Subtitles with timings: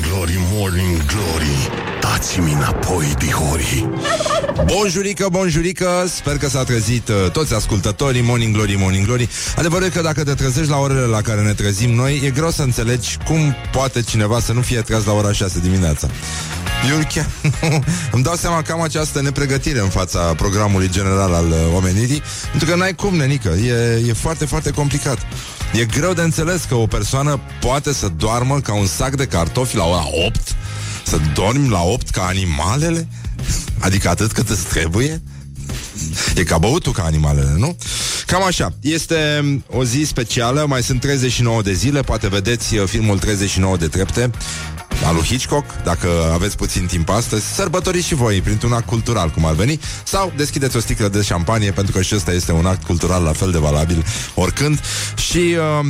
[0.00, 3.88] Glory, morning glory Dați-mi înapoi, dihori
[4.64, 9.90] Bonjurică, bonjurică Sper că s-a trezit uh, toți ascultătorii Morning Glory, Morning Glory Adevărul e
[9.90, 13.16] că dacă te trezești la orele la care ne trezim noi E greu să înțelegi
[13.24, 16.08] cum poate cineva să nu fie treaz la ora 6 dimineața
[16.90, 17.26] eu chiar
[18.12, 22.68] îmi dau seama că am această nepregătire în fața programului general al uh, omenirii, pentru
[22.68, 23.48] că n-ai cum, nenică.
[23.48, 25.18] E, e foarte, foarte complicat.
[25.72, 29.76] E greu de înțeles că o persoană poate să doarmă ca un sac de cartofi
[29.76, 30.54] la ora 8,
[31.04, 33.08] să dormi la 8 ca animalele,
[33.78, 35.22] adică atât cât îți trebuie.
[36.36, 37.76] E ca băutul ca animalele, nu?
[38.26, 38.74] Cam așa.
[38.80, 39.16] Este
[39.66, 44.30] o zi specială, mai sunt 39 de zile, poate vedeți uh, filmul 39 de trepte
[45.04, 49.44] al lui Hitchcock, dacă aveți puțin timp astăzi, sărbătoriți și voi printr-un act cultural, cum
[49.44, 52.84] ar veni, sau deschideți o sticlă de șampanie, pentru că și ăsta este un act
[52.84, 54.04] cultural la fel de valabil
[54.34, 54.80] oricând.
[55.16, 55.86] Și, uh,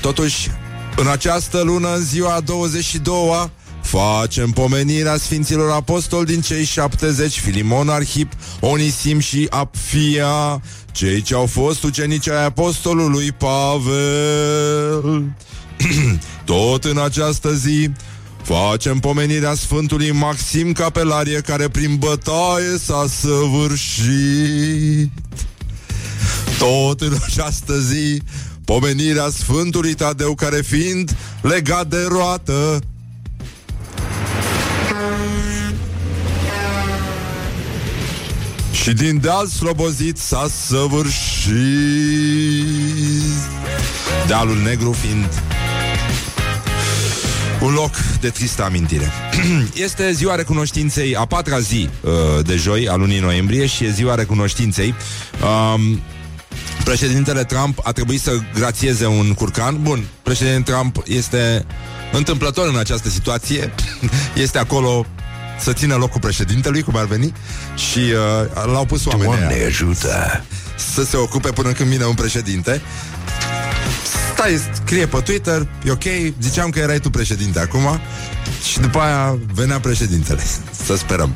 [0.00, 0.50] totuși,
[0.96, 3.50] în această lună, în ziua 22-a,
[3.82, 10.62] Facem pomenirea Sfinților Apostoli din cei 70, Filimon Arhip, Onisim și Apfia,
[10.92, 15.24] cei ce au fost ucenici ai Apostolului Pavel.
[16.44, 17.90] Tot în această zi
[18.50, 25.10] Facem pomenirea Sfântului Maxim Capelarie care prin bătaie s-a săvârșit.
[26.58, 28.22] Tot în această zi
[28.64, 32.78] pomenirea Sfântului Tadeu care fiind legat de roată
[38.72, 41.60] Și din deal slobozit s-a săvârșit
[44.26, 45.28] Dealul negru fiind
[47.62, 49.12] un loc de tristă amintire.
[49.84, 52.10] este ziua recunoștinței, a patra zi uh,
[52.44, 54.94] de joi, a lunii noiembrie, și e ziua recunoștinței.
[55.74, 56.00] Um,
[56.84, 59.82] președintele Trump a trebuit să grațieze un curcan.
[59.82, 61.66] Bun, președintele Trump este
[62.12, 63.74] întâmplător în această situație.
[64.44, 65.06] este acolo
[65.58, 67.32] să țină locul președintelui, cum ar veni,
[67.74, 70.44] și uh, l-au pus oamenii Doamne ajută!
[70.92, 72.82] să se ocupe până când vine un președinte
[74.40, 78.00] stai, scrie pe Twitter, e ok, ziceam că erai tu președinte acum
[78.70, 80.42] și după aia venea președintele.
[80.86, 81.34] Să sperăm.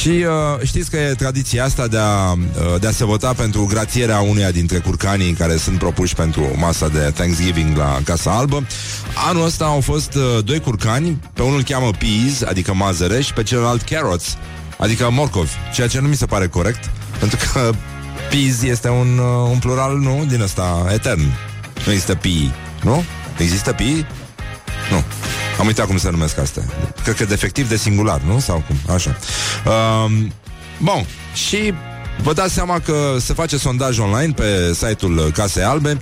[0.00, 3.64] Și uh, știți că e tradiția asta de a, uh, de a se vota pentru
[3.64, 8.66] grațierea unuia dintre curcanii care sunt propuși pentru masa de Thanksgiving la Casa Albă.
[9.28, 13.32] Anul ăsta au fost uh, doi curcani, pe unul îl cheamă peas, adică mazăre, și
[13.32, 14.36] pe celălalt carrots,
[14.78, 17.72] adică morcovi, ceea ce nu mi se pare corect, pentru că
[18.30, 21.22] peas este un, uh, un plural, nu, din ăsta etern.
[21.86, 22.50] Nu există pi,
[22.82, 23.04] nu?
[23.38, 24.06] Există pi?
[24.90, 25.04] Nu.
[25.58, 26.62] Am uitat cum se numesc astea.
[27.02, 28.38] Cred că defectiv de singular, nu?
[28.40, 28.94] Sau cum?
[28.94, 29.16] Așa.
[29.64, 30.32] Um,
[30.78, 31.06] bun.
[31.34, 31.74] Și
[32.22, 35.98] Vă dați seama că se face sondaj online pe site-ul Casei Albe.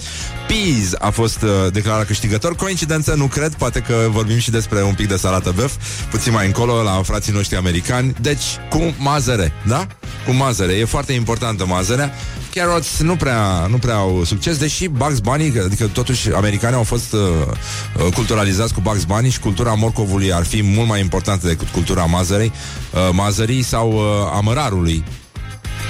[0.46, 2.54] Peas a fost uh, declarat câștigător.
[2.54, 5.72] Coincidență, nu cred, poate că vorbim și despre un pic de salată băf,
[6.10, 8.14] puțin mai încolo, la frații noștri americani.
[8.20, 9.86] Deci, cu mazăre, da?
[10.26, 10.72] Cu mazăre.
[10.72, 12.12] E foarte importantă mazărea.
[12.54, 17.12] Carrots nu prea, nu prea au succes, deși Bugs Bunny, adică totuși americanii au fost
[17.12, 21.68] uh, uh, culturalizați cu Bugs Bunny și cultura morcovului ar fi mult mai importantă decât
[21.68, 22.52] cultura mazărei,
[22.92, 24.02] uh, mazării sau uh,
[24.34, 25.04] amărarului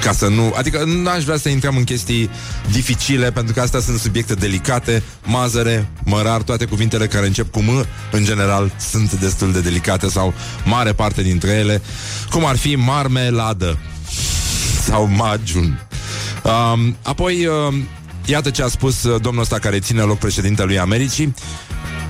[0.05, 0.53] ca să nu...
[0.57, 2.31] Adică nu aș vrea să intrăm în chestii
[2.71, 7.87] dificile, pentru că astea sunt subiecte delicate, mazăre, mărar, toate cuvintele care încep cu M,
[8.11, 10.35] în general, sunt destul de delicate sau
[10.65, 11.83] mare parte dintre ele,
[12.31, 13.79] cum ar fi marmeladă
[14.85, 15.87] sau majun.
[16.43, 17.75] Um, apoi, um,
[18.25, 21.35] iată ce a spus uh, domnul ăsta care ține loc președintelui Americii.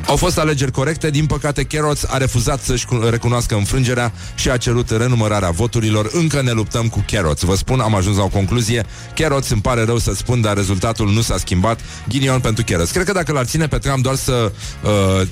[0.07, 4.91] Au fost alegeri corecte, din păcate Carrots a refuzat să-și recunoască înfrângerea și a cerut
[4.91, 6.11] renumărarea voturilor.
[6.13, 7.43] Încă ne luptăm cu Carrots.
[7.43, 8.87] Vă spun, am ajuns la o concluzie.
[9.15, 11.81] Carrots îmi pare rău să spun, dar rezultatul nu s-a schimbat.
[12.09, 12.91] Ghinion pentru Carrots.
[12.91, 14.53] Cred că dacă l-ar ține pe Trump doar să
[14.83, 15.27] uh,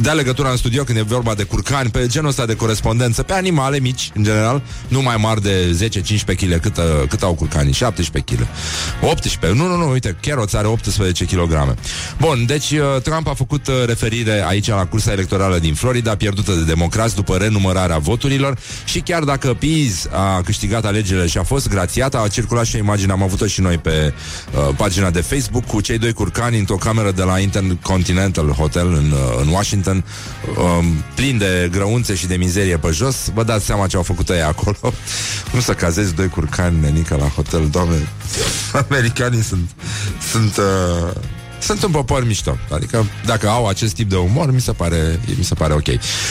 [0.00, 3.32] dea legătura în studio când e vorba de curcani, pe genul ăsta de corespondență, pe
[3.32, 7.72] animale mici, în general, nu mai mari de 10-15 kg, cât, uh, cât au curcanii,
[7.72, 8.46] 17 kg.
[9.02, 11.74] 18, nu, nu, nu, uite, Carrots are 18 kg.
[12.18, 16.52] Bun, deci uh, Trump a făcut uh, referire aici la cursa electorală din Florida, pierdută
[16.52, 21.68] de democrați după renumărarea voturilor și chiar dacă Pease a câștigat alegerile și a fost
[21.68, 24.14] grațiat, a circulat și o imagine, am avut-o și noi pe
[24.54, 29.14] uh, pagina de Facebook, cu cei doi curcani într-o cameră de la Intercontinental Hotel în,
[29.40, 30.04] în Washington,
[30.56, 33.30] um, plin de grăunțe și de mizerie pe jos.
[33.34, 34.78] Vă dați seama ce au făcut ei acolo.
[35.54, 38.08] nu să cazezi doi curcani, nenică, la hotel, doamne.
[38.88, 39.70] Americanii sunt...
[40.30, 41.16] sunt uh,
[41.60, 42.58] sunt un popor mișto.
[42.70, 45.86] Adică dacă au acest tip de umor, mi se pare, mi se pare ok.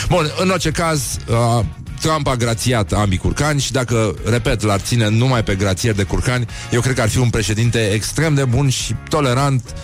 [0.08, 1.64] Bun, în orice caz, uh,
[2.00, 6.46] Trump a grațiat ambii curcani și dacă, repet, l-ar ține numai pe grațieri de curcani,
[6.70, 9.74] eu cred că ar fi un președinte extrem de bun și tolerant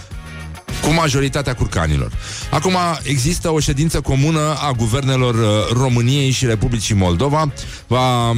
[0.82, 2.12] cu majoritatea curcanilor.
[2.50, 7.52] Acum există o ședință comună a guvernelor uh, României și Republicii Moldova.
[7.86, 8.32] Va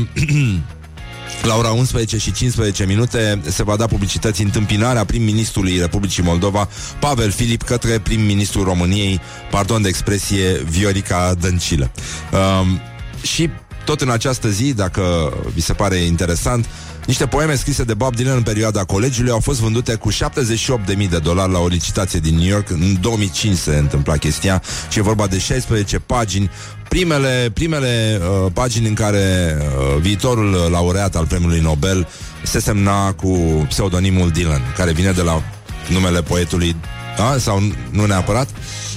[1.42, 6.68] La ora 11 și 15 minute se va da publicității întâmpinarea prim-ministrului Republicii Moldova,
[6.98, 9.20] Pavel Filip, către prim-ministrul României,
[9.50, 11.90] pardon de expresie, Viorica Dăncilă.
[12.32, 12.80] Um,
[13.22, 13.50] și
[13.84, 16.66] tot în această zi, dacă vi se pare interesant,
[17.08, 21.18] niște poeme scrise de Bob Dylan în perioada colegiului au fost vândute cu 78.000 de
[21.18, 22.70] dolari la o licitație din New York.
[22.70, 26.50] În 2005 se întâmpla chestia și e vorba de 16 pagini
[26.88, 32.08] primele, primele uh, pagini în care uh, viitorul laureat al premiului Nobel
[32.42, 33.28] se semna cu
[33.68, 35.42] pseudonimul Dylan, care vine de la
[35.88, 36.76] numele poetului,
[37.16, 37.38] da?
[37.38, 38.48] Sau nu neapărat?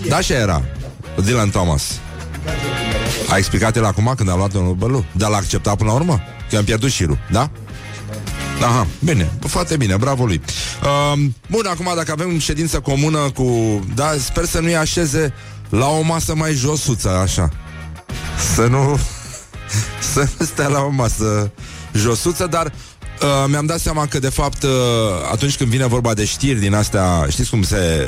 [0.08, 0.64] Da, și era.
[1.24, 1.84] Dylan Thomas.
[3.30, 5.06] A explicat el acum când a luat Nobelul?
[5.12, 6.20] Dar l-a acceptat până la urmă?
[6.50, 7.50] Că am pierdut șirul, da?
[8.62, 10.42] Aha, bine, foarte bine, bravo lui.
[10.84, 11.20] Uh,
[11.50, 13.80] bun, acum dacă avem ședință comună cu...
[13.96, 15.34] Da, sper să nu-i așeze
[15.70, 17.50] la o masă mai josuță, așa.
[18.54, 19.00] Să nu...
[20.14, 21.52] Să nu stea la o masă
[21.94, 24.70] josuță, dar uh, mi-am dat seama că, de fapt, uh,
[25.32, 28.08] atunci când vine vorba de știri din astea, știți cum se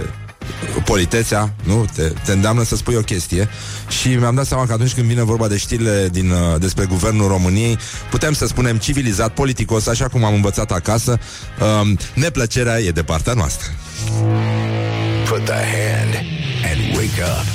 [0.84, 1.86] politețea, nu?
[1.96, 3.50] Te, te îndeamnă să spui o chestie
[3.88, 7.28] și mi-am dat seama că atunci când vine vorba de știrile din, uh, despre guvernul
[7.28, 7.78] României,
[8.10, 11.20] putem să spunem civilizat, politicos, așa cum am învățat acasă,
[11.60, 13.68] uh, neplăcerea e de partea noastră.
[15.30, 16.14] Put the hand
[16.72, 17.46] and wake up.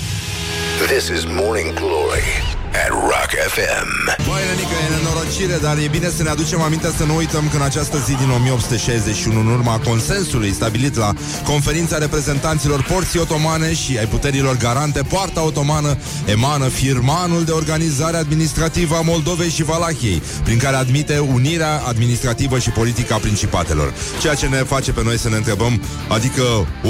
[0.86, 3.88] This is Morning Glory at Rock FM.
[4.26, 7.56] Băi, Nenică, e nenorocire, dar e bine să ne aducem aminte să nu uităm că
[7.56, 11.12] în această zi din 1861, în urma consensului stabilit la
[11.44, 18.96] conferința reprezentanților porții otomane și ai puterilor garante, poarta otomană emană firmanul de organizare administrativă
[18.96, 23.94] a Moldovei și Valahiei, prin care admite unirea administrativă și politică a principatelor.
[24.20, 26.42] Ceea ce ne face pe noi să ne întrebăm, adică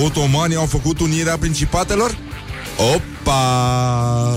[0.04, 2.27] otomanii au făcut unirea principatelor?
[2.78, 4.34] Opa!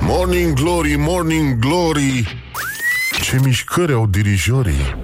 [0.00, 2.38] morning Glory, Morning Glory.
[3.22, 4.96] Ce mișcări au dirijorii.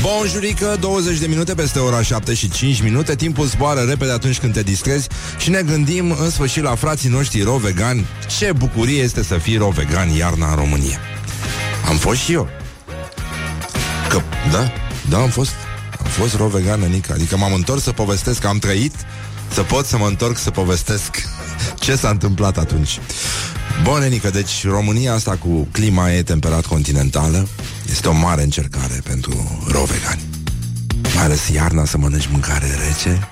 [0.00, 3.14] Bonjurică, 20 de minute peste ora 7 și 5 minute.
[3.14, 7.42] Timpul zboară repede atunci când te distrezi Și ne gândim în sfârșit la frații noștri
[7.42, 8.06] ro-vegani.
[8.38, 11.00] Ce bucurie este să fii ro-vegan iarna în România.
[11.88, 12.48] Am fost și eu
[14.10, 14.22] Că,
[14.52, 14.72] da,
[15.08, 15.50] da, am fost.
[15.98, 17.14] Am fost ro vegan, Nica.
[17.14, 18.94] Adică m-am întors să povestesc, am trăit
[19.52, 21.16] Să pot să mă întorc să povestesc
[21.84, 23.00] Ce s-a întâmplat atunci.
[23.82, 27.48] Bun, Nica, deci România asta cu clima e temperat continentală.
[27.90, 30.20] Este o mare încercare pentru ro vegani.
[31.14, 33.28] Mai ales iarna să mănânci mâncare rece.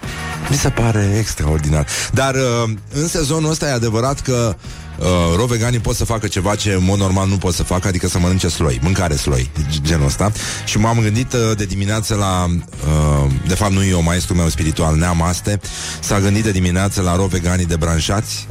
[0.51, 1.87] Mi se pare extraordinar.
[2.13, 4.57] Dar uh, în sezonul ăsta e adevărat că
[4.99, 5.07] uh,
[5.37, 8.19] roveganii pot să facă ceva ce în mod normal nu pot să facă, adică să
[8.19, 9.51] mănânce sloi, mâncare sloi,
[9.83, 10.33] genul ăsta.
[10.65, 14.97] Și m-am gândit uh, de dimineață la, uh, de fapt nu eu, maestru meu spiritual,
[14.97, 15.61] Neamaste,
[16.01, 18.47] s-a gândit de dimineață la roveganii de branșați,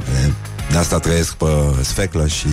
[0.70, 1.46] de asta trăiesc pe
[1.80, 2.48] sfeclă și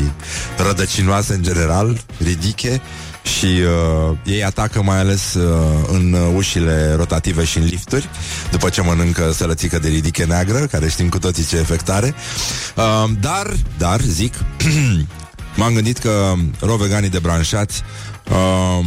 [0.57, 2.81] rădăcinoase în general, ridiche,
[3.25, 8.09] și uh, ei atacă mai ales uh, în ușile rotative și în lifturi,
[8.51, 12.15] după ce mănâncă sălățică de ridiche neagră, care știm cu toții ce efect are.
[12.75, 14.33] Uh, dar, dar, zic,
[15.57, 17.81] m-am gândit că roveganii de branșați
[18.29, 18.85] uh,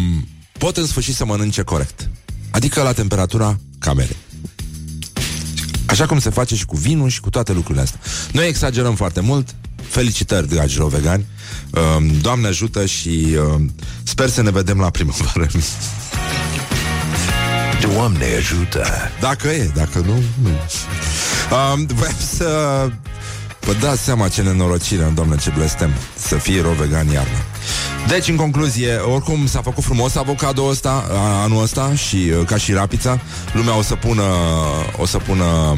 [0.59, 2.09] pot în sfârșit să mănânce corect.
[2.51, 4.17] Adică la temperatura camerei.
[5.87, 8.01] Așa cum se face și cu vinul și cu toate lucrurile astea.
[8.33, 9.55] Noi exagerăm foarte mult.
[9.89, 11.25] Felicitări, dragi rovegani.
[11.71, 13.61] Uh, Doamne ajută și uh,
[14.03, 15.47] sper să ne vedem la primăvară.
[17.81, 18.85] Doamne ajută!
[19.21, 20.49] Dacă e, dacă nu, nu.
[20.49, 22.49] Uh, vreau să
[23.61, 27.39] vă dați seama ce nenorocire, doamne, ce blestem să fie rovegan iarna.
[28.09, 31.05] Deci, în concluzie, oricum s-a făcut frumos avocado ăsta,
[31.45, 33.21] anul ăsta și ca și rapița.
[33.53, 34.23] Lumea o să pună
[34.97, 35.77] o să pună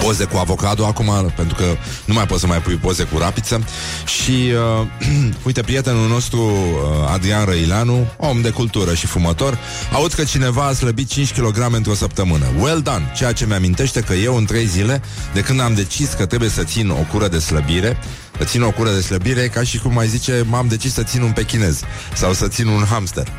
[0.00, 1.64] poze cu avocado acum, pentru că
[2.04, 3.64] nu mai poți să mai pui poze cu rapiță.
[4.06, 4.86] Și, uh,
[5.46, 9.58] uite, prietenul nostru, uh, Adrian Răileanu, om de cultură și fumător,
[9.92, 12.44] aud că cineva a slăbit 5 kg într-o săptămână.
[12.60, 13.12] Well done!
[13.16, 15.02] Ceea ce mi-amintește că eu, în 3 zile,
[15.34, 17.98] de când am decis că trebuie să țin o cură de slăbire,
[18.38, 21.22] să țin o cură de slăbire, ca și cum mai zice, m-am decis să țin
[21.22, 21.80] un pechinez
[22.14, 23.32] sau să țin un hamster.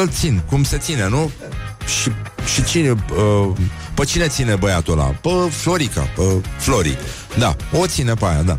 [0.00, 1.30] Îl țin, cum se ține, nu?
[2.02, 2.10] Și,
[2.54, 2.90] și cine...
[2.90, 3.56] Uh,
[3.96, 5.04] pe cine ține băiatul ăla?
[5.04, 6.22] Pe Florica, pe
[6.58, 6.98] Flori.
[7.38, 8.58] Da, o ține pe aia, da.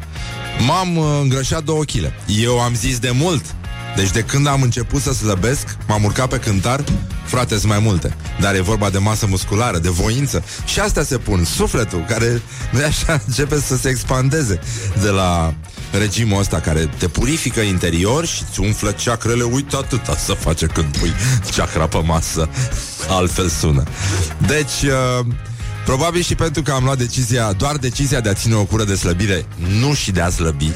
[0.68, 2.12] M-am uh, îngrășat două kg.
[2.42, 3.56] Eu am zis de mult.
[3.98, 6.84] Deci de când am început să slăbesc, m-am urcat pe cântar
[7.28, 8.16] Frate, sunt mai multe.
[8.40, 10.44] Dar e vorba de masă musculară, de voință.
[10.66, 11.44] Și astea se pun.
[11.44, 14.60] Sufletul, care nu așa, începe să se expandeze
[15.02, 15.54] de la
[15.92, 19.44] regimul ăsta care te purifică interior și îți umflă ceacrele.
[19.44, 21.14] Uite atâta să face când pui
[21.52, 22.50] ceacra pe masă.
[23.10, 23.84] Altfel sună.
[24.48, 24.90] Deci...
[25.20, 25.26] Uh,
[25.86, 28.96] Probabil și pentru că am luat decizia, doar decizia de a ține o cură de
[28.96, 29.46] slăbire,
[29.80, 30.72] nu și de a slăbi.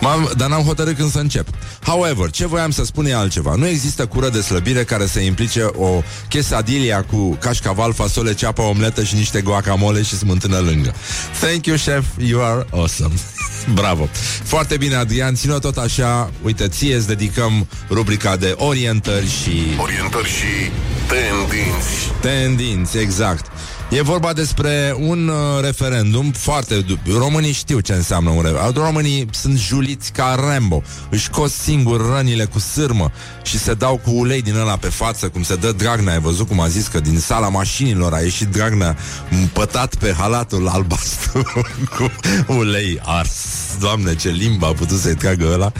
[0.00, 1.48] M-am, dar n-am hotărât când să încep.
[1.84, 3.54] However, ce voiam să spun e altceva.
[3.54, 9.02] Nu există cură de slăbire care să implice o quesadilla cu cașcaval, fasole, ceapă, omletă
[9.02, 10.94] și niște guacamole și smântână lângă.
[11.40, 12.04] Thank you, chef.
[12.18, 13.14] You are awesome.
[13.80, 14.08] Bravo.
[14.44, 15.34] Foarte bine, Adrian.
[15.34, 16.30] Ține tot așa.
[16.42, 19.62] Uite, ție îți dedicăm rubrica de orientări și...
[19.78, 20.70] Orientări și
[21.08, 22.12] tendinți.
[22.20, 23.49] Tendinți, exact.
[23.90, 26.84] E vorba despre un uh, referendum foarte...
[27.18, 28.82] Românii știu ce înseamnă un referendum.
[28.82, 30.82] Românii sunt juliți ca Rambo.
[31.08, 35.28] Își scos singur rănile cu sârmă și se dau cu ulei din ăla pe față,
[35.28, 36.12] cum se dă Dragnea.
[36.12, 38.96] Ai văzut cum a zis că din sala mașinilor a ieșit Dragnea
[39.30, 41.42] împătat pe halatul albastru
[41.96, 42.10] cu
[42.52, 43.44] ulei ars.
[43.80, 45.72] Doamne, ce limba a putut să-i tragă ăla.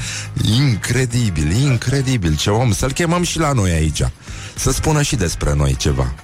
[0.58, 2.36] Incredibil, incredibil.
[2.36, 2.72] Ce om.
[2.72, 4.02] Să-l chemăm și la noi aici.
[4.60, 6.14] Să spună și despre noi ceva.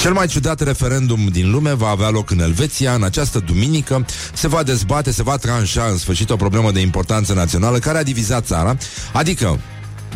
[0.00, 4.04] Cel mai ciudat referendum din lume va avea loc în Elveția în această duminică.
[4.34, 8.02] Se va dezbate, se va tranșa în sfârșit o problemă de importanță națională care a
[8.02, 8.76] divizat țara,
[9.12, 9.60] adică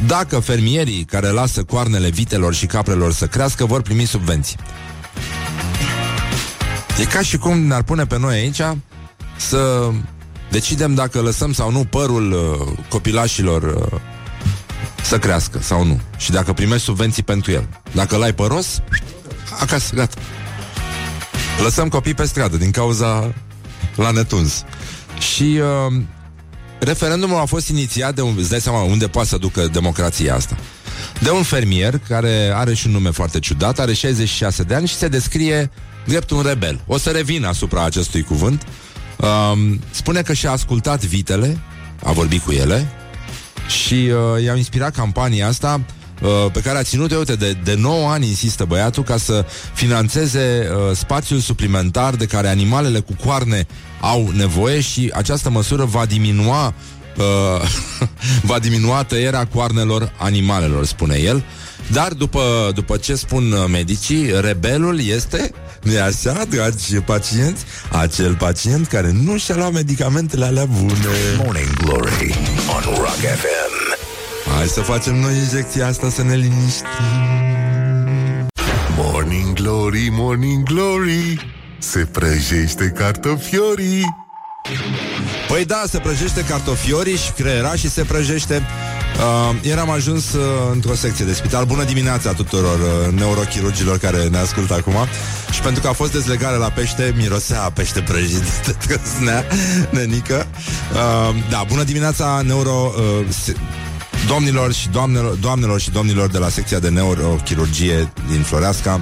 [0.07, 4.57] dacă fermierii care lasă coarnele vitelor și caprelor să crească vor primi subvenții.
[7.01, 8.61] E ca și cum ne-ar pune pe noi aici
[9.37, 9.91] să
[10.51, 14.01] decidem dacă lăsăm sau nu părul uh, copilașilor uh,
[15.03, 16.01] să crească sau nu.
[16.17, 17.69] Și dacă primești subvenții pentru el.
[17.93, 18.83] Dacă l-ai păros,
[19.61, 20.21] acasă, gata.
[21.63, 23.35] Lăsăm copii pe stradă din cauza
[23.95, 24.65] la netuns.
[25.35, 26.03] Și uh,
[26.79, 28.35] referendumul a fost inițiat de un...
[28.39, 30.57] Îți dai seama unde poate să ducă democrația asta.
[31.21, 34.95] De un fermier care are și un nume foarte ciudat, are 66 de ani și
[34.95, 35.71] se descrie
[36.07, 36.81] drept un rebel.
[36.87, 38.63] O să revin asupra acestui cuvânt.
[39.17, 41.59] Uh, spune că și-a ascultat vitele,
[42.05, 42.98] a vorbit cu ele
[43.69, 45.81] și uh, i-a inspirat campania asta
[46.23, 49.45] Uh, pe care a ținut, uite, de, de 9 ani insistă băiatul ca să
[49.75, 53.67] financeze uh, spațiul suplimentar de care animalele cu coarne
[54.01, 56.75] au nevoie și această măsură va diminua
[57.17, 57.69] uh,
[58.51, 61.45] va diminua tăierea coarnelor animalelor, spune el.
[61.93, 65.51] Dar după, după ce spun uh, medicii, rebelul este,
[65.83, 70.95] nu e așa, dragi pacienți, acel pacient care nu și-a luat medicamentele alea bune.
[71.37, 72.35] Morning Glory
[72.69, 73.79] on Rock FM.
[74.57, 76.87] Hai să facem noi injecția asta să ne liniștim.
[78.97, 84.05] Morning Glory, Morning Glory, se prăjește cartofiorii.
[85.49, 88.63] Păi da, se prăjește cartofiorii și creiera și se prăjește
[89.19, 91.65] Uh, ieri am ajuns uh, într-o secție de spital.
[91.65, 94.95] Bună dimineața tuturor uh, neurochirurgilor care ne ascultă acum.
[95.53, 99.45] Și pentru că a fost dezlegare la pește Mirosea pește prăjit de trăsnea
[99.91, 100.47] Nenică.
[100.93, 103.55] Uh, Da, bună dimineața neuro uh,
[104.27, 109.01] Domnilor și doamnelor, doamnelor și domnilor de la secția de neurochirurgie din Floreasca,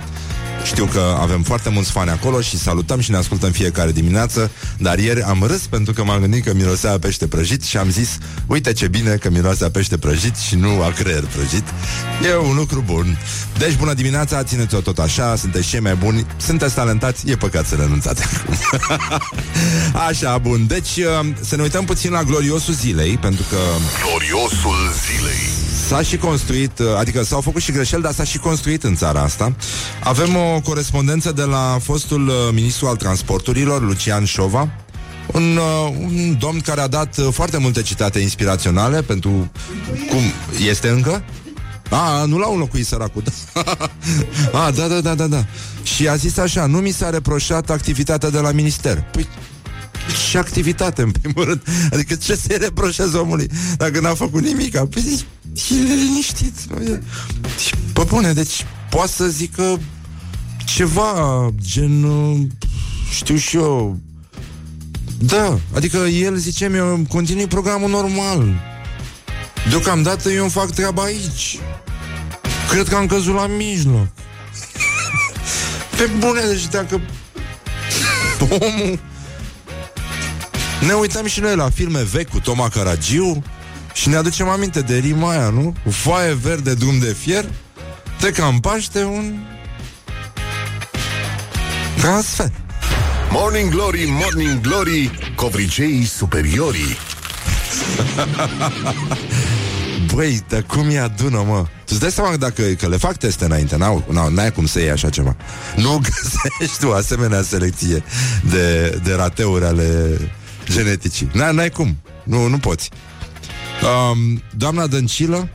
[0.66, 4.98] știu că avem foarte mulți fani acolo și salutăm și ne ascultăm fiecare dimineață, dar
[4.98, 8.18] ieri am râs pentru că m-am gândit că mirosea a pește prăjit și am zis,
[8.46, 11.64] uite ce bine că miroase a pește prăjit și nu a creier prăjit.
[12.30, 13.18] E un lucru bun.
[13.58, 17.74] Deci, bună dimineața, țineți-o tot așa, sunteți cei mai buni, sunteți talentați, e păcat să
[17.74, 18.56] renunțați acum.
[20.08, 20.66] așa, bun.
[20.66, 23.56] Deci, uh, să ne uităm puțin la gloriosul zilei, pentru că...
[24.02, 25.65] Gloriosul zilei.
[25.86, 29.20] S-a și construit, uh, adică s-au făcut și greșeli, dar s-a și construit în țara
[29.20, 29.54] asta.
[30.04, 34.68] Avem o corespondență de la fostul uh, ministru al transporturilor, Lucian Șova,
[35.32, 39.50] un, uh, un domn care a dat foarte multe citate inspiraționale pentru
[40.08, 40.22] cum
[40.68, 41.24] este încă?
[41.90, 43.22] A, nu l-au înlocuit săracul.
[44.64, 45.44] a, da, da, da, da, da.
[45.82, 49.04] Și a zis așa, nu mi s-a reproșat activitatea de la minister.
[49.12, 49.28] Păi,
[50.28, 51.62] și activitate, în primul rând.
[51.92, 54.78] Adică ce se reproșează omului dacă n-a făcut nimic?
[54.78, 55.24] Păi,
[55.56, 56.54] și liniștit.
[57.64, 59.80] Și, pe bune, deci poate să zică
[60.64, 62.06] ceva, gen,
[63.10, 63.98] știu și eu,
[65.18, 68.44] da, adică el zice eu continui programul normal.
[69.68, 71.58] Deocamdată eu îmi fac treaba aici.
[72.70, 74.08] Cred că am căzut la mijloc.
[75.96, 77.00] Pe bune, deci dacă
[78.40, 78.98] omul
[80.86, 83.42] ne uităm și noi la filme vechi cu Toma Caragiu
[83.96, 85.74] și ne aducem aminte de rima aia, nu?
[85.84, 87.44] Cu foaie verde, drum de fier,
[88.20, 89.34] te cam paște un
[91.96, 92.50] transfer.
[93.30, 96.96] Morning Glory, Morning Glory, covriceii superiorii.
[100.14, 101.62] Băi, dar cum e adună, mă?
[101.62, 104.66] Tu îți dai seama că dacă că le fac teste înainte, n-au, n-au, n-ai cum
[104.66, 105.36] să iei așa ceva.
[105.76, 108.02] Nu găsești o asemenea selecție
[108.50, 110.18] de, de rateuri ale
[110.70, 111.28] geneticii.
[111.32, 111.96] N-ai, n-ai cum.
[112.22, 112.90] Nu, nu poți.
[113.82, 115.48] Um, doamna Dăncilă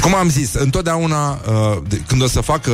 [0.00, 2.72] Cum am zis, întotdeauna uh, de, când o să facă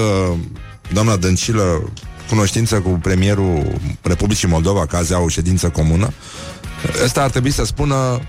[0.92, 1.92] doamna Dăncilă
[2.28, 6.12] cunoștință cu premierul Republicii Moldova, că azi au o ședință comună,
[7.04, 8.20] ăsta ar trebui să spună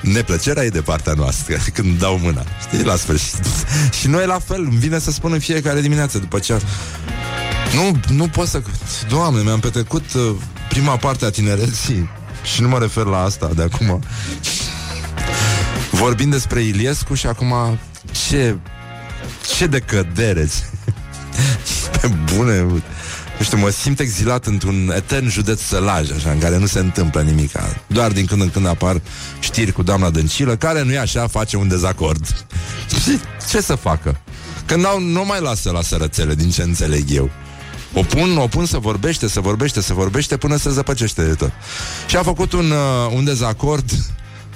[0.00, 3.40] neplăcerea e de partea noastră când dau mâna, știi, la sfârșit.
[4.00, 6.60] și noi la fel, îmi vine să spun în fiecare dimineață după ce...
[7.74, 8.62] Nu, nu pot să...
[9.08, 10.34] Doamne, mi-am petrecut uh,
[10.68, 12.08] prima parte a tinereții
[12.54, 14.02] și nu mă refer la asta de acum.
[15.90, 17.78] Vorbind despre Iliescu și acum
[18.28, 18.56] ce...
[19.56, 20.48] Ce decădere!
[22.00, 22.60] Pe bune!
[23.38, 27.22] Nu știu, mă simt exilat într-un etern județ sălaj, așa, în care nu se întâmplă
[27.22, 27.52] nimic.
[27.86, 29.00] Doar din când în când apar
[29.40, 32.46] știri cu doamna Dăncilă, care nu e așa, face un dezacord.
[33.02, 34.20] Și ce să facă?
[34.66, 37.30] Că n-au, nu mai lasă la sărățele, din ce înțeleg eu.
[37.98, 41.52] O pun, o pun să vorbește, să vorbește, să vorbește până se zăpăcește de tot.
[42.06, 43.90] Și a făcut un, uh, un dezacord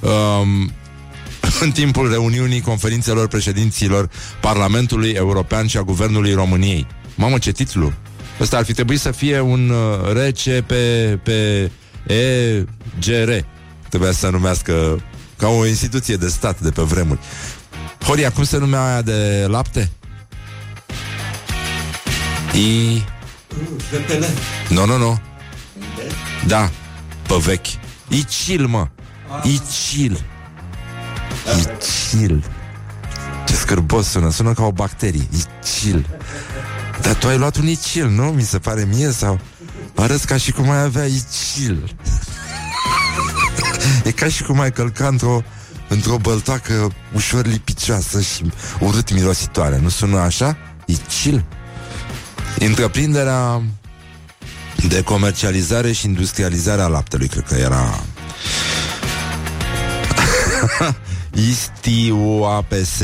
[0.01, 0.73] um,
[1.65, 6.87] în timpul reuniunii conferințelor președinților Parlamentului European și a Guvernului României.
[7.15, 7.93] Mamă, ce titlu!
[8.41, 10.73] Ăsta ar fi trebuit să fie un uh, RCP
[11.23, 11.71] pe
[12.07, 13.31] EGR.
[13.89, 15.03] Trebuia să numească
[15.37, 17.19] ca o instituție de stat de pe vremuri.
[18.05, 19.91] Horia, cum se numea aia de lapte?
[22.55, 23.03] I...
[24.69, 25.21] Nu, nu, nu.
[26.47, 26.71] Da,
[27.27, 27.67] pe vechi.
[28.09, 28.89] Icil, mă.
[29.43, 30.25] Icil.
[31.59, 32.45] Icil.
[33.47, 35.29] Ce scârbos sună, sună ca o bacterie.
[35.31, 36.07] Icil.
[37.01, 38.23] Dar tu ai luat un icil, nu?
[38.25, 39.41] Mi se pare mie sau...
[39.95, 41.97] Arăți ca și cum ai avea icil.
[44.05, 45.43] e ca și cum ai călca într-o
[45.89, 49.79] într-o băltoacă ușor lipicioasă și urât mirositoare.
[49.79, 50.57] Nu sună așa?
[50.85, 51.45] Icil?
[52.59, 53.63] Întreprinderea
[54.89, 58.01] de comercializare și industrializare a laptelui, cred că era
[61.51, 63.03] ISTUAPS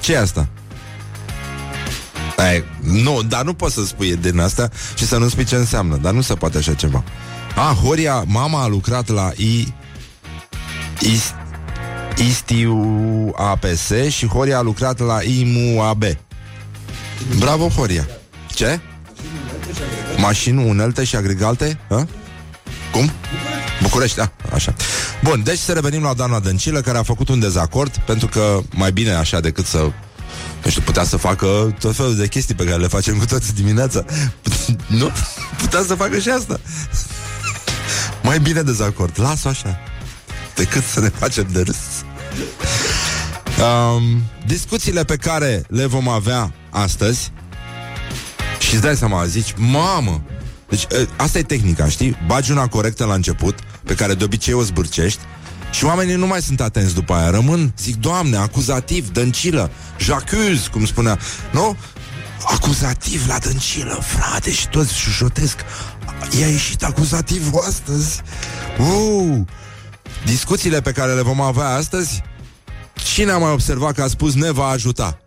[0.00, 0.48] ce e asta?
[2.36, 5.96] Ai, nu, dar nu poți să spui din asta și să nu spui ce înseamnă,
[5.96, 7.04] dar nu se poate așa ceva.
[7.56, 9.74] Ah, Horia, mama a lucrat la I...
[11.00, 11.34] Ist,
[12.16, 16.04] ISTUAPS și Horia a lucrat la IMUAB.
[17.38, 18.06] Bravo, Horia!
[18.60, 18.80] Ce?
[20.16, 21.78] Mașini, unelte și agregalte?
[21.88, 22.06] Ha?
[22.92, 23.10] Cum?
[23.82, 24.74] București, da, așa.
[25.22, 28.92] Bun, deci să revenim la doamna Dăncilă, care a făcut un dezacord, pentru că mai
[28.92, 29.78] bine așa decât să
[30.64, 33.54] nu știu, putea să facă tot felul de chestii pe care le facem cu toți
[33.54, 34.04] dimineața.
[35.00, 35.10] nu?
[35.58, 36.60] Putea să facă și asta.
[38.22, 39.20] Mai bine dezacord.
[39.20, 39.78] Las-o așa.
[40.54, 41.76] Decât să ne facem de râs.
[43.60, 47.32] Um, discuțiile pe care le vom avea astăzi
[48.70, 50.22] și îți dai seama, zici, mamă,
[50.68, 52.16] deci ă, asta e tehnica, știi?
[52.26, 55.20] Bagi una corectă la început, pe care de obicei o zbârcești,
[55.70, 57.30] și oamenii nu mai sunt atenți după aia.
[57.30, 61.18] Rămân, zic, Doamne, acuzativ, dăncilă, jacuz, cum spunea.
[61.52, 61.76] Nu?
[62.44, 65.56] Acuzativ la dăncilă, frate, și toți șușotesc.
[66.40, 68.20] I-a ieșit acuzativ astăzi.
[68.78, 69.38] Uh!
[70.24, 72.22] Discuțiile pe care le vom avea astăzi,
[72.94, 75.20] cine a mai observat că a spus ne va ajuta?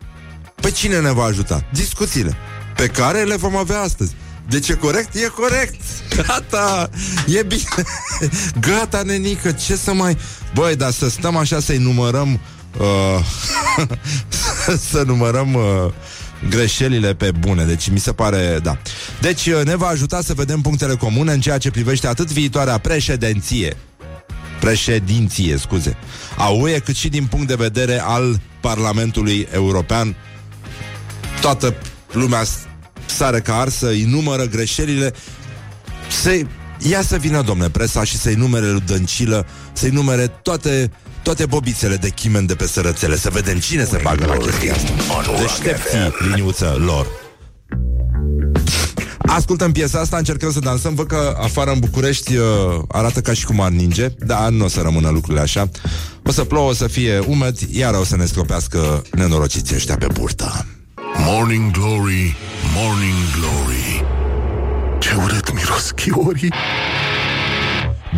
[0.60, 1.64] Păi cine ne va ajuta?
[1.72, 2.36] Discuțiile
[2.76, 4.12] pe care le vom avea astăzi.
[4.48, 5.14] Deci e corect?
[5.14, 5.80] E corect!
[6.26, 6.90] Gata!
[7.26, 7.62] E bine!
[8.68, 10.16] Gata, nenică, ce să mai...
[10.54, 12.40] Băi, dar să stăm așa să-i numărăm...
[12.78, 13.24] Uh,
[14.90, 15.54] să numărăm...
[15.54, 15.92] Uh,
[16.48, 17.64] greșelile pe bune.
[17.64, 18.78] Deci mi se pare, da.
[19.20, 22.78] Deci uh, ne va ajuta să vedem punctele comune în ceea ce privește atât viitoarea
[22.78, 23.76] președinție,
[24.60, 25.96] președinție, scuze,
[26.36, 30.16] a UE, cât și din punct de vedere al Parlamentului European.
[31.40, 31.74] Toată
[32.14, 32.42] lumea
[33.06, 35.12] sare ca arsă, îi numără greșelile,
[36.22, 36.40] să
[36.78, 40.90] ia să vină, domne, presa și să-i numere lui Dăncilă, să-i numere toate
[41.22, 44.92] toate bobițele de chimen de pe sărățele, să vedem cine se bagă la chestia asta.
[45.40, 47.06] Deștepții, liniuță lor.
[49.18, 52.44] Ascultăm piesa asta, încercăm să dansăm Văd că afară în București uh,
[52.88, 55.68] arată ca și cum ar ninge Dar nu o să rămână lucrurile așa
[56.24, 60.06] O să plouă, o să fie umed Iar o să ne scropească nenorociții ăștia pe
[60.12, 60.66] burtă
[61.16, 62.36] Morning Glory,
[62.74, 64.04] Morning Glory.
[64.98, 66.52] Ce urât miros chiorii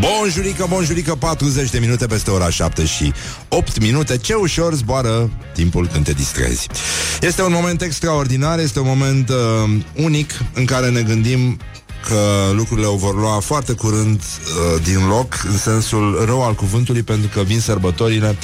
[0.01, 3.13] Bonjurică, bonjurică, 40 de minute peste ora 7 și
[3.49, 4.17] 8 minute.
[4.17, 6.67] Ce ușor zboară timpul când te distrezi.
[7.21, 9.37] Este un moment extraordinar Este un moment uh,
[9.95, 11.59] unic în care ne gândim
[12.09, 17.03] că lucrurile o vor lua foarte curând uh, din loc, în sensul rău al cuvântului,
[17.03, 18.37] pentru că vin sărbătorile,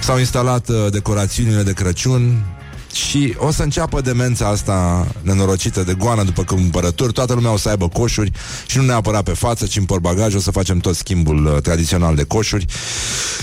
[0.00, 2.44] s-au instalat uh, decorațiunile de Crăciun,
[2.92, 7.12] și o să înceapă demența asta nenorocită de goană după cumpărături.
[7.12, 8.32] Toată lumea o să aibă coșuri
[8.66, 10.34] și nu neapărat pe față, ci în portbagaj.
[10.34, 12.66] O să facem tot schimbul uh, tradițional de coșuri.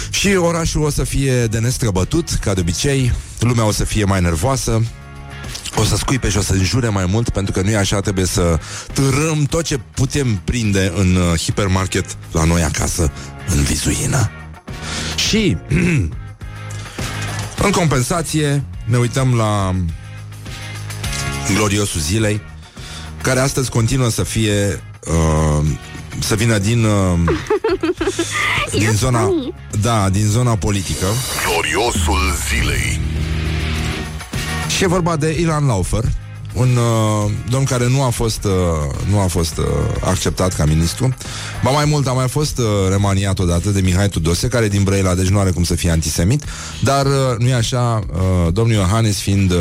[0.10, 3.12] Și orașul o să fie de nestrăbătut, ca de obicei.
[3.40, 4.82] Lumea o să fie mai nervoasă.
[5.76, 8.26] O să scuipe și o să înjure mai mult Pentru că nu e așa, trebuie
[8.26, 8.60] să
[8.94, 13.12] târâm Tot ce putem prinde în uh, hipermarket La noi acasă,
[13.56, 14.30] în vizuină
[15.16, 15.58] Și
[17.66, 19.76] În compensație Ne uităm la
[21.56, 22.42] Gloriosul zilei
[23.22, 25.66] Care astăzi continuă să fie uh,
[26.20, 27.20] Să vină din uh,
[28.80, 29.30] Din zona
[29.82, 31.06] Da, din zona politică.
[31.46, 32.20] Gloriosul
[32.50, 33.00] zilei.
[34.76, 36.04] Și e vorba de Ilan Laufer
[36.58, 38.52] un uh, domn care nu a fost, uh,
[39.10, 39.66] nu a fost uh,
[40.02, 41.14] acceptat ca ministru.
[41.64, 45.16] Ba mai mult, a mai fost uh, remaniat odată de Mihai Tudose, care din Brăila,
[45.16, 46.44] deci nu are cum să fie antisemit,
[46.84, 49.58] dar uh, nu e așa, uh, domnul Iohannis fiind uh,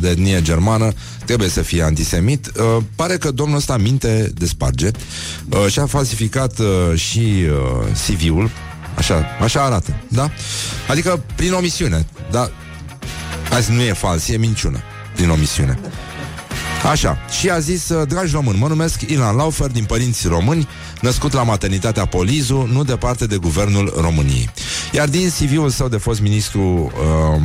[0.00, 0.92] de etnie germană,
[1.24, 2.46] trebuie să fie antisemit.
[2.56, 4.90] Uh, pare că domnul ăsta minte de sparge
[5.48, 8.50] uh, și a falsificat uh, și uh, CV-ul,
[8.96, 10.30] așa, așa arată, da?
[10.88, 12.50] Adică prin omisiune, da?
[13.52, 14.78] Azi nu e fals, e minciună
[15.14, 15.78] prin omisiune.
[16.90, 20.68] Așa, și a zis, uh, dragi români, mă numesc Ilan Laufer din părinți români,
[21.00, 24.50] născut la maternitatea Polizu, nu departe de guvernul României.
[24.92, 27.42] Iar din CV-ul său de fost ministru um,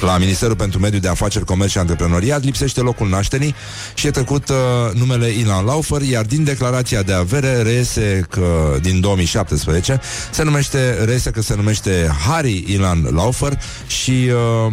[0.00, 3.54] la Ministerul pentru Mediul de Afaceri, Comerț și Antreprenoriat lipsește locul nașterii
[3.94, 4.56] și e trecut uh,
[4.92, 10.00] numele Ilan Laufer, iar din declarația de avere reiese că din 2017
[10.30, 14.72] se numește, reiese că se numește Harry Ilan Laufer și uh,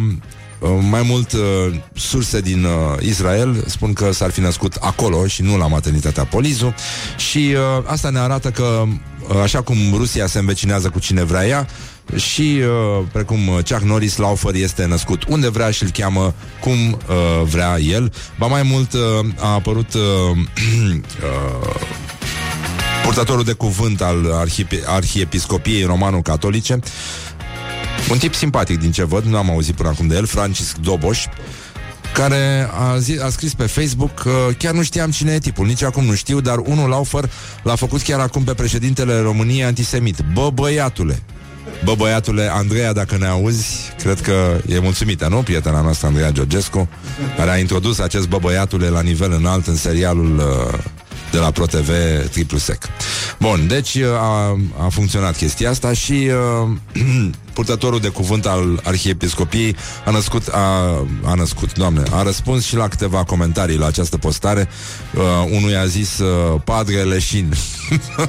[0.90, 1.40] mai mult uh,
[1.94, 6.74] surse din uh, Israel spun că s-ar fi născut acolo și nu la maternitatea Polizu
[7.16, 8.82] și uh, asta ne arată că
[9.28, 11.66] uh, așa cum Rusia se învecinează cu cine vrea ea
[12.14, 13.38] și uh, precum
[13.68, 18.12] Chuck Norris Laufer este născut unde vrea și îl cheamă cum uh, vrea el.
[18.38, 19.00] Ba mai mult uh,
[19.38, 20.02] a apărut uh,
[20.92, 21.80] uh,
[23.04, 24.48] purtătorul de cuvânt al
[24.86, 26.78] arhiepiscopiei romano-catolice
[28.10, 31.24] un tip simpatic din ce văd, nu am auzit până acum de el, Francisc Doboș,
[32.14, 35.82] care a, zi, a scris pe Facebook că chiar nu știam cine e tipul, nici
[35.82, 37.30] acum nu știu, dar unul Laufer
[37.62, 40.16] l-a făcut chiar acum pe președintele României antisemit.
[40.32, 41.22] Bă, băiatule!
[41.84, 43.66] Bă, băiatule, Andreea, dacă ne auzi,
[44.02, 45.42] cred că e mulțumită, nu?
[45.42, 46.88] Prietena noastră, Andreea Georgescu,
[47.36, 50.78] care a introdus acest bă, băiatule la nivel înalt în serialul uh,
[51.30, 51.90] de la ProTV
[52.30, 52.82] triplu sec.
[53.38, 56.30] Bun, deci uh, a, a funcționat chestia asta și
[56.92, 57.02] uh,
[57.56, 60.58] purtătorul de cuvânt al Arhiepiscopiei a născut, a,
[61.24, 64.68] a născut, doamne, a răspuns și la câteva comentarii la această postare.
[65.14, 67.54] Uh, unul a zis uh, Padre Leșin.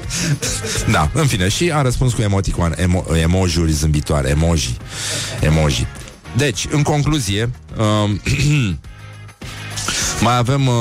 [0.92, 4.76] da, în fine, și a răspuns cu emoticon, emo, emoji zâmbitoare, emoji.
[5.40, 5.86] Emoji.
[6.36, 8.10] Deci, în concluzie, uh,
[10.24, 10.74] mai avem uh,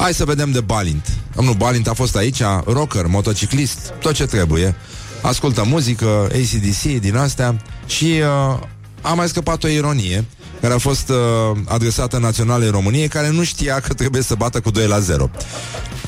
[0.00, 1.08] Hai să vedem de Balint.
[1.34, 4.74] Domnul Balint a fost aici, rocker, motociclist, tot ce trebuie.
[5.22, 7.56] Ascultă muzică, ACDC din astea
[7.86, 8.58] și uh,
[9.02, 10.24] a mai scăpat o ironie
[10.60, 11.16] care a fost uh,
[11.64, 15.30] adresată Naționalei României, care nu știa că trebuie să bată cu 2 la 0.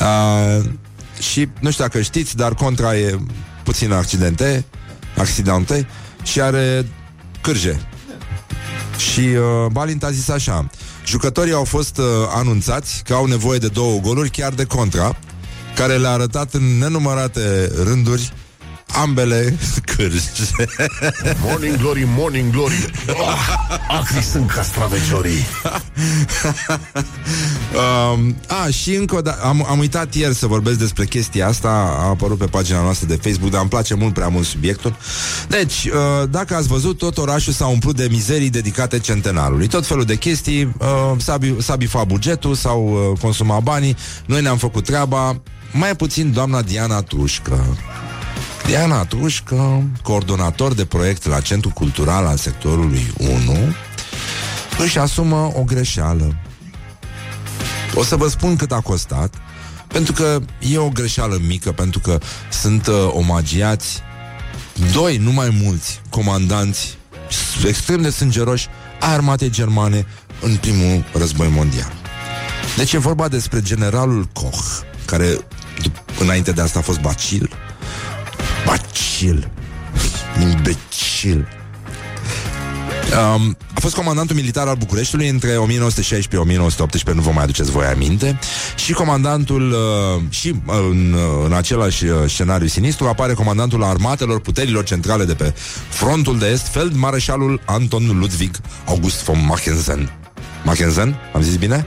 [0.00, 0.64] Uh,
[1.20, 3.18] și nu știu dacă știți, dar Contra e
[3.62, 4.64] puțin accidente,
[5.16, 5.86] accidente
[6.22, 6.86] și are
[7.40, 7.80] cârje.
[8.96, 10.70] Și uh, Balint a zis așa
[11.06, 15.16] Jucătorii au fost uh, anunțați că au nevoie de două goluri, chiar de contra,
[15.74, 18.32] care le-a arătat în nenumărate rânduri
[18.92, 19.56] ambele
[19.96, 20.30] cârzi.
[21.42, 22.90] Morning glory, morning glory.
[23.08, 23.48] Oh,
[23.88, 25.46] acri sunt castraveciorii.
[28.14, 31.68] um, a, și încă o dată, am, am uitat ieri să vorbesc despre chestia asta,
[31.98, 34.96] a apărut pe pagina noastră de Facebook, dar îmi place mult prea mult subiectul.
[35.48, 39.66] Deci, uh, dacă ați văzut, tot orașul s-a umplut de mizerii dedicate centenarului.
[39.66, 44.56] Tot felul de chestii, uh, s-a, s-a bifat bugetul, s-au uh, consumat banii, noi ne-am
[44.56, 45.40] făcut treaba,
[45.72, 47.76] mai puțin doamna Diana Tușcă.
[48.66, 53.30] Diana Tușcă, coordonator de proiect la Centrul Cultural al sectorului 1,
[54.78, 56.36] își asumă o greșeală.
[57.94, 59.34] O să vă spun cât a costat,
[59.86, 62.18] pentru că e o greșeală mică, pentru că
[62.50, 64.02] sunt uh, omagiați
[64.92, 66.98] doi, nu mai mulți, comandanți
[67.66, 68.68] extrem de sângeroși
[69.00, 70.06] a armatei germane
[70.40, 71.92] în primul război mondial.
[72.76, 75.38] Deci e vorba despre generalul Koch, care
[76.20, 77.50] înainte de asta a fost bacil,
[78.70, 79.50] Bacil.
[80.40, 81.48] Imbecil.
[83.34, 88.38] Um, a fost comandantul militar al Bucureștiului între 1916-1918, nu vă mai aduceți voi aminte,
[88.76, 94.40] și comandantul, uh, și uh, în, uh, în același uh, scenariu sinistru, apare comandantul armatelor
[94.40, 95.54] puterilor centrale de pe
[95.88, 100.12] frontul de est, feldmareșalul Anton Ludwig August von Mackensen.
[100.64, 101.16] Mackensen?
[101.34, 101.86] Am zis bine?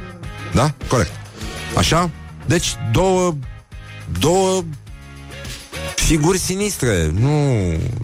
[0.54, 0.74] Da?
[0.88, 1.12] Corect.
[1.78, 2.10] Așa?
[2.46, 3.36] Deci, două,
[4.20, 4.64] două
[6.04, 7.12] figuri sinistre.
[7.20, 7.54] Nu,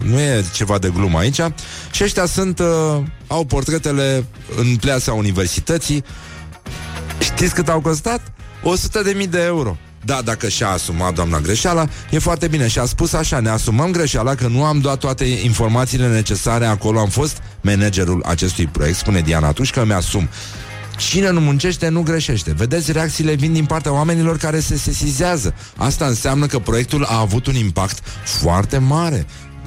[0.04, 1.40] nu e ceva de glumă aici.
[1.90, 2.66] Și ăștia sunt, uh,
[3.26, 4.24] au portretele
[4.56, 6.04] în pleasa universității.
[7.18, 8.32] Știți cât au costat?
[8.62, 9.76] 100 de mii de euro.
[10.04, 12.68] Da, dacă și-a asumat doamna greșeala, e foarte bine.
[12.68, 16.98] Și a spus așa, ne asumăm greșeala că nu am dat toate informațiile necesare acolo.
[16.98, 20.28] Am fost managerul acestui proiect, spune Diana, atunci că mi-asum.
[21.08, 22.52] Cine nu muncește, nu greșește.
[22.52, 25.54] Vedeți, reacțiile vin din partea oamenilor care se sesizează.
[25.76, 29.26] Asta înseamnă că proiectul a avut un impact foarte mare.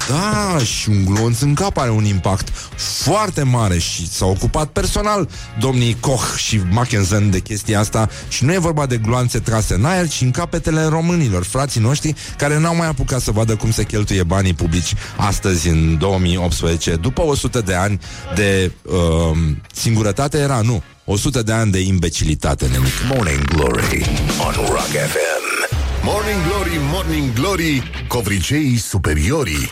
[0.10, 5.30] Da, și un glonț în cap are un impact foarte mare și s-a ocupat personal
[5.60, 9.86] domnii Koch și Mackensen de chestia asta și nu e vorba de gloanțe trase în
[9.86, 13.84] aer, ci în capetele românilor, frații noștri, care n-au mai apucat să vadă cum se
[13.84, 18.00] cheltuie banii publici astăzi, în 2018, după 100 de ani
[18.36, 19.38] de uh,
[19.74, 22.92] singurătate, era, nu, 100 de ani de imbecilitate, nemic.
[23.14, 24.06] Morning Glory
[24.40, 25.44] on Rock FM.
[26.04, 29.72] Morning Glory, Morning Glory, covriceii superiorii.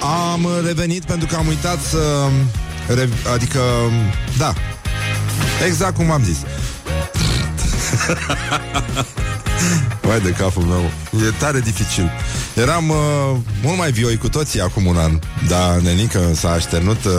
[0.00, 2.28] Am revenit pentru că am uitat să...
[2.88, 3.08] Re...
[3.32, 3.60] Adică,
[4.38, 4.54] da,
[5.66, 6.36] exact cum am zis.
[10.00, 10.90] Vai de capul meu
[11.26, 12.10] E tare dificil
[12.54, 12.96] Eram uh,
[13.62, 17.12] mult mai vioi cu toții acum un an Dar nenică s-a așternut uh,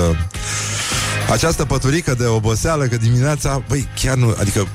[1.32, 4.68] Această păturică de oboseală Că dimineața, băi, chiar nu Adică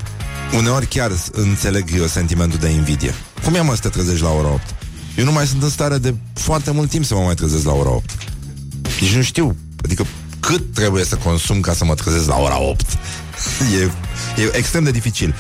[0.57, 3.15] uneori chiar înțeleg eu sentimentul de invidie.
[3.45, 4.63] Cum e mă să te trezești la ora 8?
[5.17, 7.73] Eu nu mai sunt în stare de foarte mult timp să mă mai trezesc la
[7.73, 8.11] ora 8
[9.01, 10.07] Nici nu știu Adică
[10.41, 12.87] cât trebuie să consum ca să mă trezesc la ora 8
[13.81, 13.91] E,
[14.43, 15.35] e extrem de dificil.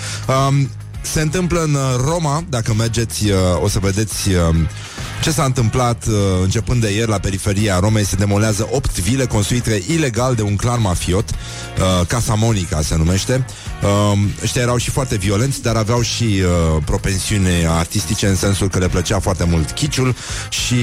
[0.48, 0.70] Um,
[1.00, 4.56] se întâmplă în uh, Roma, dacă mergeți, uh, o să vedeți uh,
[5.22, 6.04] ce s-a întâmplat
[6.42, 8.04] începând de ieri la periferia Romei.
[8.04, 11.30] Se demolează 8 vile construite ilegal de un clan mafiot,
[12.08, 13.46] Casa Monica se numește.
[14.12, 16.42] Um, ăștia erau și foarte violenți, dar aveau și
[16.84, 20.14] propensiune artistice în sensul că le plăcea foarte mult chiciul
[20.48, 20.76] și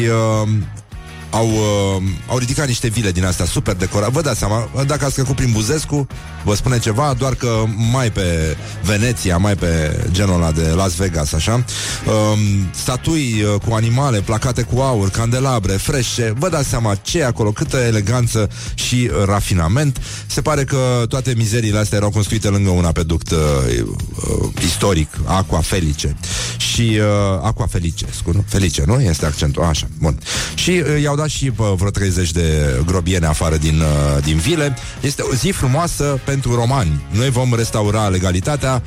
[1.29, 4.11] au, uh, au ridicat niște vile din astea super decorate.
[4.11, 6.07] Vă dați seama, dacă ați trecut prin Buzescu,
[6.43, 11.33] vă spune ceva, doar că mai pe Veneția, mai pe genul ăla de Las Vegas,
[11.33, 11.63] așa.
[12.05, 12.39] Uh,
[12.71, 16.33] statui uh, cu animale placate cu aur, candelabre, frește.
[16.37, 20.01] Vă dați seama ce e acolo, câtă eleganță și uh, rafinament.
[20.25, 23.37] Se pare că toate mizeriile astea erau construite lângă un apeduct uh,
[23.79, 26.15] uh, istoric, Aqua Felice.
[26.57, 28.43] Și uh, Aqua Felice, nu?
[28.47, 29.01] Felice, nu?
[29.01, 30.19] Este accentul, așa, bun.
[30.55, 34.75] Și uh, i-au dat și uh, vreo 30 de grobiene afară din, uh, din vile.
[35.01, 37.05] Este o zi frumoasă pentru romani.
[37.11, 38.81] Noi vom restaura legalitatea,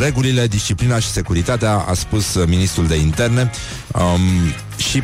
[0.00, 3.50] regulile, disciplina și securitatea, a spus uh, ministrul de interne.
[3.94, 4.20] Um,
[4.76, 5.02] și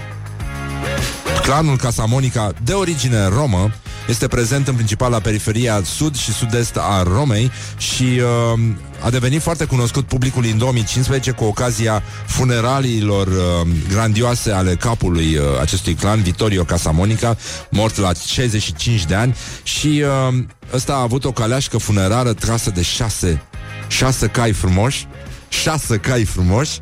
[1.43, 3.71] clanul Casamonica, de origine romă,
[4.09, 8.21] este prezent în principal la periferia sud și sud-est a Romei și
[8.55, 8.61] uh,
[9.05, 15.45] a devenit foarte cunoscut publicului în 2015 cu ocazia funeraliilor uh, grandioase ale capului uh,
[15.61, 17.37] acestui clan, Vittorio Casamonica,
[17.71, 19.37] mort la 65 de ani.
[19.63, 20.39] Și uh,
[20.73, 23.43] ăsta a avut o caleașcă funerară trasă de șase,
[23.89, 25.07] șase cai frumoși,
[25.49, 26.81] șase cai frumoși,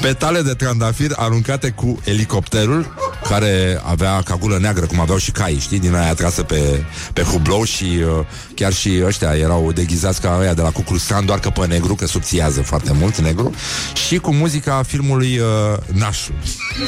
[0.00, 2.94] petale de trandafir aruncate cu elicopterul
[3.28, 7.64] care avea cagulă neagră, cum aveau și cai, știi, din aia trasă pe, pe hublou
[7.64, 11.66] și uh, chiar și ăștia erau deghizați ca ăia de la Cucuruscan, doar că pe
[11.66, 13.54] negru, că subțiază foarte mult negru,
[14.06, 15.46] și cu muzica filmului uh,
[15.92, 16.32] Nașu.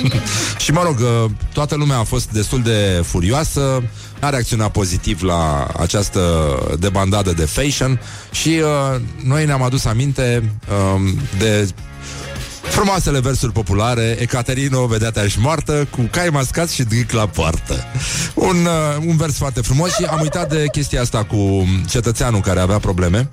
[0.65, 3.83] și mă rog, uh, toată lumea a fost destul de furioasă,
[4.21, 6.21] a reacționat pozitiv la această
[6.79, 11.69] debandadă de fashion și uh, noi ne-am adus aminte uh, de
[12.71, 17.85] Frumoasele versuri populare Ecaterino, vedeata și moartă Cu cai mascați și dric la poartă
[18.35, 22.61] un, uh, un vers foarte frumos Și am uitat de chestia asta cu cetățeanul Care
[22.61, 23.29] avea probleme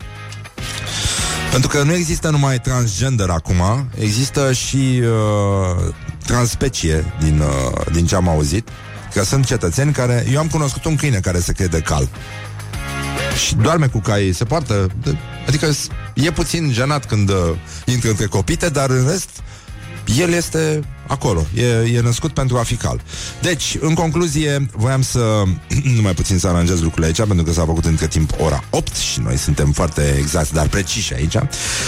[1.53, 5.93] pentru că nu există numai transgender acum, există și uh,
[6.25, 8.67] transspecie din, uh, din ce am auzit.
[9.13, 10.25] Că sunt cetățeni care...
[10.31, 12.09] Eu am cunoscut un câine care se crede cal.
[13.45, 14.89] Și doarme cu cai, se poartă...
[15.47, 15.69] Adică
[16.13, 17.35] e puțin jenat când uh,
[17.85, 19.29] intră între copite, dar în rest
[20.05, 21.65] el este acolo, e,
[21.95, 23.01] e născut pentru a fi cal.
[23.41, 25.43] Deci, în concluzie, voiam să
[25.95, 28.95] nu mai puțin să aranjez lucrurile aici, pentru că s-a făcut între timp ora 8
[28.95, 31.35] și noi suntem foarte exacti, dar preciși aici.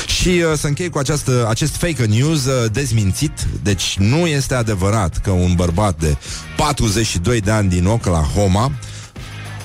[0.05, 3.47] Și uh, să închei cu această, acest fake news uh, dezmințit.
[3.63, 6.17] Deci, nu este adevărat că un bărbat de
[6.57, 8.71] 42 de ani din Oklahoma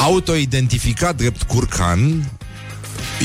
[0.00, 2.30] autoidentificat drept curcan,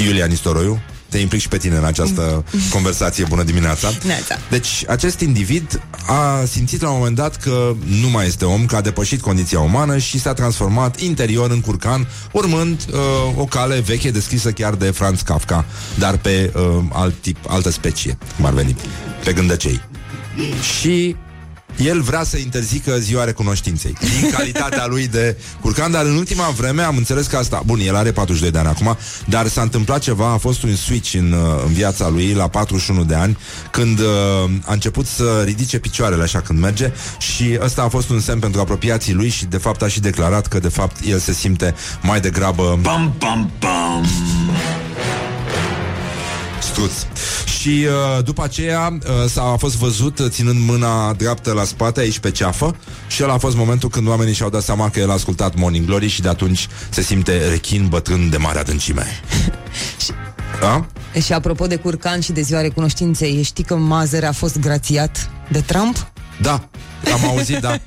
[0.06, 3.26] Iulia Nistoroiu, te implic și pe tine în această conversație.
[3.30, 3.92] Bună dimineața!
[4.06, 4.38] Neața.
[4.50, 8.76] Deci, acest individ a simțit la un moment dat că nu mai este om, că
[8.76, 13.00] a depășit condiția umană și s-a transformat interior în curcan, urmând uh,
[13.38, 15.66] o cale veche descrisă chiar de Franz Kafka,
[15.98, 18.76] dar pe uh, alt tip, altă specie, cum ar veni,
[19.24, 19.82] pe gândăcei.
[20.80, 21.16] Și
[21.78, 26.82] el vrea să interzică ziua recunoștinței Din calitatea lui de curcan Dar în ultima vreme
[26.82, 30.32] am înțeles că asta Bun, el are 42 de ani acum Dar s-a întâmplat ceva,
[30.32, 33.38] a fost un switch în, uh, în viața lui La 41 de ani
[33.72, 34.06] Când uh,
[34.66, 38.62] a început să ridice picioarele Așa când merge Și ăsta a fost un semn pentru
[38.62, 42.20] apropiații lui Și de fapt a și declarat că de fapt el se simte mai
[42.20, 44.06] degrabă Pam, pam, pam
[46.76, 46.92] struț.
[47.66, 52.00] Și uh, după aceea uh, s-a a fost văzut uh, ținând mâna dreaptă la spate
[52.00, 52.76] aici pe ceafă
[53.08, 55.86] și el a fost momentul când oamenii și-au dat seama că el a ascultat Morning
[55.86, 59.06] Glory și de atunci se simte rechin bătrân de mare adâncime.
[60.62, 60.86] da?
[61.22, 65.62] Și apropo de curcan și de ziua recunoștinței, știi că Mazer a fost grațiat de
[65.62, 66.12] Trump?
[66.42, 66.70] Da,
[67.14, 67.78] am auzit, da.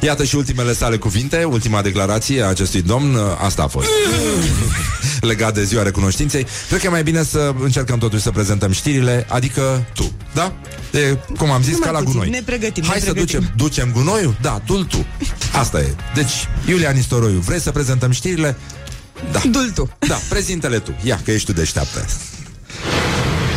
[0.00, 3.86] Iată și ultimele sale cuvinte, ultima declarație a acestui domn, asta a fost.
[5.20, 6.46] Legat de ziua recunoștinței.
[6.68, 10.52] Cred că e mai bine să încercăm totuși să prezentăm știrile, adică tu, da?
[10.92, 12.30] E, cum am zis, Numai ca la puțin, gunoi.
[12.30, 13.38] ne pregătim, Hai ne să pregătim.
[13.40, 14.36] ducem, ducem gunoiul?
[14.40, 15.06] Da, tu tu.
[15.52, 15.94] Asta e.
[16.14, 18.56] Deci, Iulia Nistoroiu, vrei să prezentăm știrile?
[19.32, 19.40] Da.
[19.50, 19.90] Dul tu.
[19.98, 20.94] Da, prezintele tu.
[21.02, 22.04] Ia, că ești tu deșteaptă.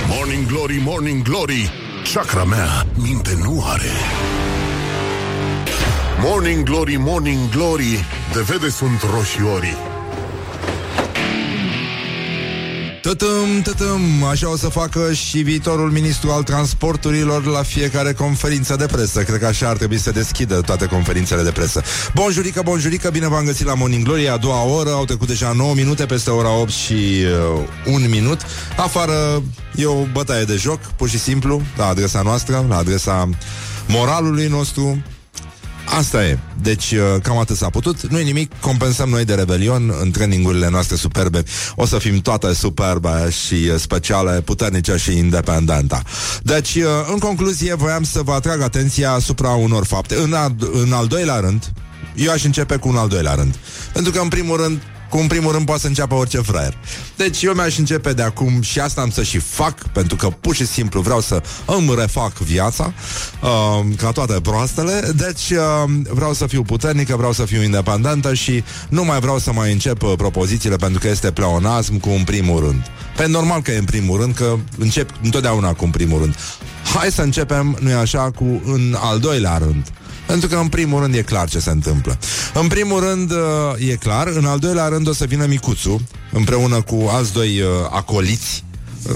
[0.08, 1.72] Morning Glory, Morning Glory
[2.14, 3.92] Chakra mea minte nu are
[6.22, 9.78] Morning Glory, Morning Glory De vede sunt roșiorii
[13.02, 18.86] Tătâm, tătâm, așa o să facă și viitorul ministru al transporturilor la fiecare conferință de
[18.86, 19.22] presă.
[19.22, 21.82] Cred că așa ar trebui să deschidă toate conferințele de presă.
[22.14, 25.74] Bonjurică, bonjurică, bine v-am găsit la Morning Glory, a doua oră, au trecut deja 9
[25.74, 28.42] minute peste ora 8 și uh, un minut.
[28.78, 29.44] Afară
[29.76, 33.30] e o bătaie de joc, pur și simplu, la adresa noastră, la adresa
[33.88, 35.02] moralului nostru,
[35.98, 36.38] Asta e.
[36.62, 38.08] Deci, uh, cam atât s-a putut.
[38.08, 41.44] Nu-i nimic, compensăm noi de rebelion în trainingurile noastre superbe.
[41.76, 46.02] O să fim toate superbe și uh, speciale, puternice și independente.
[46.44, 50.16] Deci, uh, în concluzie, voiam să vă atrag atenția asupra unor fapte.
[50.16, 51.72] În, a, în al doilea rând,
[52.16, 53.56] eu aș începe cu un al doilea rând.
[53.94, 56.78] Pentru că, în primul rând, cu în primul rând poate să înceapă orice fraier.
[57.16, 60.56] Deci eu mi-aș începe de acum și asta am să și fac, pentru că pur
[60.56, 62.94] și simplu vreau să îmi refac viața,
[63.42, 65.12] uh, ca toate proastele.
[65.16, 69.52] Deci uh, vreau să fiu puternică, vreau să fiu independentă și nu mai vreau să
[69.54, 72.82] mai încep uh, propozițiile pentru că este pleonasm cu în primul rând.
[73.18, 76.36] Pe normal că e în primul rând, că încep întotdeauna cu în primul rând.
[76.96, 79.92] Hai să începem, nu-i așa, cu în al doilea rând.
[80.30, 82.18] Pentru că în primul rând e clar ce se întâmplă.
[82.54, 86.82] În primul rând uh, e clar, în al doilea rând o să vină Micuțu împreună
[86.82, 88.64] cu alți doi uh, acoliți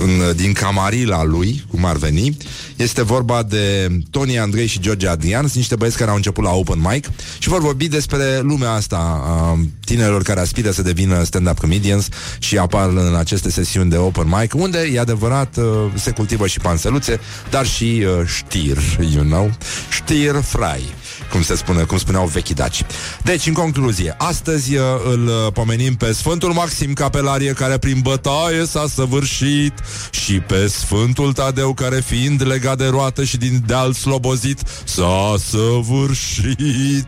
[0.01, 2.37] în, din camarila lui, cum ar veni.
[2.75, 6.51] Este vorba de Tony Andrei și George Adrian, sunt niște băieți care au început la
[6.51, 11.59] open mic și vor vorbi despre lumea asta a tinerilor care aspiră să devină stand-up
[11.59, 12.07] comedians
[12.39, 15.63] și apar în aceste sesiuni de open mic, unde, e adevărat, uh,
[15.95, 18.77] se cultivă și panseluțe, dar și uh, știr,
[19.13, 19.51] you know,
[19.89, 20.83] știr frai
[21.31, 22.85] cum se spune, cum spuneau vechii daci.
[23.23, 28.65] Deci, în concluzie, astăzi uh, îl uh, pomenim pe Sfântul Maxim Capelarie, care prin bătaie
[28.65, 29.73] s-a săvârșit,
[30.11, 37.07] și pe Sfântul Tadeu, care fiind legat de roată și din deal slobozit, s-a săvârșit.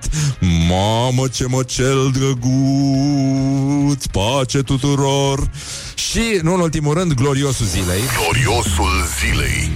[0.69, 5.49] Mamă, ce măcel drăguț, pace tuturor!
[5.95, 9.71] Și, nu în ultimul rând, gloriosul zilei, Gloriosul zilei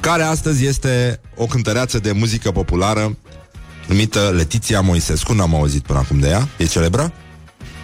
[0.00, 3.16] care astăzi este o cântăreață de muzică populară
[3.86, 5.32] numită Letiția Moisescu.
[5.32, 6.48] N-am auzit până acum de ea.
[6.56, 7.12] E celebră?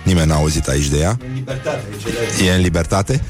[0.07, 1.19] Nimeni n-a auzit aici de ea.
[1.29, 2.45] În libertate, e celebră.
[2.45, 3.23] E în libertate?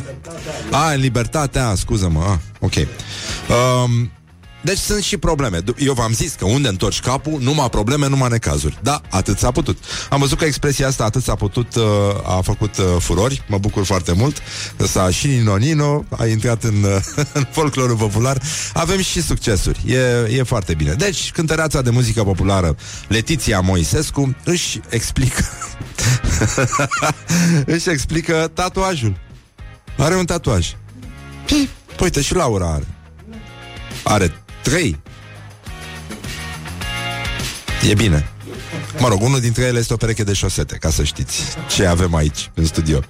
[0.70, 2.74] a, în libertate, a, scuză-mă, a, ok.
[2.74, 4.10] Um,
[4.66, 5.58] deci sunt și probleme.
[5.78, 8.78] Eu v-am zis că unde întorci capul, numai probleme, numai necazuri.
[8.82, 9.78] Da, atât s-a putut.
[10.10, 11.82] Am văzut că expresia asta atât s-a putut, uh,
[12.24, 14.42] a făcut uh, furori, mă bucur foarte mult.
[14.86, 18.42] S-a și Nino Nino, a intrat în, uh, în folclorul popular.
[18.72, 19.80] Avem și succesuri.
[19.86, 20.92] E, e foarte bine.
[20.92, 22.76] Deci, cântăreața de muzică populară
[23.08, 25.44] Letiția Moisescu își explică
[27.74, 29.16] își explică tatuajul.
[29.98, 30.74] Are un tatuaj.
[31.46, 31.68] Păi,
[32.00, 32.86] uite, și Laura are.
[34.04, 35.00] Are trei.
[37.88, 38.28] E bine.
[38.98, 42.14] Mă rog, unul dintre ele este o pereche de șosete, ca să știți ce avem
[42.14, 43.00] aici, în studio.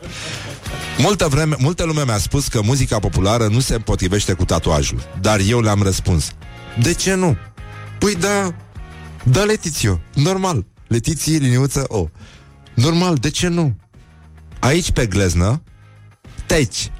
[0.99, 5.41] Multă, vreme, multă lume mi-a spus că muzica populară nu se potrivește cu tatuajul, dar
[5.41, 6.33] eu le-am răspuns.
[6.83, 7.37] De ce nu?
[7.99, 8.55] Păi da,
[9.23, 10.67] Da, Letizio, normal.
[10.87, 12.09] Letiție, liniuță, o.
[12.75, 13.77] Normal, de ce nu?
[14.59, 15.63] Aici pe gleznă,
[16.47, 16.91] teci.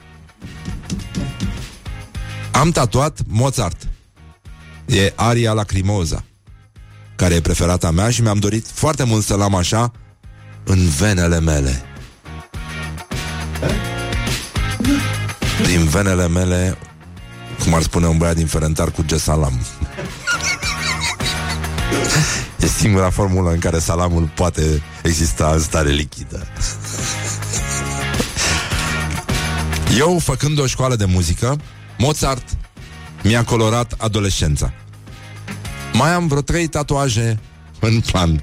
[2.53, 3.89] Am tatuat Mozart.
[4.87, 6.25] E aria lacrimosa,
[7.17, 9.93] care e preferata mea și mi-am dorit foarte mult să-l am așa
[10.65, 11.83] în venele mele.
[15.67, 16.79] Din venele mele,
[17.63, 19.61] cum ar spune un băiat din Ferentar cu gesalam.
[22.61, 26.47] E singura formulă în care salamul poate exista în stare lichidă.
[29.99, 31.57] Eu, făcând o școală de muzică,
[31.99, 32.57] Mozart
[33.27, 34.73] mi-a colorat adolescența.
[35.93, 37.39] Mai am vreo trei tatuaje
[37.81, 38.43] în plan.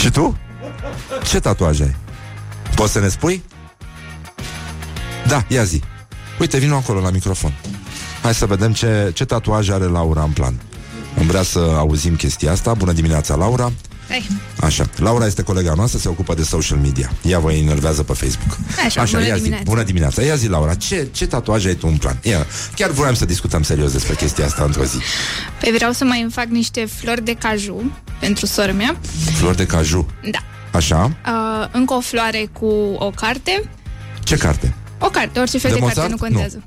[0.00, 0.38] Și tu?
[1.24, 1.96] Ce tatuaje ai?
[2.74, 3.42] Poți să ne spui?
[5.26, 5.82] Da, ia zi.
[6.38, 7.52] Uite, vin acolo la microfon.
[8.22, 10.60] Hai să vedem ce, ce tatuaje are Laura în plan.
[11.16, 12.74] Îmi vrea să auzim chestia asta.
[12.74, 13.72] Bună dimineața, Laura.
[14.08, 14.26] Hai.
[14.60, 14.90] Așa.
[14.96, 17.12] Laura este colega noastră, se ocupă de social media.
[17.22, 18.58] Ea vă enervează pe Facebook.
[18.84, 19.56] Așa, bună ia dimineața.
[19.62, 20.22] Zi, bună dimineața.
[20.22, 22.18] Ia zi, Laura, ce, ce tatuaje ai tu în plan?
[22.22, 24.96] Ia, chiar vroiam să discutăm serios despre chestia asta într-o zi.
[25.60, 28.96] Păi vreau să mai îmi fac niște flori de caju pentru sora mea.
[29.34, 30.06] Flori de caju.
[30.30, 30.38] Da.
[30.72, 31.16] Așa.
[31.26, 32.66] Uh, încă o floare cu
[32.98, 33.70] o carte.
[34.22, 34.74] Ce carte?
[34.98, 36.20] O carte, orice fel De de, carte, Mozart?
[36.20, 36.62] nu contează.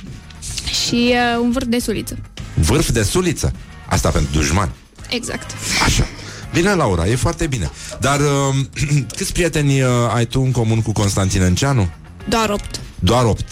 [0.86, 2.18] Și uh, un vârf de suliță.
[2.54, 3.52] Vârf de suliță.
[3.86, 4.72] Asta pentru dușmani.
[5.10, 5.52] Exact.
[5.86, 6.06] Așa.
[6.54, 7.72] Bine, Laura, e foarte bine.
[8.00, 8.56] Dar uh,
[9.18, 11.90] câți prieteni uh, ai tu în comun cu Constantin Enceanu?
[12.30, 12.80] Doar opt.
[13.00, 13.46] Doar 8.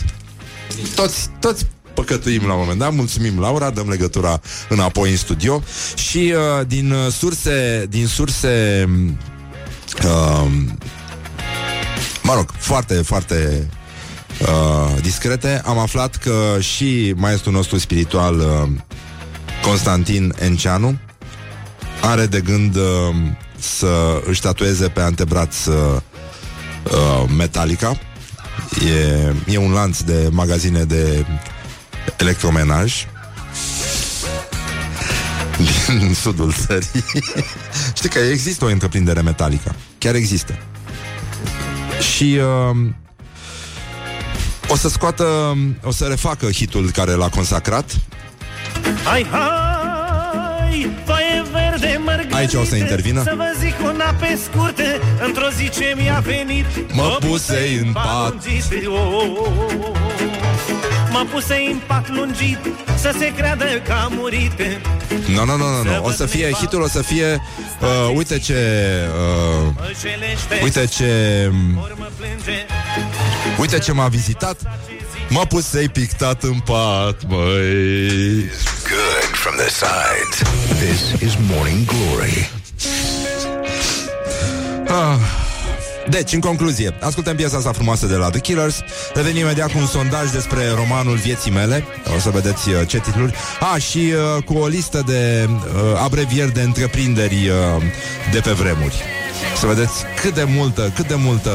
[0.96, 2.94] Toți, toți păcătuim la un moment dat.
[2.94, 5.64] Mulțumim, Laura, dăm legătura înapoi în studio.
[5.96, 8.86] Și uh, din uh, surse, din surse
[10.04, 10.52] uh,
[12.24, 13.70] mă rog, foarte, foarte
[14.42, 18.70] uh, discrete, am aflat că și maestrul nostru spiritual uh,
[19.62, 20.98] Constantin Enceanu
[22.02, 22.84] are de gând uh,
[23.60, 25.76] să își tatueze pe antebraț uh,
[26.84, 28.00] uh, Metallica.
[28.86, 31.26] E, e un lanț de magazine de
[32.18, 33.06] electromenaj
[35.88, 37.04] din sudul țării.
[37.98, 39.76] Știi că există o întreprindere Metallica.
[39.98, 40.58] Chiar există.
[42.16, 42.40] Și
[42.72, 42.78] uh,
[44.68, 47.96] o să scoată, o să refacă hitul care l-a consacrat.
[49.04, 49.69] Hai, hai, foaie verde mărgărită
[52.40, 53.24] Aici o să intervină.
[53.24, 54.84] Să vă zic una pe scurtă
[55.26, 58.30] Într-o zi ce mi-a venit Mă pusei în pat.
[58.30, 59.38] lungit, oh.
[61.12, 62.58] Mă pusei în pat lungit
[62.98, 64.52] Să se creadă că am murit
[65.28, 66.04] Nu, nu, nu, nu, nu.
[66.04, 67.42] O să fie, hitul o să fie,
[67.82, 68.54] uh, uite ce,
[69.08, 71.52] uh, Mă jelește uite ce,
[71.84, 72.66] Ori mă plânge
[73.60, 74.58] uite ce m-a vizitat.
[75.30, 78.50] Mă pusei pictat în pat, măi.
[78.90, 79.19] Good
[79.50, 80.36] from the sides.
[80.80, 82.50] This is Morning Glory.
[84.88, 85.18] Ah.
[86.10, 88.82] Deci, în concluzie, ascultăm piesa asta frumoasă de la The Killers
[89.14, 91.84] Revenim imediat cu un sondaj despre romanul vieții mele
[92.16, 93.34] O să vedeți uh, ce titluri
[93.74, 97.84] Ah, și uh, cu o listă de uh, abrevieri de întreprinderi uh,
[98.32, 99.04] de pe vremuri
[99.60, 101.52] să vedeți cât de multă, cât de multă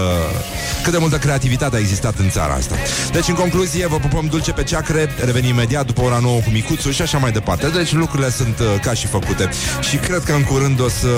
[0.82, 2.74] cât de multă creativitate a existat în țara asta.
[3.12, 6.90] Deci, în concluzie, vă pupăm dulce pe ceacre, revenim imediat după ora 9 cu Micuțu
[6.90, 7.68] și așa mai departe.
[7.68, 9.48] Deci lucrurile sunt uh, ca și făcute.
[9.88, 11.08] Și cred că în curând o să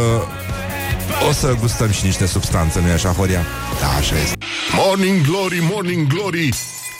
[1.28, 3.46] o să gustăm și niște substanțe, nu-i așa, Horia?
[3.80, 4.36] Da, așa este.
[4.72, 6.48] Morning Glory, Morning Glory.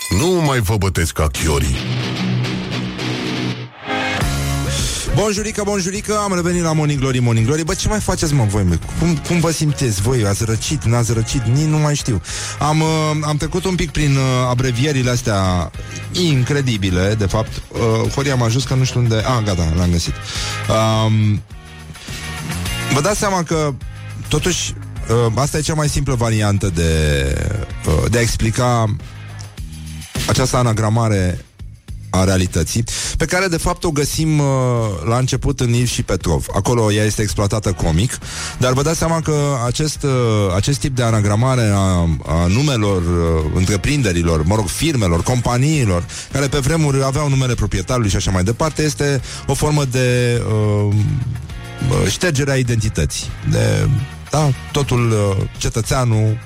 [0.09, 1.75] Nu mai vă bătesc ca chiorii.
[5.17, 8.63] Bonjurică, bonjurică, am revenit la Morning Glory, Morning Glory Bă, ce mai faceți, mă, voi,
[8.63, 8.77] mă?
[8.99, 10.25] Cum, cum vă simteți voi?
[10.25, 11.43] Ați răcit, n-ați răcit?
[11.43, 12.21] Nici nu mai știu
[12.59, 12.87] Am, uh,
[13.21, 15.71] am trecut un pic prin uh, abrevierile astea
[16.11, 19.15] incredibile, de fapt uh, Horia m-a ajuns că nu știu unde...
[19.15, 20.13] Ah, gata, l-am găsit
[20.69, 21.41] um,
[22.93, 23.73] Vă dați seama că,
[24.27, 24.73] totuși,
[25.25, 26.91] uh, asta e cea mai simplă variantă de,
[27.87, 28.95] uh, de a explica
[30.27, 31.45] această anagramare
[32.17, 32.83] a realității,
[33.17, 34.45] pe care de fapt o găsim uh,
[35.05, 36.45] la început în Iv și Petrov.
[36.55, 38.17] Acolo ea este exploatată comic,
[38.57, 40.11] dar vă dați seama că acest, uh,
[40.55, 46.57] acest tip de anagramare a, a numelor uh, întreprinderilor, mă rog, firmelor, companiilor, care pe
[46.57, 52.55] vremuri aveau numele proprietarului și așa mai departe, este o formă de uh, uh, ștergerea
[52.55, 53.25] identității.
[53.49, 53.89] De,
[54.31, 56.37] da, totul uh, cetățeanul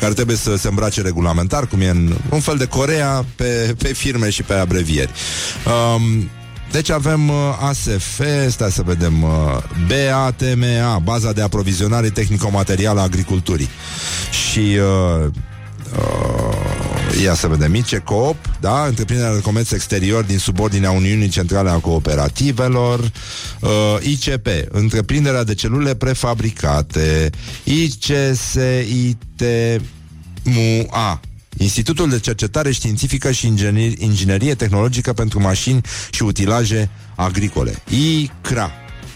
[0.00, 3.92] care trebuie să se îmbrace regulamentar, cum e în un fel de Corea, pe, pe
[3.92, 5.10] firme și pe abrevieri.
[5.94, 6.28] Um,
[6.70, 9.30] deci avem uh, ASF, stai să vedem, uh,
[9.86, 13.68] BATMA, Baza de Aprovizionare Tehnico-Materială a Agriculturii.
[14.50, 15.30] Și uh,
[15.96, 16.53] uh,
[17.22, 17.70] Ia să vedem.
[17.70, 18.84] Mice Coop, da?
[18.86, 23.12] Întreprinderea de comerț exterior din subordinea Uniunii Centrale a Cooperativelor.
[23.60, 27.30] Uh, ICP, întreprinderea de celule prefabricate.
[27.64, 29.20] ICSITMUA,
[31.56, 37.82] Institutul de Cercetare Științifică și Inginer- Inginerie Tehnologică pentru Mașini și Utilaje Agricole.
[37.90, 38.70] ICRA,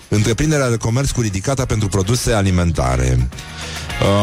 [0.09, 3.29] întreprinderea de comerț cu ridicata pentru produse alimentare.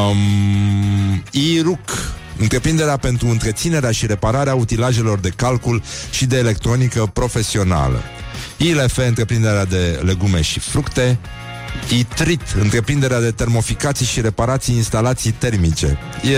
[0.10, 1.90] Um, IRUC,
[2.38, 5.82] întreprinderea pentru întreținerea și repararea utilajelor de calcul
[6.12, 8.02] și de electronică profesională.
[8.58, 11.20] ILF, întreprinderea de legume și fructe.
[11.90, 15.98] ITRIT, întreprinderea de termoficații și reparații instalații termice.
[16.24, 16.38] E,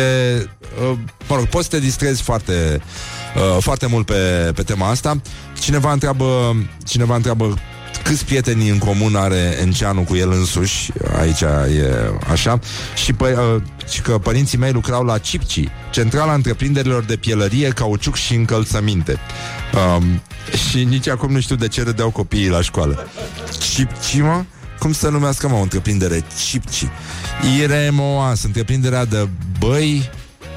[0.89, 2.81] uh, mă rog, poți să te distrezi foarte,
[3.35, 5.21] uh, foarte mult pe, pe tema asta.
[5.59, 7.57] Cineva întreabă, cineva întreabă
[8.03, 12.59] câți prieteni în comun are Enceanu cu el însuși, aici e așa,
[12.95, 18.15] și, pă, uh, și că părinții mei lucrau la Cipci, centrala întreprinderilor de pielărie, cauciuc
[18.15, 19.19] și încălțăminte.
[19.97, 20.21] Um,
[20.69, 23.07] și nici acum nu știu de ce râdeau copiii la școală.
[23.73, 24.43] Cipci, mă?
[24.79, 26.87] Cum să numească, mă, o întreprindere Cipci?
[27.59, 29.27] IRMOAS, întreprinderea de
[29.59, 30.09] băi,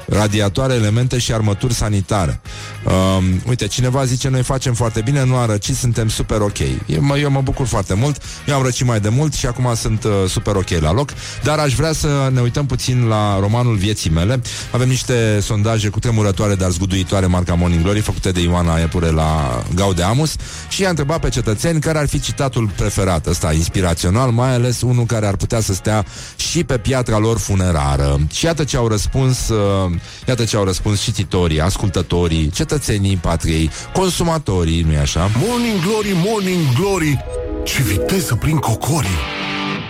[0.05, 2.41] radiatoare, elemente și armături sanitare.
[2.83, 6.59] Um, uite, cineva zice, noi facem foarte bine, nu am răcit, suntem super ok.
[6.85, 9.75] Eu mă, eu mă bucur foarte mult, eu am răcit mai de mult și acum
[9.75, 11.09] sunt uh, super ok la loc,
[11.43, 14.41] dar aș vrea să ne uităm puțin la romanul vieții mele.
[14.71, 19.63] Avem niște sondaje cu tremurătoare, dar zguduitoare marca Morning Glory, făcute de Ioana Epure la
[19.75, 20.35] Gaude Amus
[20.69, 25.05] și i-a întrebat pe cetățeni care ar fi citatul preferat ăsta, inspirațional, mai ales unul
[25.05, 26.05] care ar putea să stea
[26.35, 28.19] și pe piatra lor funerară.
[28.31, 29.91] Și iată ce au răspuns, uh,
[30.27, 35.29] iată ce au răspuns cititorii, ascultătorii, cetățenii patriei, consumatorii, nu-i așa?
[35.47, 37.25] Morning Glory, Morning Glory
[37.63, 39.19] Ce viteză prin cocorii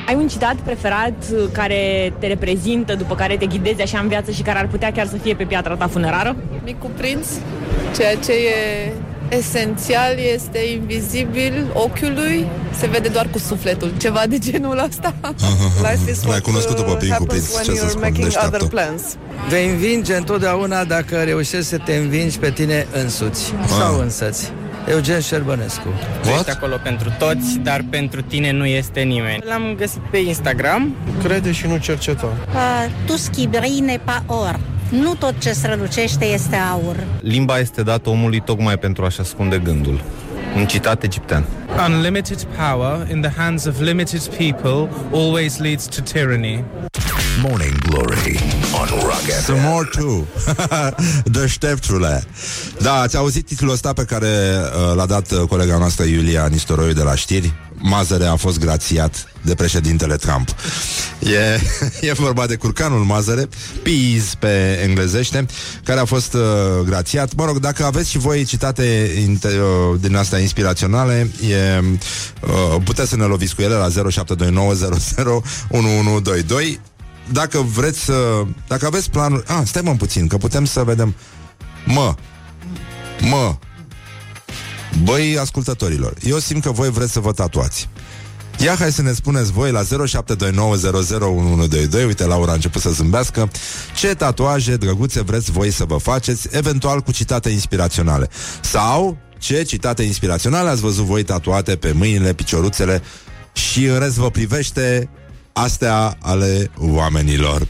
[0.07, 4.32] Ai un citat preferat uh, care te reprezintă, după care te ghidezi așa în viață
[4.32, 6.36] și care ar putea chiar să fie pe piatra ta funerară?
[6.63, 7.27] Micul prinț,
[7.95, 8.91] ceea ce e
[9.38, 12.45] esențial este invizibil ochiului,
[12.79, 15.13] se vede doar cu sufletul, ceva de genul ăsta.
[15.89, 18.01] Life is L-ai what cunoscut-o pe uh, Princu happens Prinț, when ce să you're spun,
[18.01, 18.55] making deșteaptă.
[18.55, 19.01] other plans.
[19.49, 24.51] Vei învinge întotdeauna dacă reușești să te învingi pe tine însuți sau însăți.
[24.88, 25.88] Eugen Șerbănescu.
[26.25, 26.47] What?
[26.49, 29.43] acolo pentru toți, dar pentru tine nu este nimeni.
[29.45, 30.95] L-am găsit pe Instagram.
[31.23, 32.27] Crede și nu cerceta.
[33.05, 34.59] tu schibrine pa or.
[34.91, 36.95] Nu tot ce strălucește este aur.
[37.21, 40.01] Limba este dată omului tocmai pentru a-și ascunde gândul.
[40.55, 41.45] Un citat egiptean.
[41.87, 46.63] Unlimited power in the hands of limited people always leads to tyranny.
[47.41, 48.39] Morning Glory
[48.81, 50.25] on Rock Some FM more too
[51.41, 52.23] Deșteptule
[52.81, 56.93] Da, ați auzit titlul ăsta pe care uh, L-a dat uh, colega noastră Iulia Nistoroiu
[56.93, 60.49] de la știri Mazăre a fost grațiat de președintele Trump.
[61.19, 61.59] E,
[62.09, 63.49] e vorba de curcanul Mazăre
[63.84, 65.45] Peas pe englezește
[65.84, 66.41] Care a fost uh,
[66.86, 67.36] grațiat.
[67.36, 73.09] Mă rog, dacă aveți și voi citate inte, uh, Din astea inspiraționale e, uh, Puteți
[73.09, 76.79] să ne loviți cu ele La 0729001122
[77.32, 78.43] dacă vreți să...
[78.67, 79.43] Dacă aveți planuri...
[79.47, 81.15] Ah, stai mă puțin, că putem să vedem...
[81.86, 82.15] Mă,
[83.21, 83.55] mă,
[85.03, 87.89] băi ascultătorilor, eu simt că voi vreți să vă tatuați.
[88.63, 89.85] Ia hai să ne spuneți voi la 0729001122
[92.05, 93.49] Uite, Laura a început să zâmbească
[93.95, 98.29] Ce tatuaje drăguțe vreți voi să vă faceți Eventual cu citate inspiraționale
[98.61, 103.01] Sau ce citate inspiraționale Ați văzut voi tatuate pe mâinile, picioruțele
[103.53, 105.09] Și în rest vă privește
[105.53, 107.67] astea ale oamenilor.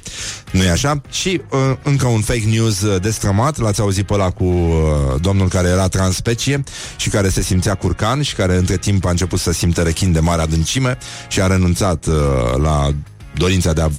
[0.51, 1.01] nu e așa?
[1.09, 5.47] Și uh, încă un fake news uh, destrămat, l-ați auzit pe ăla cu uh, domnul
[5.47, 6.63] care era transspecie
[6.97, 10.19] și care se simțea curcan și care între timp a început să simtă rechin de
[10.19, 12.13] mare adâncime și a renunțat uh,
[12.57, 12.89] la
[13.36, 13.89] dorința de a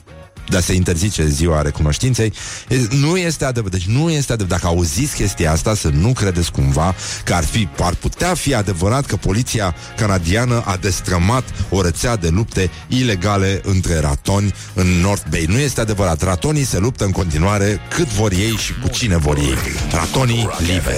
[0.48, 2.32] de a se interzice ziua recunoștinței,
[2.68, 3.78] E- nu este adevărat.
[3.78, 4.60] Deci nu este adevărat.
[4.60, 9.06] Dacă auziți chestia asta, să nu credeți cumva că ar, fi, ar putea fi adevărat
[9.06, 15.44] că poliția canadiană a destrămat o rețea de lupte ilegale între ratoni în North Bay.
[15.48, 16.22] Nu este adevărat.
[16.22, 19.54] Ratonii se luptă în continuare cât vor ei și cu cine vor ei.
[19.92, 20.96] Ratonii liberi.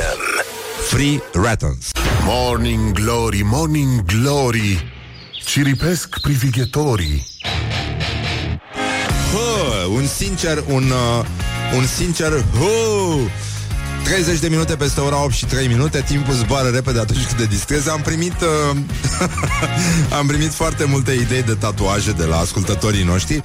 [0.89, 1.91] Free Ratons.
[2.25, 4.93] Morning Glory, Morning Glory
[5.45, 7.27] Ciripesc privighetorii
[9.35, 10.83] Bă, un sincer, un,
[11.19, 11.25] uh,
[11.77, 13.31] un sincer, hu,
[14.05, 17.47] 30 de minute peste ora 8 și 3 minute Timpul zboară repede atunci când te
[17.47, 17.91] distrezi.
[17.91, 18.77] Am primit uh,
[20.19, 23.43] Am primit foarte multe idei de tatuaje De la ascultătorii noștri.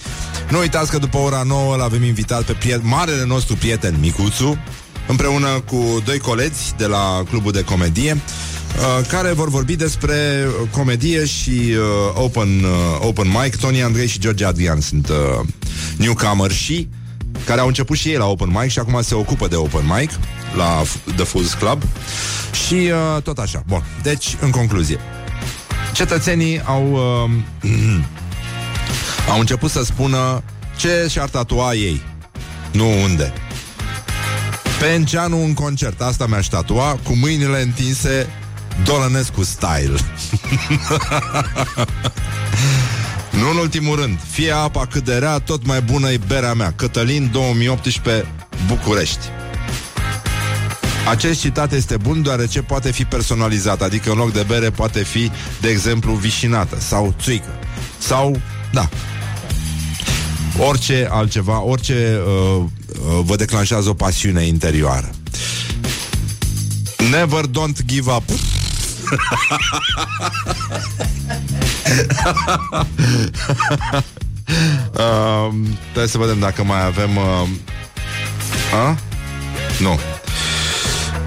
[0.49, 4.57] Nu uitați că după ora 9 L-avem invitat pe priet- marele nostru prieten Micuțu
[5.07, 8.21] Împreună cu doi colegi De la clubul de comedie
[8.77, 13.55] uh, care vor vorbi despre uh, comedie și uh, open, uh, open mic.
[13.55, 15.47] Tony Andrei și George Adrian sunt uh,
[15.97, 16.87] newcomer și
[17.45, 20.09] care au început și ei la open mic și acum se ocupă de open mic.
[20.55, 21.83] la F- The Fools Club
[22.65, 23.63] și uh, tot așa.
[23.67, 24.99] Bun, deci, în concluzie,
[25.93, 26.91] cetățenii au,
[27.63, 27.71] uh,
[29.31, 30.43] au început să spună
[30.77, 32.01] ce și-ar tatua ei,
[32.71, 33.33] nu unde.
[34.79, 38.27] Penceanu în concert, asta mi-aș tatua, cu mâinile întinse,
[38.83, 39.91] Dolănescu style.
[43.39, 46.73] nu în ultimul rând, fie apa cât de rea, tot mai bună e berea mea.
[46.75, 48.25] Cătălin 2018,
[48.67, 49.25] București.
[51.09, 55.31] Acest citat este bun deoarece poate fi personalizat, adică în loc de bere poate fi,
[55.61, 57.59] de exemplu, vișinată sau țuică.
[57.97, 58.89] Sau, da,
[60.57, 65.09] orice altceva, orice uh, uh, vă declanșează o pasiune interioară.
[67.11, 68.23] Never don't give up.
[74.93, 77.15] Uh, trebuie să vedem dacă mai avem...
[77.15, 77.47] Uh,
[78.73, 78.97] a?
[79.79, 79.99] Nu.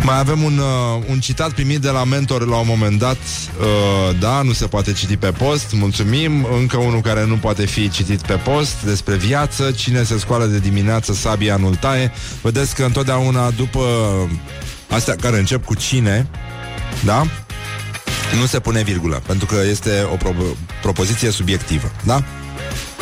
[0.04, 4.18] Mai avem un, uh, un citat primit de la mentor la un moment dat uh,
[4.18, 8.20] Da, nu se poate citi pe post Mulțumim, încă unul care nu poate fi citit
[8.20, 12.12] pe post Despre viață Cine se scoală de dimineață, sabia nu taie
[12.42, 13.80] Vedeți că întotdeauna după
[14.88, 16.26] Astea care încep cu cine
[17.04, 17.26] Da?
[18.38, 20.34] Nu se pune virgulă Pentru că este o pro-
[20.82, 22.24] propoziție subiectivă Da?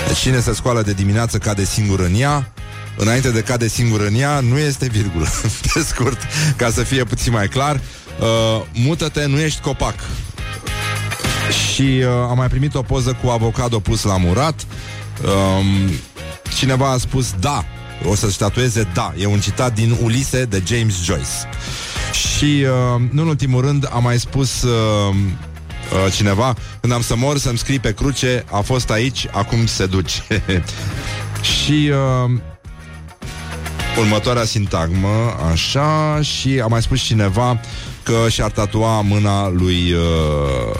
[0.06, 2.52] Deci cine se scoală de dimineață cade singur în ea.
[2.96, 5.28] Înainte de cade singur în ea Nu este virgulă
[5.74, 6.18] Pe scurt,
[6.56, 7.80] ca să fie puțin mai clar.
[8.20, 9.94] Uh, Mută-te, nu ești copac.
[11.72, 14.66] Și uh, am mai primit o poză cu avocado pus la murat.
[15.24, 15.90] Um,
[16.56, 17.64] Cineva a spus da
[18.04, 19.12] O să-și tatueze da.
[19.18, 21.28] E un citat din Ulise de James Joyce
[22.12, 27.16] Și uh, nu în ultimul rând Am mai spus uh, uh, cineva Când am să
[27.16, 30.22] mor să-mi scrii pe cruce A fost aici, acum se duce.
[31.64, 32.40] Și uh,
[33.98, 37.60] următoarea sintagmă, așa, și a mai spus cineva
[38.02, 39.92] că și-ar tatua mâna lui...
[39.92, 40.78] Uh...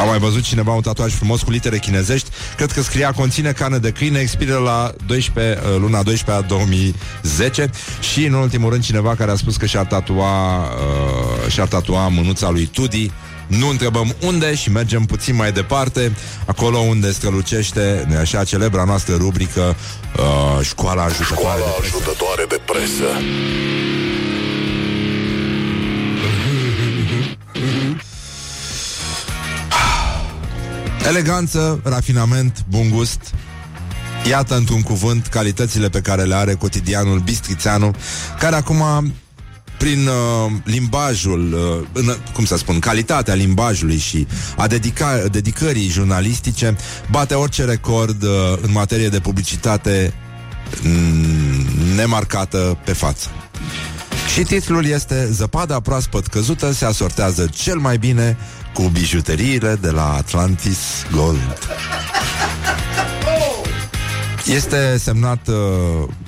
[0.00, 3.78] Am mai văzut cineva un tatuaj frumos cu litere chinezești Cred că scria conține carne
[3.78, 7.70] de câine Expiră la 12, uh, luna 12 a 2010
[8.12, 12.50] Și în ultimul rând cineva care a spus că și-ar tatua uh, Și-ar tatua mânuța
[12.50, 13.12] lui Tudi
[13.46, 19.14] nu întrebăm unde și mergem puțin mai departe, acolo unde strălucește, nu așa, celebra noastră
[19.14, 19.76] rubrică
[20.16, 21.96] uh, Școala ajutătoare Școala de presă.
[21.96, 24.05] ajutătoare de presă.
[31.06, 33.20] Eleganță, rafinament, bun gust
[34.28, 37.90] Iată într-un cuvânt calitățile pe care le are cotidianul Bistrițeanu
[38.38, 39.12] Care acum
[39.78, 44.26] prin uh, limbajul, uh, în, cum să spun, calitatea limbajului și
[44.56, 46.76] a dedica, dedicării jurnalistice,
[47.10, 48.30] bate orice record uh,
[48.60, 50.12] în materie de publicitate
[50.82, 53.28] mm, nemarcată pe față.
[54.34, 58.36] Și titlul este Zăpada proaspăt căzută se asortează cel mai bine
[58.76, 60.78] cu bijuteriile de la Atlantis
[61.12, 61.58] Gold.
[64.46, 65.54] Este semnat uh,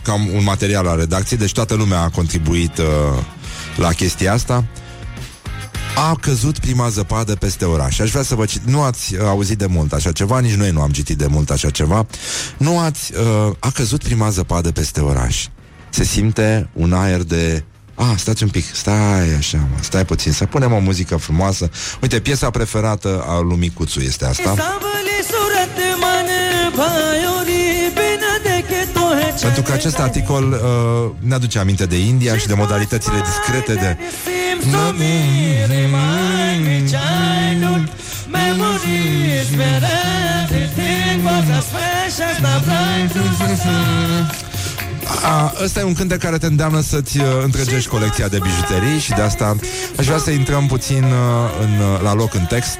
[0.02, 2.84] cam un material al redacției, deci toată lumea a contribuit uh,
[3.76, 4.64] la chestia asta.
[5.96, 7.98] A căzut prima zăpadă peste oraș.
[7.98, 8.62] Aș vrea să vă cit...
[8.64, 11.50] Nu ați uh, auzit de mult așa ceva, nici noi nu am citit de mult
[11.50, 12.06] așa ceva.
[12.56, 13.12] Nu ați...
[13.14, 15.46] Uh, a căzut prima zăpadă peste oraș.
[15.90, 17.64] Se simte un aer de...
[17.98, 21.70] Ah, stați un pic, stai așa, mă, stai puțin, să punem o muzică frumoasă.
[22.02, 24.54] Uite, piesa preferată a lui Micuțu este asta.
[29.40, 33.96] Pentru că acest articol uh, ne aduce aminte de India și de modalitățile discrete de...
[45.22, 49.10] A, ăsta e un cântec care te îndeamnă să-ți uh, întregești colecția de bijuterii și
[49.10, 49.56] de asta
[49.98, 51.10] aș vrea să intrăm puțin uh,
[51.60, 52.78] în, uh, la loc în text.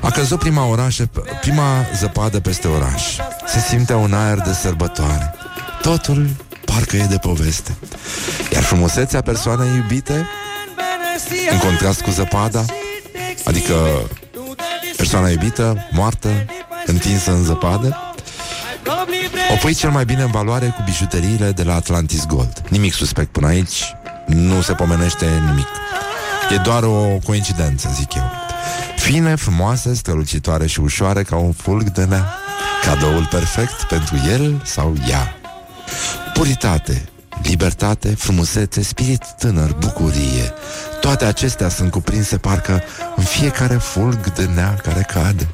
[0.00, 3.16] A căzut prima orașă, prima zăpadă peste oraș.
[3.46, 5.34] Se simte un aer de sărbătoare.
[5.82, 6.28] Totul
[6.64, 7.76] parcă e de poveste.
[8.52, 10.28] Iar frumusețea persoanei iubite,
[11.50, 12.64] în contrast cu zăpada,
[13.44, 13.74] adică
[14.96, 16.28] persoana iubită, moartă,
[16.86, 18.11] întinsă în zăpadă,
[19.52, 22.62] o pui cel mai bine în valoare cu bijuteriile de la Atlantis Gold.
[22.68, 23.94] Nimic suspect până aici,
[24.26, 25.66] nu se pomenește nimic.
[26.50, 28.30] E doar o coincidență, zic eu.
[28.96, 32.34] Fine, frumoasă, strălucitoare și ușoare ca un fulg de nea.
[32.84, 35.36] Cadoul perfect pentru el sau ea.
[36.34, 37.04] Puritate,
[37.42, 40.52] libertate, frumusețe, spirit tânăr, bucurie.
[41.00, 42.82] Toate acestea sunt cuprinse parcă
[43.16, 45.48] în fiecare fulg de nea care cade.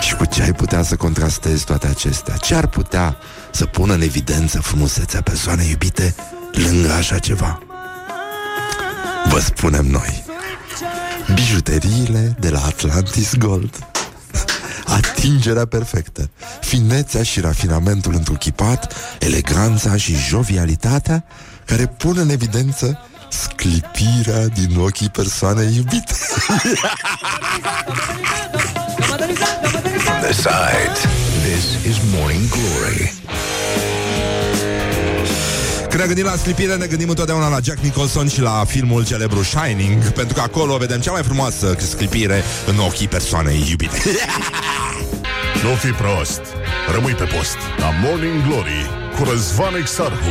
[0.00, 2.36] Și cu ce ai putea să contrastezi toate acestea?
[2.36, 3.16] Ce ar putea
[3.50, 6.14] să pună în evidență frumusețea persoanei iubite
[6.52, 7.62] lângă așa ceva?
[9.28, 10.24] Vă spunem noi
[11.34, 13.78] Bijuteriile de la Atlantis Gold
[14.96, 16.30] Atingerea perfectă
[16.60, 21.24] Finețea și rafinamentul întruchipat Eleganța și jovialitatea
[21.64, 26.14] Care pun în evidență Sclipirea din ochii persoanei iubite
[30.20, 30.98] Besides,
[31.42, 33.14] this is Morning Glory.
[35.88, 39.42] Când ne gândim la sclipire, ne gândim întotdeauna la Jack Nicholson și la filmul celebru
[39.42, 44.02] Shining, pentru că acolo vedem cea mai frumoasă sclipire în ochii persoanei iubite.
[45.62, 46.40] Nu fi prost.
[46.94, 50.30] Rămâi pe post la Morning Glory cu Răzvan Exarhu.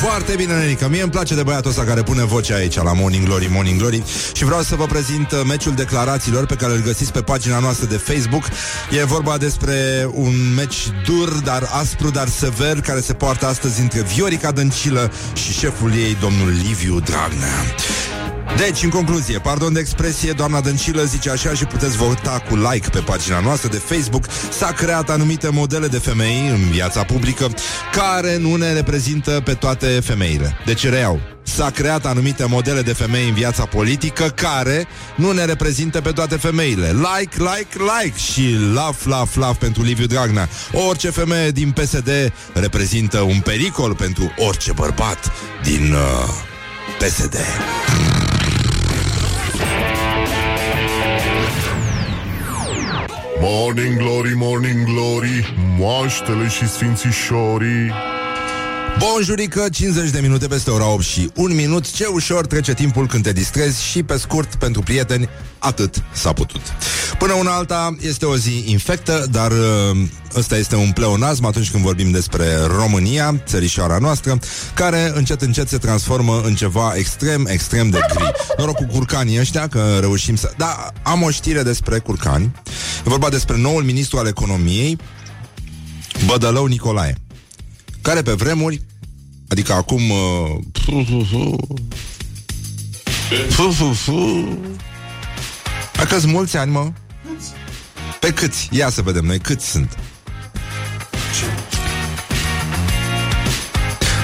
[0.00, 0.88] Foarte bine, Nenica.
[0.88, 4.02] Mie îmi place de băiatul ăsta care pune voce aici la Morning Glory, Morning Glory
[4.32, 7.86] și vreau să vă prezint uh, meciul declarațiilor pe care îl găsiți pe pagina noastră
[7.86, 8.44] de Facebook.
[8.90, 14.02] E vorba despre un meci dur, dar aspru, dar sever, care se poartă astăzi între
[14.02, 17.64] Viorica Dăncilă și șeful ei, domnul Liviu Dragnea.
[18.56, 22.88] Deci, în concluzie, pardon de expresie, doamna Dăncilă zice așa și puteți vota cu like
[22.88, 24.24] pe pagina noastră de Facebook.
[24.50, 27.48] S-a creat anumite modele de femei în viața publică
[27.92, 30.56] care nu ne reprezintă pe toate femeile.
[30.64, 31.20] Deci reiau.
[31.42, 36.36] S-a creat anumite modele de femei în viața politică care nu ne reprezintă pe toate
[36.36, 36.86] femeile.
[36.86, 40.48] Like, like, like și laf, laf, laf pentru Liviu Dragnea.
[40.72, 45.32] Orice femeie din PSD reprezintă un pericol pentru orice bărbat
[45.62, 46.28] din uh,
[46.98, 47.36] PSD.
[53.40, 57.92] Morning Glory, Morning Glory, moaștele și sfințișorii.
[58.98, 61.92] Bonjurică, 50 de minute peste ora 8 și 1 minut.
[61.92, 65.28] Ce ușor trece timpul când te distrezi Și pe scurt, pentru prieteni,
[65.58, 66.60] atât s-a putut.
[67.18, 69.98] Până una alta, este o zi infectă Dar uh,
[70.36, 72.46] ăsta este un pleonasm Atunci când vorbim despre
[72.76, 74.38] România Țărișoara noastră
[74.74, 78.32] Care încet, încet se transformă în ceva extrem, extrem de gri.
[78.56, 80.52] Noroc cu curcanii ăștia Că reușim să...
[80.56, 82.52] Da, am o știre despre curcani.
[82.98, 84.98] E vorba despre noul ministru al economiei
[86.26, 87.16] Bădălău Nicolae
[88.08, 88.82] care pe vremuri,
[89.48, 90.58] adică acum uh,
[95.92, 96.92] Dacă sunt mulți ani, mă.
[98.20, 98.68] Pe câți?
[98.70, 99.98] Ia să vedem noi câți sunt.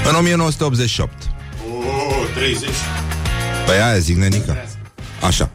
[0.09, 2.69] În 1988 Oh, 30
[3.67, 4.57] Păi aia zic, nenică
[5.23, 5.51] Așa.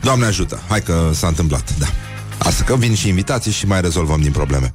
[0.00, 1.86] Doamne ajută, hai că s-a întâmplat, da
[2.44, 4.72] Asta că vin și invitații și mai rezolvăm din probleme.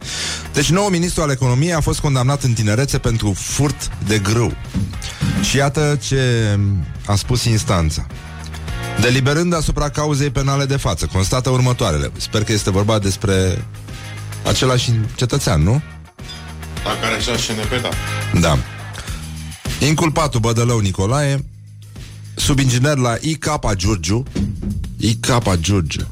[0.54, 4.54] Deci, nou ministru al economiei a fost condamnat în tinerețe pentru furt de grâu.
[5.42, 6.58] Și iată ce
[7.06, 8.08] a spus instanța.
[9.02, 12.12] Deliberând asupra cauzei penale de față, constată următoarele.
[12.18, 13.66] Sper că este vorba despre
[14.46, 15.82] același cetățean, nu?
[16.84, 17.90] La care așa și ne da.
[18.40, 18.58] Da.
[19.86, 21.46] Inculpatul Bădălău Nicolae,
[22.36, 23.46] subinginer la IK
[23.76, 24.24] Giurgiu,
[24.98, 25.28] IK
[25.60, 26.08] Giurgiu,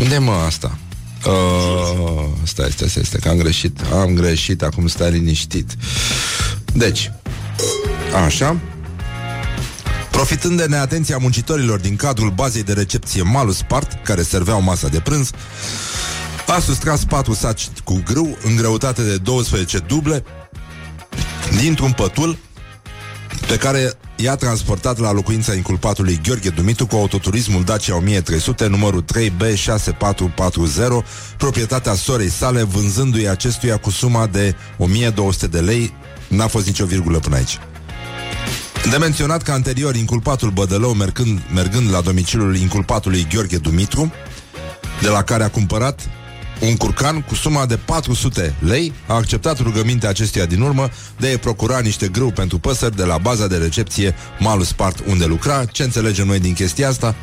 [0.00, 0.78] unde e, mă asta?
[1.26, 5.76] Uh, stai, stai, stai, stai, că am greșit Am greșit, acum stai liniștit
[6.74, 7.12] Deci
[8.24, 8.56] Așa
[10.10, 15.00] Profitând de neatenția muncitorilor din cadrul bazei de recepție Malus Spart, care serveau masa de
[15.00, 15.30] prânz,
[16.46, 20.24] a sustras patru saci cu grâu în greutate de 12 duble
[21.60, 22.38] dintr-un pătul
[23.50, 29.06] pe care i-a transportat la locuința inculpatului Gheorghe Dumitru cu autoturismul Dacia 1300, numărul 3B6440,
[31.36, 35.92] proprietatea sorei sale, vânzându-i acestuia cu suma de 1200 de lei.
[36.28, 37.58] N-a fost nicio virgulă până aici.
[38.90, 44.12] De menționat că anterior inculpatul Bădălău mergând, mergând la domiciliul inculpatului Gheorghe Dumitru,
[45.00, 46.08] de la care a cumpărat
[46.60, 51.38] un curcan cu suma de 400 lei a acceptat rugămintea acestuia din urmă de a
[51.38, 55.64] procura niște grâu pentru păsări de la baza de recepție Malus Spart unde lucra.
[55.64, 57.14] Ce înțelegem noi din chestia asta?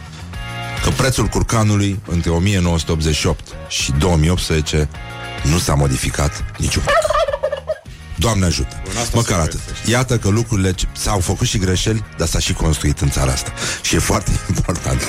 [0.84, 4.90] Că prețul curcanului între 1988 și 2018
[5.44, 7.37] nu s-a modificat niciun pic.
[8.20, 8.82] Doamne ajută!
[9.14, 9.60] Măcar atât.
[9.86, 13.52] Iată că lucrurile ce- s-au făcut și greșeli, dar s-a și construit în țara asta.
[13.82, 15.02] Și e foarte important.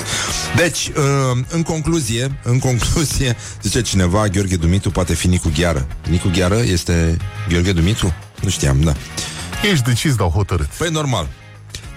[0.56, 5.86] Deci, uh, în concluzie, în concluzie, zice cineva, Gheorghe Dumitru poate fi Nicu Gheară.
[6.08, 7.16] Nicu Gheară este
[7.48, 8.14] Gheorghe Dumitru?
[8.42, 8.92] Nu știam, da.
[9.72, 10.66] Ești decis, dar hotărât.
[10.66, 11.28] Păi normal.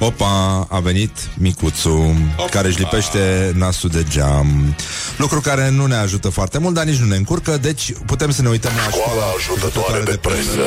[0.04, 2.49] Opa, a venit micuțul Opa.
[2.49, 4.76] care își lipește nasul de geam.
[5.18, 8.41] Lucru care nu ne ajută foarte mult, dar nici nu ne încurcă, deci putem să
[8.41, 10.62] ne uităm la Școala ajutătoare de presă.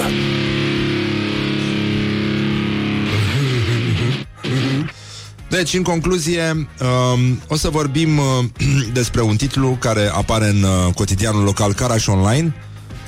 [5.48, 6.68] Deci, în concluzie,
[7.12, 8.24] um, o să vorbim uh,
[8.92, 12.54] despre un titlu care apare în uh, cotidianul local Caraș Online,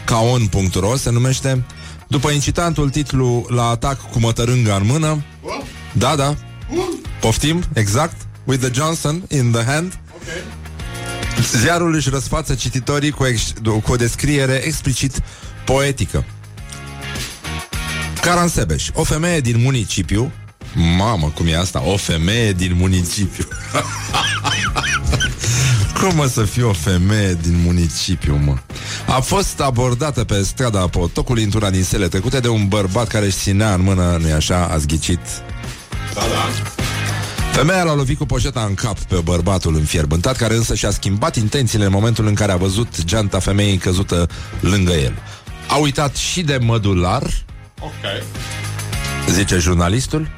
[0.05, 1.65] caon.ro se numește,
[2.09, 5.25] după incitantul titlu la atac cu mătărânga în mână.
[5.99, 6.35] Da, da.
[7.21, 8.17] Poftim, exact.
[8.45, 9.99] With the Johnson in the hand.
[11.57, 15.21] Ziarul își răsfață cititorii cu, ex- cu o descriere explicit
[15.65, 16.25] poetică.
[18.21, 20.33] Caran Sebeș, o femeie din municipiu
[20.97, 21.83] Mamă, cum e asta?
[21.83, 23.45] O femeie din municipiu
[26.01, 28.57] Cum o să fie o femeie din municipiu, mă?
[29.07, 33.37] A fost abordată pe strada Potocului într-una din sele trecute de un bărbat care își
[33.37, 35.21] ținea în mână, nu-i așa, a zghicit
[36.17, 36.49] Da, da.
[37.53, 41.85] Femeia l-a lovit cu poșeta în cap pe bărbatul înfierbântat, care însă și-a schimbat intențiile
[41.85, 44.29] în momentul în care a văzut geanta femeii căzută
[44.61, 45.15] lângă el.
[45.69, 47.23] A uitat și de mădular,
[47.81, 48.25] Ok.
[49.31, 50.29] zice jurnalistul,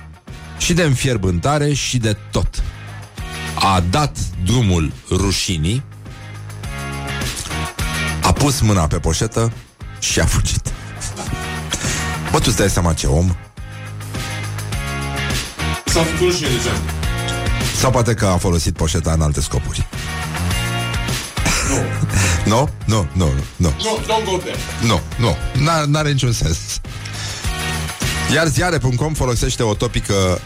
[0.58, 2.62] și de înfierbântare și de tot.
[3.54, 5.82] A dat drumul rușinii,
[8.22, 9.52] a pus mâna pe poșetă
[9.98, 10.72] și a fugit.
[12.30, 13.36] Bă, tu îți dai seama ce om?
[15.98, 16.76] S-a făcut rușine de geam.
[17.76, 19.86] Sau poate că a folosit poșeta în alte scopuri.
[21.68, 21.76] Nu?
[22.54, 23.68] Nu, nu, nu, nu.
[23.68, 24.56] No, don't go there.
[24.86, 26.58] Nu, nu, N- n-are niciun sens.
[28.34, 30.40] Iar ziare.com folosește o topică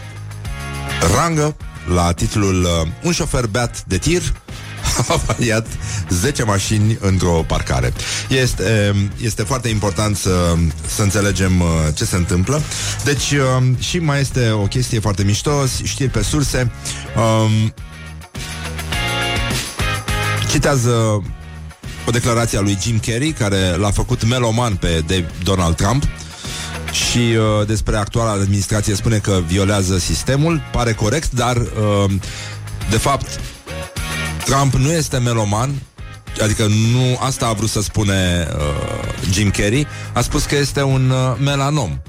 [1.15, 1.55] rangă
[1.93, 4.21] la titlul uh, Un șofer beat de tir
[5.07, 5.67] a avariat
[6.09, 7.93] 10 mașini într-o parcare.
[8.29, 10.55] Este, este foarte important să,
[10.87, 12.61] să înțelegem uh, ce se întâmplă.
[13.03, 15.51] Deci, uh, și mai este o chestie foarte mișto,
[15.83, 16.71] știri pe surse.
[17.15, 17.73] Um,
[20.49, 21.23] citează
[22.07, 26.03] o declarație a lui Jim Carrey, care l-a făcut meloman pe Dave Donald Trump
[26.91, 32.11] și uh, despre actuala administrație spune că violează sistemul, pare corect, dar uh,
[32.89, 33.39] de fapt
[34.45, 35.81] Trump nu este meloman,
[36.41, 41.09] adică nu asta a vrut să spune uh, Jim Carrey, a spus că este un
[41.09, 41.99] uh, melanom.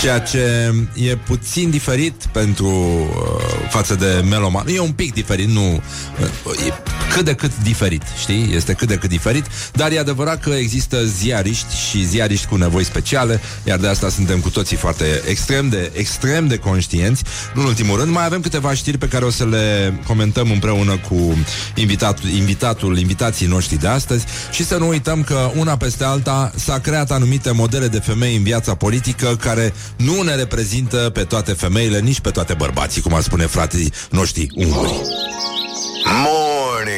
[0.00, 4.66] Ceea ce e puțin diferit pentru uh, față de meloman.
[4.68, 6.72] E un pic diferit, nu uh, e
[7.14, 8.54] cât de cât diferit, știi?
[8.54, 12.84] Este cât de cât diferit, dar e adevărat că există ziariști și ziariști cu nevoi
[12.84, 17.22] speciale, iar de asta suntem cu toții foarte extrem de extrem de conștienți.
[17.54, 20.98] Nu în ultimul rând, mai avem câteva știri pe care o să le comentăm împreună
[21.08, 21.44] cu
[21.74, 26.78] invitatul, invitatul invitații noștri de astăzi și să nu uităm că una peste alta s-a
[26.78, 32.00] creat anumite modele de femei în viața politică care nu ne reprezintă pe toate femeile,
[32.00, 34.92] nici pe toate bărbații, cum ar spune frații noștri unguri.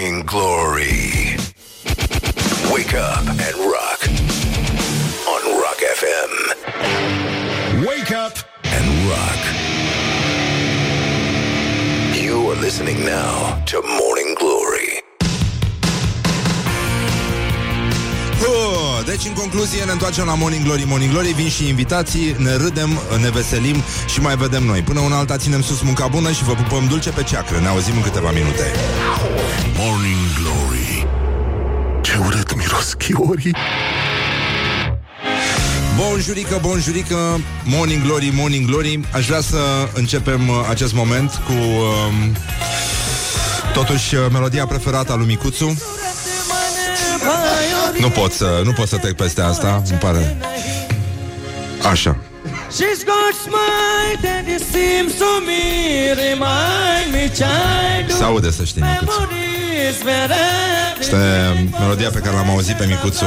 [0.07, 1.37] Morning Glory.
[2.73, 4.01] Wake up and rock.
[5.33, 6.33] On Rock FM.
[7.85, 8.35] Wake up
[8.77, 9.41] and rock.
[12.23, 15.03] You are listening now to Morning Glory.
[18.41, 22.57] Uh, Deci, în concluzie, ne întoarcem la Morning Glory Morning Glory, vin și invitații Ne
[22.57, 22.91] râdem,
[23.21, 23.77] ne veselim
[24.13, 27.11] și mai vedem noi Până una alta ținem sus munca bună Și vă pupăm dulce
[27.11, 28.73] pe ceacră Ne auzim în câteva minute
[29.79, 31.07] Morning Glory.
[32.01, 33.55] Ce urât miros chiorii.
[35.97, 39.01] Bonjurică, bonjurică Morning Glory, Morning Glory.
[39.13, 39.59] Aș vrea să
[39.95, 42.37] începem uh, acest moment Cu um,
[43.73, 45.83] Totuși, uh, melodia preferată a lui Micuțu.
[48.01, 50.37] Nu pot să, nu pot să trec peste asta Îmi pare.
[51.91, 52.17] Așa.
[52.71, 55.63] She's got smile and it seems to me
[56.13, 59.05] remind me childhood Se aude să știi Micuțu.
[59.05, 59.26] memories where I
[61.01, 61.17] Este
[61.79, 63.25] melodia pe care l-am auzit pe Micuțu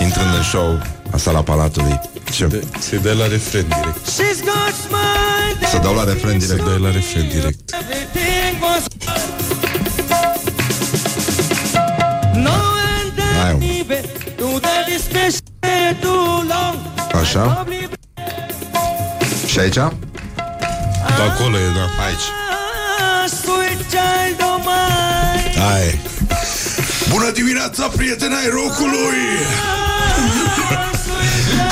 [0.00, 0.78] Intrând în show
[1.10, 2.00] a sala Palatului
[2.32, 2.60] Ce?
[2.78, 3.98] Se dă la refren direct.
[4.10, 7.74] She's got smile Să dau la refren direct Se dă la refren direct.
[7.80, 8.82] everything was
[12.34, 12.50] No
[12.98, 13.58] and Hai, mă.
[13.58, 14.02] then even
[14.36, 16.76] to the discussion too long
[17.20, 17.66] Așa
[19.46, 19.74] Și aici?
[21.16, 22.04] Pe acolo e, da.
[22.04, 22.26] Aici
[25.60, 26.00] Hai
[27.08, 29.20] Bună dimineața, prieteni ai rocului!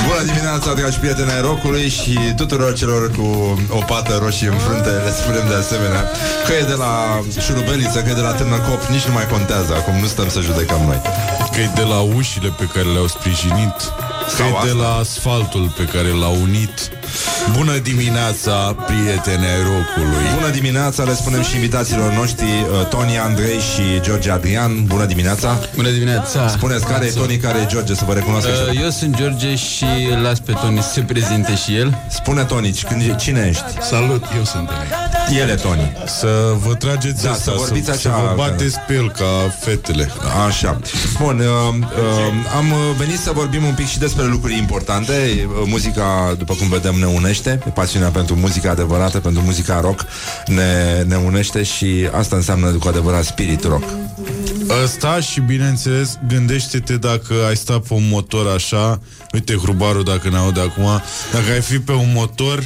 [0.07, 3.27] Bună dimineața, dragi prieteni ai rocului și tuturor celor cu
[3.69, 6.03] o pată roșie în frunte, le spunem de asemenea
[6.47, 6.93] că e de la
[7.45, 10.81] șurubeliță, că e de la târnăcop, nici nu mai contează, acum nu stăm să judecăm
[10.87, 11.01] noi.
[11.53, 13.77] Că e de la ușile pe care le-au sprijinit
[14.25, 14.83] Că Sau e de asta.
[14.83, 16.91] la asfaltul pe care l-au unit
[17.57, 18.53] Bună dimineața,
[18.87, 20.25] prieteni ai rocului.
[20.35, 24.85] Bună dimineața, le spunem și invitațiilor noștri uh, Tony, Andrei și George Adrian.
[24.85, 25.59] Bună dimineața.
[25.75, 26.49] Bună dimineața.
[26.49, 28.91] Spuneți care e Tony, care e George, să vă recunoască și Uh, Eu.
[28.91, 29.85] sunt George și
[30.15, 31.99] îl las pe Tony să se prezinte și el.
[32.11, 33.65] Spune Tony, când, cine ești?
[33.91, 34.69] Salut, eu sunt
[35.41, 38.35] El e Tony Să vă trageți Da, asta, să vorbiți să, așa, să vă că-
[38.37, 39.25] bateți pe el ca
[39.61, 40.11] fetele.
[40.47, 40.79] Așa.
[41.21, 45.13] Bun, uh, uh, am uh, venit să vorbim un pic și despre lucruri importante.
[45.13, 47.63] Uh, Muzica, după cum vedem, ne unește.
[47.75, 50.05] Pasiunea pentru muzica adevărată, pentru muzica rock
[50.47, 53.85] ne, ne unește și asta înseamnă cu adevărat spirit rock.
[54.83, 59.01] Ăsta și bineînțeles Gândește-te dacă ai sta pe un motor așa
[59.33, 62.59] Uite hrubarul dacă ne aude acum Dacă ai fi pe un motor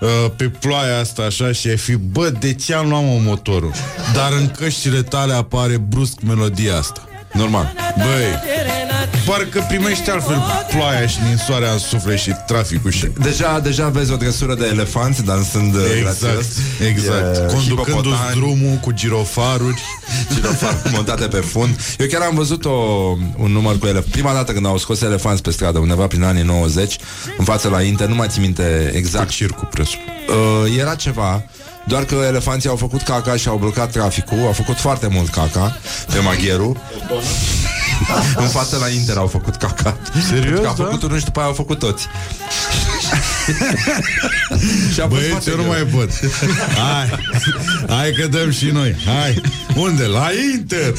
[0.00, 3.72] uh, Pe ploaia asta așa Și ai fi Bă, de ce am luat mă motorul?
[4.14, 8.89] Dar în căștile tale apare brusc melodia asta Normal Băi
[9.26, 13.06] Parcă primești altfel ploaia și ninsoarea în suflet și traficul și...
[13.22, 16.46] Deja, deja vezi o dressură de elefanți dansând uh, Exact, grațios.
[16.88, 17.36] exact.
[17.36, 19.82] E, Conducându-ți hipopotami, drumul cu girofaruri.
[20.34, 21.80] girofari montate pe fund.
[21.98, 22.70] Eu chiar am văzut o,
[23.36, 24.04] un număr cu elef.
[24.10, 26.96] Prima dată când au scos elefanți pe stradă, undeva prin anii 90,
[27.38, 29.28] în față la Inter, nu mai țin minte exact.
[29.30, 29.98] Circul presul.
[30.28, 31.44] Uh, era ceva
[31.86, 35.76] doar că elefanții au făcut caca și au blocat traficul Au făcut foarte mult caca
[36.12, 36.76] Pe Magheru
[38.36, 39.96] În față la Inter au făcut caca
[40.28, 40.84] Serios, Că au da?
[40.84, 42.06] făcut unul și după aia au făcut toți
[44.92, 45.72] și a fost Băieți, foarte eu nu greu.
[45.72, 46.10] mai pot.
[46.76, 47.18] Hai,
[47.88, 48.96] hai că dăm și noi.
[49.04, 49.40] Hai.
[49.76, 50.04] Unde?
[50.04, 50.92] La Inter.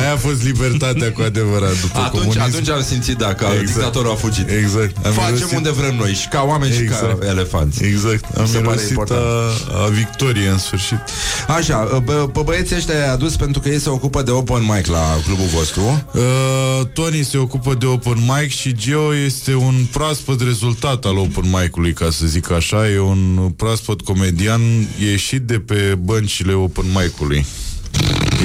[0.00, 2.40] Aia a fost libertatea cu adevărat după atunci, comunism.
[2.40, 3.66] atunci am simțit, da, că exact.
[3.66, 5.06] dictatorul a fugit Exact.
[5.06, 7.20] Am Facem mirosit- unde vrem noi Și ca oameni și Exact.
[7.20, 8.24] ca elefanți Exact.
[8.36, 9.20] Am Mi se pare mirosit important.
[9.20, 10.98] a, a victoriei în sfârșit.
[11.48, 14.86] Așa, pe, pe băieții ăștia i-a adus pentru că ei se ocupă de open mic
[14.86, 20.40] la clubul vostru Uh, Tony se ocupă de open mic și Geo este un proaspăt
[20.40, 22.90] rezultat al open mic-ului, ca să zic așa.
[22.90, 24.60] E un proaspăt comedian
[24.98, 27.46] ieșit de pe băncile open mic-ului.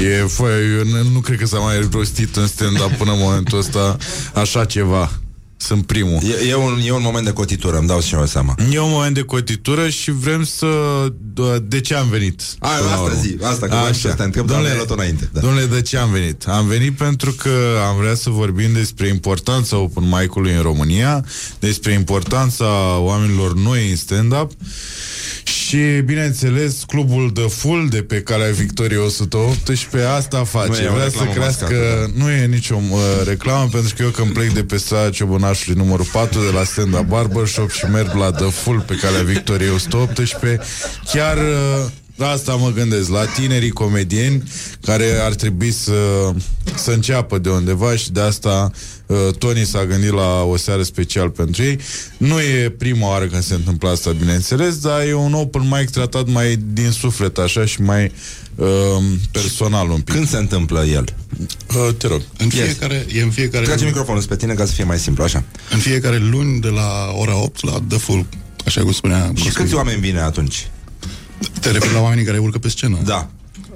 [0.04, 0.44] E, fă,
[0.78, 3.98] eu nu, nu cred că s-a mai rostit în stand-up până în momentul ăsta
[4.34, 5.12] așa ceva.
[5.66, 6.20] Sunt primul.
[6.24, 8.92] E, e, un, e un moment de cotitură, îmi dau și eu seama E un
[8.92, 10.68] moment de cotitură și vrem să...
[11.64, 12.42] De ce am venit?
[12.60, 13.22] A, până la asta urmă?
[13.22, 15.40] zi, asta, că vreau și să te întreb, dar am luat înainte da.
[15.40, 16.48] Domnule, de ce am venit?
[16.48, 17.50] Am venit pentru că
[17.88, 21.26] am vrea să vorbim despre importanța open mic-ului în România,
[21.60, 24.52] despre importanța oamenilor noi în stand-up
[25.74, 30.82] și, bineînțeles, clubul The Full de pe calea Victoriei 118 asta Nu face.
[30.84, 31.64] e o Vrea să reclamă crească...
[31.64, 35.78] mascată, Nu e nicio uh, reclamă, pentru că eu când plec de pe strada Ciobănașului
[35.84, 40.60] numărul 4 de la stand-up barbershop și merg la The Full pe calea Victoriei 118,
[41.14, 41.38] chiar...
[41.38, 44.44] Uh, la asta mă gândesc, la tinerii comedieni
[44.82, 45.94] care ar trebui să,
[46.76, 49.03] să înceapă de undeva și de asta uh,
[49.38, 51.80] Tony s-a gândit la o seară special pentru ei.
[52.18, 56.28] Nu e prima oară când se întâmplă asta, bineînțeles, dar e un open mic tratat
[56.28, 58.12] mai din suflet, așa, și mai
[58.56, 58.68] uh,
[59.32, 60.14] personal un pic.
[60.14, 61.06] Când se întâmplă el?
[61.76, 62.22] Uh, te rog.
[62.38, 65.44] În fiecare, e în fiecare Trage microfonul spre tine ca să fie mai simplu, așa
[65.72, 68.26] În fiecare luni de la ora 8 la The Full,
[68.66, 70.68] așa cum spunea Și câți oameni vine atunci?
[71.60, 72.98] Te referi la oamenii care urcă pe scenă?
[73.06, 73.30] Da.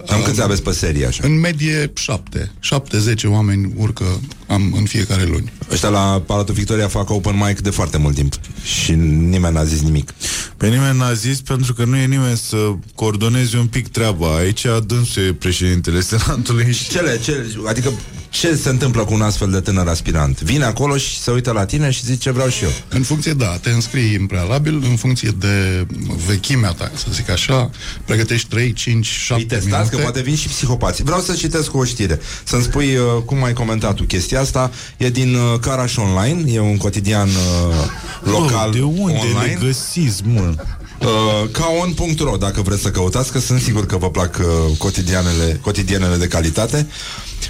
[0.09, 1.21] Am câți aveți pe serie așa?
[1.25, 2.51] În medie șapte.
[2.59, 5.51] Șapte-zece oameni urcă am în fiecare luni.
[5.71, 8.33] Ăștia la Palatul Victoria fac open mic de foarte mult timp
[8.63, 10.13] Și nimeni n-a zis nimic
[10.57, 14.35] Pe nimeni n-a zis pentru că nu e nimeni să coordoneze un pic treaba.
[14.35, 16.73] Aici dânsul e președintele Senatului.
[16.73, 16.89] Și...
[16.89, 17.91] Cele, cele, adică
[18.39, 20.41] ce se întâmplă cu un astfel de tânăr aspirant?
[20.41, 22.69] Vine acolo și se uită la tine și zice vreau și eu.
[22.89, 25.85] În funcție, da, te înscrii în prealabil, în funcție de
[26.27, 27.69] vechimea ta, să zic așa,
[28.05, 29.95] pregătești 3, 5, 7 Îi testați, minute.
[29.95, 31.03] că poate vin și psihopați.
[31.03, 32.19] Vreau să citesc o știre.
[32.43, 34.71] Să-mi spui uh, cum ai comentat tu chestia asta.
[34.97, 39.57] E din uh, Caraș Online, e un cotidian uh, local Bă, de unde online.
[39.59, 40.53] le găsiți, mă?
[40.99, 46.15] Uh, caon.ro dacă vreți să căutați, că sunt sigur că vă plac uh, cotidianele, cotidianele
[46.15, 46.87] de calitate.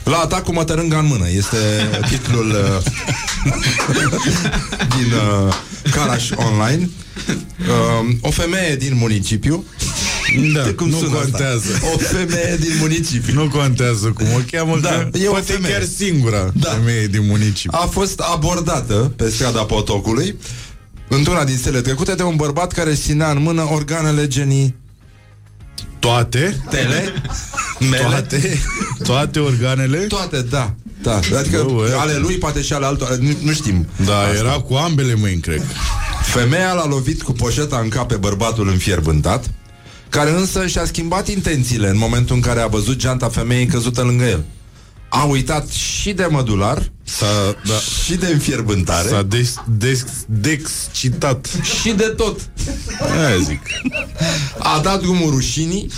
[0.03, 1.57] La atac cu mătărânga în mână este
[2.11, 2.91] titlul uh,
[4.97, 5.53] din uh,
[5.91, 6.89] Caraș Online.
[7.59, 9.63] Uh, o femeie din municipiu
[10.53, 11.21] Da, cum nu sună asta?
[11.21, 11.67] contează.
[11.93, 13.33] O femeie din municipiu.
[13.33, 15.73] Nu contează cum o cheamă, Da, că e o poate femeie.
[15.73, 16.69] chiar singura Da.
[16.69, 17.77] femeie din municipiu.
[17.81, 20.35] a fost abordată pe strada Potocului
[21.07, 24.75] într-una din stele trecute de un bărbat care își ținea în mână organele genii
[25.99, 26.63] Toate?
[26.69, 27.13] tele,
[27.89, 28.59] mele, Toate?
[29.03, 29.97] Toate organele?
[29.97, 30.73] toate, da.
[31.01, 33.87] Da, adică Bă, bă, ale lui, poate și ale altora, nu, nu știm.
[34.05, 34.35] Da, Asta.
[34.37, 35.63] era cu ambele mâini, cred.
[36.23, 39.49] Femeia l-a lovit cu poșeta în cap pe bărbatul înfierbântat,
[40.09, 44.23] care însă și-a schimbat intențiile în momentul în care a văzut geanta femeii căzută lângă
[44.23, 44.43] el.
[45.09, 47.25] A uitat și de mădular S-a,
[47.65, 47.73] da,
[48.05, 51.47] și de înfierbântare s-a des, des, dexcitat.
[51.81, 52.39] și de tot.
[53.25, 53.61] Aia zic.
[54.59, 55.89] A dat drumul rușinii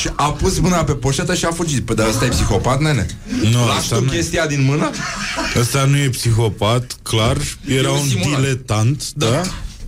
[0.00, 1.84] și a pus mâna pe poșetă și a fugit.
[1.84, 3.06] Păi, dar ăsta e psihopat, nene?
[3.50, 4.90] Nu, Lași ăsta tu nu- chestia din mână?
[5.56, 8.42] Ăsta nu e psihopat, clar, era un un simulant.
[8.42, 9.42] diletant, da?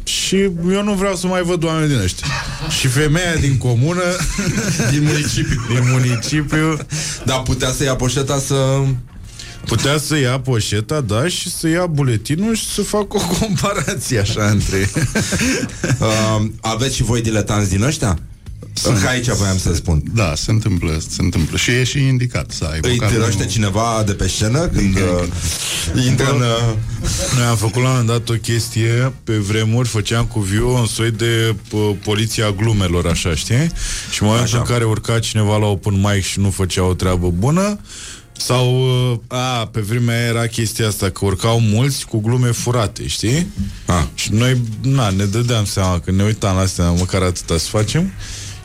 [0.07, 0.37] Și
[0.71, 2.27] eu nu vreau să mai văd oameni din ăștia.
[2.79, 4.03] Și femeia din comună,
[4.91, 5.61] Din municipiu.
[5.69, 6.77] din municipiu,
[7.25, 8.83] Dar putea să ia poșeta să...
[9.67, 14.45] putea să ia poșeta, da, și să ia buletinul și să facă o comparație așa
[14.47, 14.91] între...
[16.01, 18.19] Uh, aveți și voi diletanți din ăștia?
[18.85, 20.03] Încă aici voiam să spun.
[20.15, 21.57] Da, se întâmplă, se întâmplă.
[21.57, 24.97] Și e și indicat să ai Îi măcar târăște unul- cineva de pe scenă când
[24.97, 26.41] uh, intră în...
[26.41, 26.75] Uh,
[27.37, 30.87] Noi am făcut la un moment dat o chestie Pe vremuri făceam cu Viu Un
[30.87, 33.71] soi de p- poliția glumelor Așa, știi?
[34.11, 34.59] Și în momentul Așa.
[34.59, 37.79] în care urca cineva la open mic Și nu făcea o treabă bună
[38.39, 38.81] sau,
[39.13, 43.47] uh, a, pe vremea aia era chestia asta Că urcau mulți cu glume furate, știi?
[43.87, 44.09] a.
[44.15, 48.13] Și noi, na, ne dădeam seama Că ne uitam la astea, măcar atâta să facem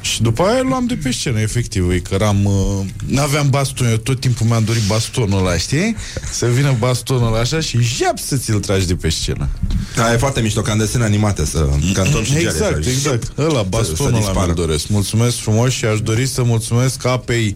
[0.02, 2.46] și după aia luam de pe scenă, efectiv, îi căram...
[2.46, 5.96] Uh, n-aveam baston, eu tot timpul mi-am dorit bastonul ăla, știi?
[6.32, 9.50] Să vină bastonul ăla așa și jap să ți-l tragi de pe scenă.
[9.96, 11.70] Da, e foarte mișto, ca în desene animate să...
[11.94, 12.90] Ca în Tom și Jerry, Exact, așa.
[12.90, 13.32] exact.
[13.38, 14.46] Ăla, Să- să bastonul ăla dispară.
[14.46, 14.88] mi-l doresc.
[14.88, 17.56] Mulțumesc frumos și aș dori să mulțumesc API.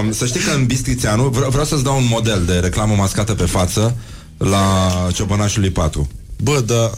[0.00, 3.34] Um, să știi că în Bistrițeanu vre- Vreau să-ți dau un model de reclamă mascată
[3.34, 3.96] pe față
[4.38, 6.08] La Ciobănașului 4
[6.42, 6.90] Bă, da...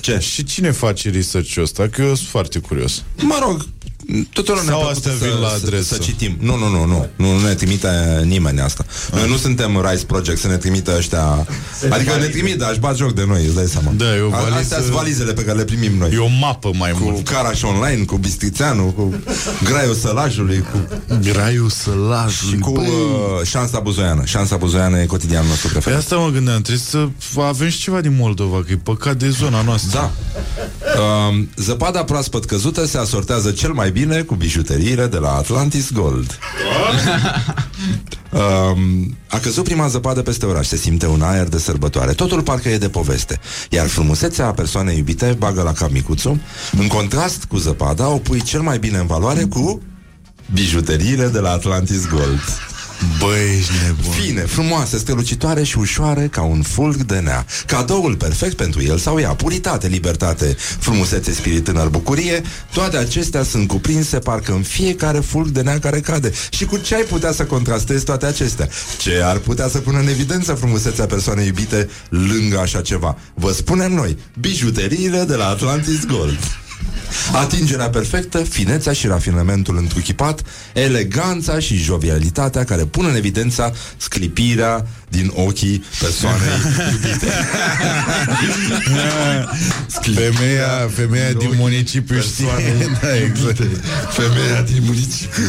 [0.00, 0.18] Ce?
[0.18, 1.88] Și cine face research-ul ăsta?
[1.88, 3.02] Că eu sunt foarte curios.
[3.22, 3.66] Mă rog,
[4.32, 5.94] tuturor ne Sau plăcut astea să, vin la să, adresă?
[5.94, 6.36] să citim.
[6.40, 7.88] Nu, nu, nu, nu, nu, nu ne trimite
[8.24, 8.84] nimeni asta.
[9.12, 11.46] Noi nu suntem Rise Project să ne trimită ăștia.
[11.90, 13.92] Adică ne trimit, dar își bat joc de noi, îți dai seama.
[13.96, 16.10] Da, e o A- valiză- Astea sunt valizele pe care le primim noi.
[16.14, 17.28] E o mapă mai cu mult.
[17.28, 19.14] Caraș Online, cu Bistrițeanu, cu
[19.64, 20.88] Graiul Sălajului, cu
[21.22, 22.54] Graiul sălajului.
[22.54, 22.86] și cu uh,
[23.46, 24.22] Șansa Buzoiană.
[24.24, 25.98] Șansa Buzoiană e cotidianul nostru Pe preferat.
[25.98, 27.08] asta mă gândeam, trebuie să
[27.40, 29.90] avem și ceva din Moldova, că e păcat de zona noastră.
[30.00, 30.10] Da.
[31.28, 36.38] Um, zăpada proaspăt căzută se asortează cel mai bine cu bijuteriile de la Atlantis Gold.
[38.30, 42.12] Um, a căzut prima zăpadă peste oraș, se simte un aer de sărbătoare.
[42.12, 43.40] Totul parcă e de poveste.
[43.70, 46.38] Iar frumusețea persoanei iubite bagă la cap micuțul.
[46.78, 49.82] În contrast cu zăpada, o pui cel mai bine în valoare cu
[50.52, 52.42] bijuteriile de la Atlantis Gold.
[53.18, 54.12] Băi, ești nebun.
[54.12, 57.46] Fine, frumoase, strălucitoare și ușoare ca un fulg de nea.
[57.66, 59.34] Cadoul perfect pentru el sau ea.
[59.34, 62.42] Puritate, libertate, frumusețe, spirit tânăr, bucurie.
[62.72, 66.32] Toate acestea sunt cuprinse parcă în fiecare fulg de nea care cade.
[66.50, 68.68] Și cu ce ai putea să contrastezi toate acestea?
[68.98, 73.16] Ce ar putea să pună în evidență frumusețea persoanei iubite lângă așa ceva?
[73.34, 76.38] Vă spunem noi, bijuteriile de la Atlantis Gold.
[77.32, 80.42] Atingerea perfectă, finețea și rafinamentul întruchipat,
[80.74, 86.48] eleganța și jovialitatea care pun în evidența sclipirea din ochii persoanei
[86.92, 87.26] iubite.
[90.14, 92.46] Femeia, femeia din municipiu știe.
[93.00, 93.56] Da, exact.
[94.10, 95.42] Femeia din municipiu.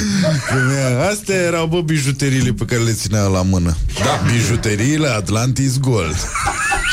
[0.47, 1.09] Femeia.
[1.09, 3.77] Astea erau, bă, bijuteriile pe care le ținea la mână.
[4.03, 4.31] Da.
[4.31, 6.15] Bijuteriile Atlantis Gold.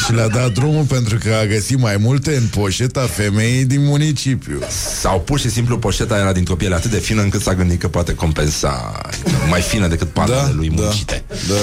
[0.05, 4.59] Și le-a dat drumul pentru că a găsit mai multe în poșeta femeii din municipiu.
[5.01, 7.89] Sau pur și simplu poșeta era dintr-o piele atât de fină încât s-a gândit că
[7.89, 9.01] poate compensa
[9.49, 11.25] mai fină decât panele lui muncite.
[11.29, 11.55] Da.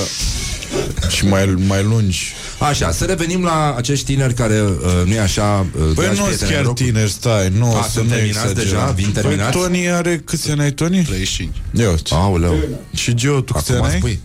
[1.10, 2.34] Și mai, mai lungi.
[2.60, 6.26] Așa, să revenim la acești tineri care, uh, nu e așa, uh, Păi dragi nu
[6.26, 8.80] prieteni, chiar rog, tineri, stai, nu, A, să sunt nu terminați exagerăm.
[8.80, 8.92] deja?
[8.92, 9.52] Vin terminați?
[9.58, 11.02] Păi Tony are, câți ani ai, Tony?
[11.04, 11.56] 35.
[11.72, 12.10] Ia uite.
[12.14, 12.56] Aoleu.
[12.96, 14.00] Și Geo, tu câți Acum ani ai?
[14.00, 14.20] spui.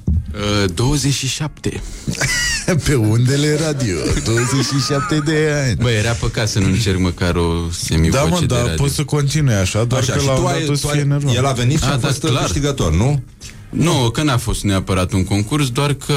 [0.64, 1.82] Uh, 27.
[2.84, 5.74] Pe undele radio, 27 de ani.
[5.74, 8.74] Bă, era păcat să nu încerc măcar o semivoce Da, mă, de dar radio.
[8.74, 10.80] poți să continui așa, doar Așa, că și la tu un ai, dat o să
[10.86, 11.34] tu fie ai, nervos.
[11.34, 12.42] el a venit și A, a da, fost clar.
[12.42, 13.22] câștigător, nu?
[13.70, 16.14] Nu, că n-a fost neapărat un concurs, doar că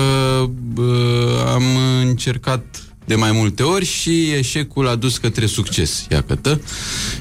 [0.74, 1.64] bă, am
[2.02, 2.64] încercat
[3.06, 6.62] de mai multe ori și eșecul a dus către succes, iată.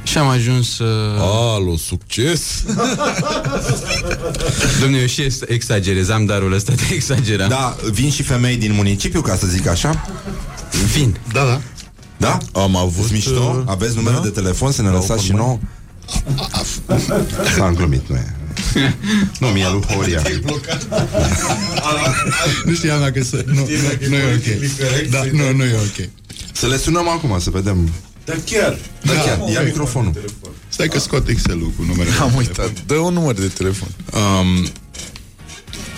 [0.03, 0.85] Și am ajuns să...
[1.19, 2.65] Alo, succes!
[4.81, 7.49] Domnule, eu și ex- exagerez, am darul ăsta de exagerat.
[7.49, 10.07] Da, vin și femei din municipiu, ca să zic așa.
[10.95, 11.19] Vin.
[11.33, 11.61] Da, da.
[12.17, 12.39] Da?
[12.61, 12.95] Am avut...
[13.01, 13.55] Sunt mișto?
[13.59, 14.23] uh, Aveți numere da?
[14.23, 15.59] de telefon să ne lăsați și open nouă?
[17.57, 18.37] S-am glumit, nu e.
[19.39, 20.23] Nu, mie lui Horia.
[22.65, 23.45] Nu știam dacă să...
[23.47, 25.11] Nu, nu, nu e ok.
[25.11, 26.09] Da, nu, nu e ok.
[26.53, 27.91] Să le sunăm acum, să vedem.
[28.25, 28.79] Da, chiar.
[29.03, 30.13] Da, chiar, ia microfonul.
[30.69, 32.17] Stai că scot Excel-ul cu numerele.
[32.21, 32.55] Am de uitat.
[32.55, 32.83] telefon.
[32.87, 33.89] Dă un număr de telefon.
[34.13, 34.67] Um,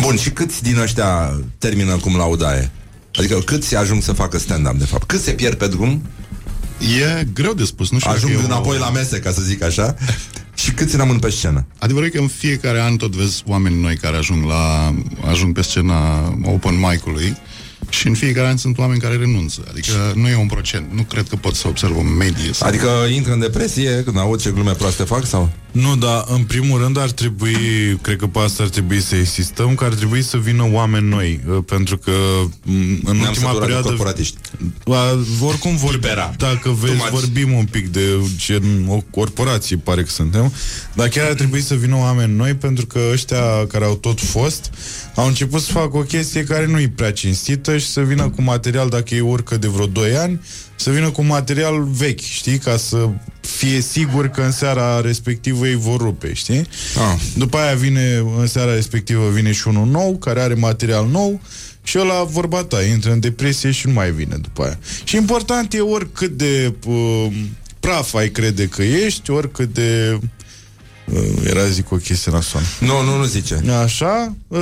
[0.00, 2.70] bun, și câți din ăștia termină cum laudaie?
[3.14, 5.06] Adică câți ajung să facă stand-up, de fapt?
[5.06, 6.02] Cât se pierd pe drum?
[6.78, 8.78] E greu de spus, nu știu Ajung dacă e înapoi o...
[8.78, 9.94] la mese, ca să zic așa.
[10.82, 11.66] Și câți rămân pe scenă?
[11.78, 14.94] Adevărul e că în fiecare an tot vezi oameni noi care ajung la
[15.28, 17.36] ajung pe scena open mic-ului
[17.88, 19.64] și în fiecare an sunt oameni care renunță.
[19.70, 20.86] Adică nu e un procent.
[20.92, 22.52] Nu cred că pot să observ o medie.
[22.52, 22.68] Sau...
[22.68, 25.50] Adică intră în depresie când aud ce glume proaste fac sau?
[25.72, 27.56] Nu, dar în primul rând ar trebui,
[28.02, 31.40] cred că pe asta ar trebui să insistăm, că ar trebui să vină oameni noi,
[31.48, 32.10] uh, pentru că
[32.62, 32.72] m,
[33.04, 33.88] în Ne-am ultima săturat de perioadă...
[33.88, 34.36] corporatiști.
[34.86, 37.08] A, oricum vorbim, dacă vezi, much.
[37.10, 38.00] vorbim un pic de
[38.36, 40.52] gen o corporație, pare că suntem,
[40.94, 44.70] dar chiar ar trebui să vină oameni noi, pentru că ăștia care au tot fost,
[45.14, 48.42] au început să facă o chestie care nu e prea cinstită și să vină cu
[48.42, 50.40] material, dacă ei urcă de vreo 2 ani,
[50.76, 53.08] să vină cu material vechi, știi, ca să
[53.46, 56.66] fie sigur că în seara respectivă ei vor rupe, știi?
[56.96, 57.20] Ah.
[57.36, 61.40] După aia vine, în seara respectivă vine și unul nou, care are material nou,
[61.82, 64.78] și ăla, vorba ta, intră în depresie și nu mai vine după aia.
[65.04, 67.26] Și important e oricât de uh,
[67.80, 70.18] praf ai crede că ești, oricât de...
[71.04, 72.66] Uh, era zic o chestie nasoală.
[72.80, 73.62] Nu, nu, nu zice.
[73.82, 74.60] Așa, uh,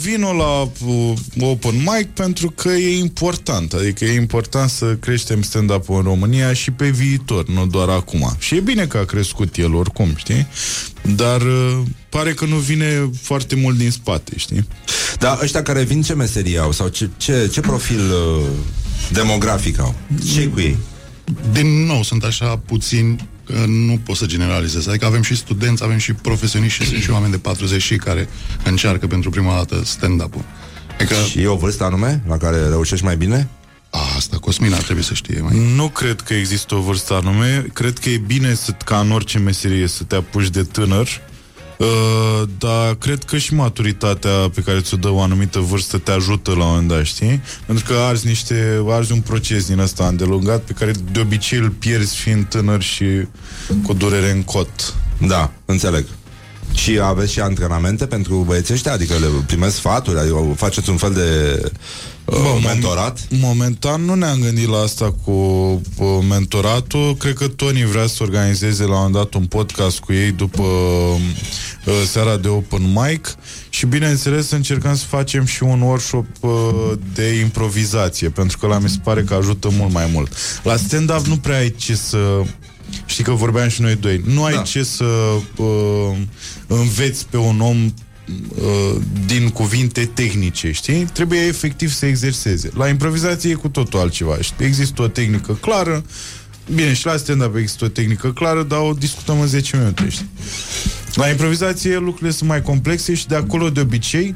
[0.00, 3.72] vino la uh, open mic pentru că e important.
[3.72, 8.36] Adică e important să creștem stand-up-ul în România și pe viitor, nu doar acum.
[8.38, 10.46] Și e bine că a crescut el oricum, știi?
[11.14, 14.68] Dar uh, pare că nu vine foarte mult din spate, știi?
[15.18, 16.72] Dar ăștia care vin ce meserie au?
[16.72, 18.46] Sau ce, ce, ce profil uh,
[19.12, 19.94] demografic au?
[20.34, 20.76] ce cu ei?
[21.52, 24.86] Din nou, sunt așa puțini că nu pot să generalizez.
[24.86, 28.28] Adică avem și studenți, avem și profesioniști și sunt și oameni de 40 și care
[28.64, 30.44] încearcă pentru prima dată stand-up-ul.
[30.94, 31.14] Adică...
[31.14, 33.48] Și e o vârstă anume la care reușești mai bine?
[33.90, 35.72] A, asta Cosmina ar trebui să știe mai.
[35.74, 37.66] Nu cred că există o vârstă anume.
[37.72, 41.08] Cred că e bine să, ca în orice meserie să te apuci de tânăr,
[41.78, 46.50] uh, dar cred că și maturitatea pe care ți-o dă o anumită vârstă te ajută
[46.50, 47.42] la un moment dat, știi?
[47.66, 51.70] Pentru că arzi niște, arzi un proces din ăsta îndelungat pe care de obicei îl
[51.70, 53.04] pierzi fiind tânăr și
[53.82, 54.94] cu durere în cot.
[55.26, 56.06] Da, înțeleg.
[56.74, 58.92] Și aveți și antrenamente pentru băieții ăștia?
[58.92, 60.18] Adică le primesc sfaturi?
[60.18, 61.70] Adică faceți un fel de uh,
[62.26, 63.18] Bă, mentorat?
[63.30, 67.16] Momentan nu ne-am gândit la asta cu uh, mentoratul.
[67.16, 70.62] Cred că Tony vrea să organizeze la un moment dat un podcast cu ei după
[70.62, 73.34] uh, seara de open mic
[73.68, 76.50] și bineînțeles încercăm să facem și un workshop uh,
[77.14, 80.32] de improvizație, pentru că la mi se pare că ajută mult mai mult.
[80.62, 82.18] La stand-up nu prea ai ce să
[83.06, 84.22] Știi că vorbeam și noi doi.
[84.24, 84.62] Nu ai Da.
[84.62, 85.04] ce să
[85.56, 86.16] uh,
[86.66, 87.90] înveți pe un om uh,
[89.26, 91.04] din cuvinte tehnice, știi?
[91.12, 92.70] Trebuie efectiv să exerseze.
[92.74, 94.36] La improvizație e cu totul altceva.
[94.40, 94.66] știi?
[94.66, 96.04] Există o tehnică clară,
[96.74, 100.28] bine, și la stand-up există o tehnică clară, dar o discutăm în 10 minute, știi?
[101.14, 104.34] La improvizație lucrurile sunt mai complexe și de acolo de obicei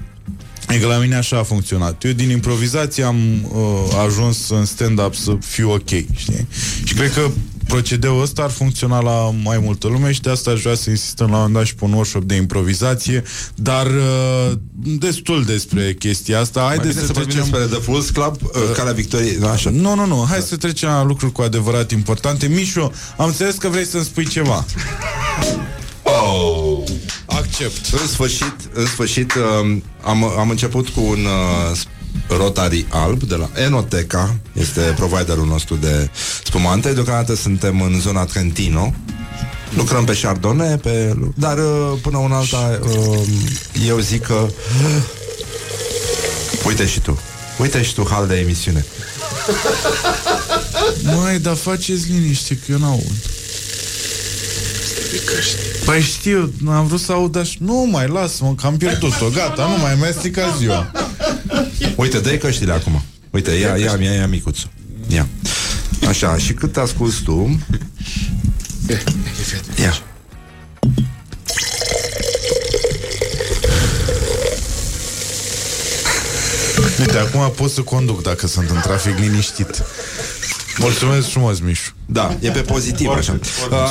[0.71, 2.05] Adică la mine așa a funcționat.
[2.05, 6.47] Eu din improvizație am uh, ajuns în stand-up să fiu ok, știi?
[6.85, 7.31] Și cred că
[7.71, 11.27] procedeul ăsta ar funcționa la mai multă lume și de asta aș vrea să insistăm
[11.27, 13.23] la un moment dat și pe un workshop de improvizație,
[13.55, 16.61] dar uh, destul despre chestia asta.
[16.61, 17.51] Mai Haideți bine să, să vorbim trecem...
[17.51, 19.71] despre The Fools Club, uh, Calea Victoriei, nu așa?
[19.71, 22.47] Nu, nu, nu, hai să trecem la lucruri cu adevărat importante.
[22.47, 24.65] Mișu, am înțeles că vrei să-mi spui ceva.
[26.03, 26.83] Oh!
[27.27, 27.93] Accept.
[27.93, 31.79] În sfârșit, în sfârșit um, am, am început cu un uh,
[32.29, 36.11] Rotary alb de la Enoteca, este providerul nostru de
[36.45, 36.93] spumante.
[36.93, 38.95] Deocamdată suntem în zona Trentino.
[39.77, 41.17] Lucrăm pe Chardonnay, pe...
[41.35, 43.19] dar uh, până una alta uh,
[43.87, 44.47] eu zic că
[46.67, 47.21] Uite și tu.
[47.59, 48.85] Uite și tu hal de emisiune.
[51.03, 53.13] Mai, dar faceți liniște, că eu n-aud.
[55.85, 57.55] Păi știu, am vrut să aud așa.
[57.59, 59.29] Nu mai, lasă-mă, că am pierdut-o.
[59.35, 60.91] Gata, nu mai, mi-a stricat ziua.
[61.97, 63.03] Uite, dă căștile acum.
[63.31, 64.71] Uite, ia, ia, ia, ia micuțul.
[65.09, 65.29] Ia.
[66.09, 67.61] Așa, și cât asculti tu...
[69.81, 70.03] Ia.
[76.99, 79.83] Uite, acum pot să conduc dacă sunt în trafic liniștit.
[80.81, 81.93] Mulțumesc frumos, Mișu.
[82.07, 83.39] Da, e pe pozitiv așa.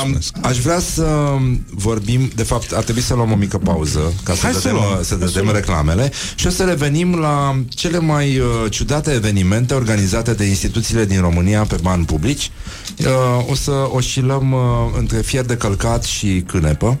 [0.04, 1.36] Um, aș vrea să
[1.70, 4.74] vorbim, de fapt, ar trebui să luăm o mică pauză ca să Hai să dădem,
[4.74, 4.88] luăm.
[4.88, 5.54] să Hai să dădem luăm.
[5.54, 11.20] reclamele și o să revenim la cele mai uh, ciudate evenimente organizate de instituțiile din
[11.20, 12.50] România pe bani publici.
[12.98, 13.06] Uh,
[13.50, 14.60] o să oscilăm uh,
[14.98, 16.98] între fier de călcat și cânepă.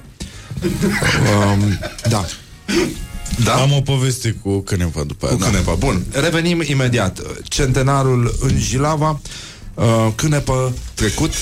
[0.64, 2.24] Um, da.
[3.44, 3.52] Da?
[3.54, 5.36] Am o poveste cu cânepa după aia.
[5.36, 6.02] Cu cânepa, bun.
[6.12, 7.20] Revenim imediat.
[7.48, 9.20] Centenarul în Jilava,
[9.80, 11.32] uh, cânepă trecut,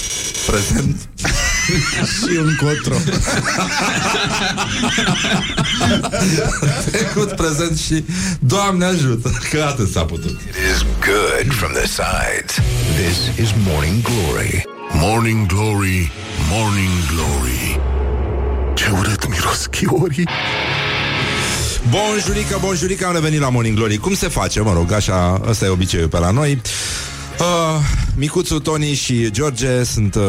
[0.46, 1.08] prezent
[2.18, 2.94] și încotro.
[6.90, 8.04] trecut, prezent și
[8.38, 10.40] Doamne ajută, că atât s-a putut.
[10.40, 12.54] It is good from the sides.
[12.96, 14.64] This is Morning Glory.
[14.92, 16.12] Morning Glory,
[16.50, 17.80] Morning Glory.
[18.74, 20.28] Ce urât miros chiorii.
[21.90, 25.68] Bonjurică, bonjurică, am revenit la Morning Glory Cum se face, mă rog, așa, ăsta e
[25.68, 26.60] obiceiul pe la noi
[27.40, 27.80] uh,
[28.16, 30.22] Micuțu, Tony și George sunt uh,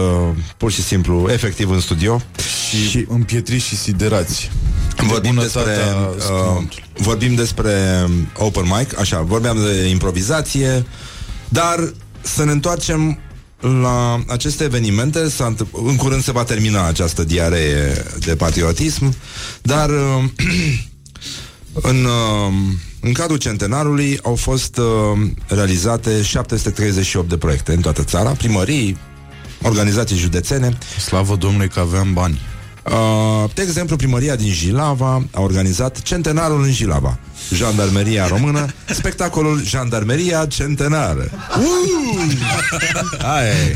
[0.57, 2.21] pur și simplu efectiv în studio.
[2.69, 4.51] Și, și împietriți și siderați.
[5.07, 5.95] Vorbim de despre, bunătatea
[6.55, 6.63] uh,
[6.97, 7.73] vorbim despre
[8.37, 10.85] open mic, așa, vorbeam de improvizație,
[11.49, 13.19] dar să ne întoarcem
[13.59, 15.29] la aceste evenimente.
[15.29, 19.15] S-a întâmpl- în curând se va termina această diaree de patriotism,
[19.61, 20.23] dar uh,
[21.89, 22.53] în, uh,
[23.01, 24.85] în cadrul centenarului au fost uh,
[25.47, 28.97] realizate 738 de proiecte în toată țara, primării,
[29.61, 30.77] organizații județene.
[30.99, 32.41] Slavă Domnului că aveam bani.
[32.85, 37.19] Uh, de exemplu, primăria din Jilava a organizat Centenarul în Jilava.
[37.53, 41.29] Jandarmeria română, spectacolul Jandarmeria Centenară.
[43.35, 43.75] Aia e.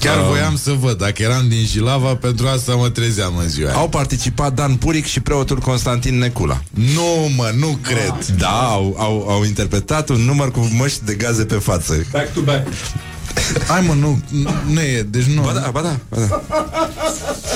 [0.00, 0.26] Chiar Uh.
[0.28, 3.78] voiam să văd Dacă eram din Jilava Pentru asta mă trezeam în ziua aia.
[3.78, 6.60] Au participat Dan Puric și preotul Constantin Necula.
[6.70, 11.44] Nu, mă, nu cred Da, au, au, au interpretat un număr cu măști de gaze
[11.44, 12.06] pe față.
[12.12, 12.66] Back to back.
[13.68, 14.20] Hai mă, nu,
[14.66, 16.40] nu e Deci nu Ba da, ba da, ba da.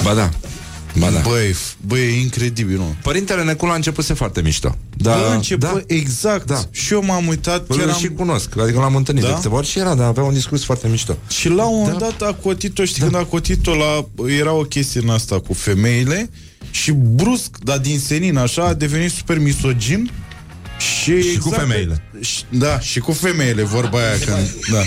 [0.04, 0.30] Ba da.
[0.98, 1.20] Ba da.
[1.28, 2.94] Băi, f- băi, e incredibil, nu?
[3.02, 4.76] Părintele Necula a început să foarte mișto.
[4.96, 5.80] Da, Da, început, da.
[5.86, 6.60] exact Da.
[6.70, 7.94] Și eu m-am uitat Chiar chiar am...
[7.94, 8.00] am...
[8.00, 9.28] și cunosc, adică l-am întâlnit Da?
[9.28, 11.16] de câteva ori și era, da, avea un discurs foarte mișto.
[11.28, 14.06] Și la un moment dat a cotit-o, știi, când a cotit-o la...
[14.38, 16.30] Era o chestie în asta cu femeile
[16.70, 20.10] și brusc, dar din senin, așa, a devenit super misogin
[21.02, 22.04] și, exact Și cu femeile.
[22.20, 24.82] Și, da, și cu femeile, vorba aia când, da.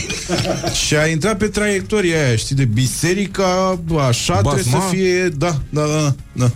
[0.72, 4.54] Și a intrat pe traiectoria aia, știi, de biserica, așa Basma?
[4.54, 6.52] trebuie să fie, da, da, da, da.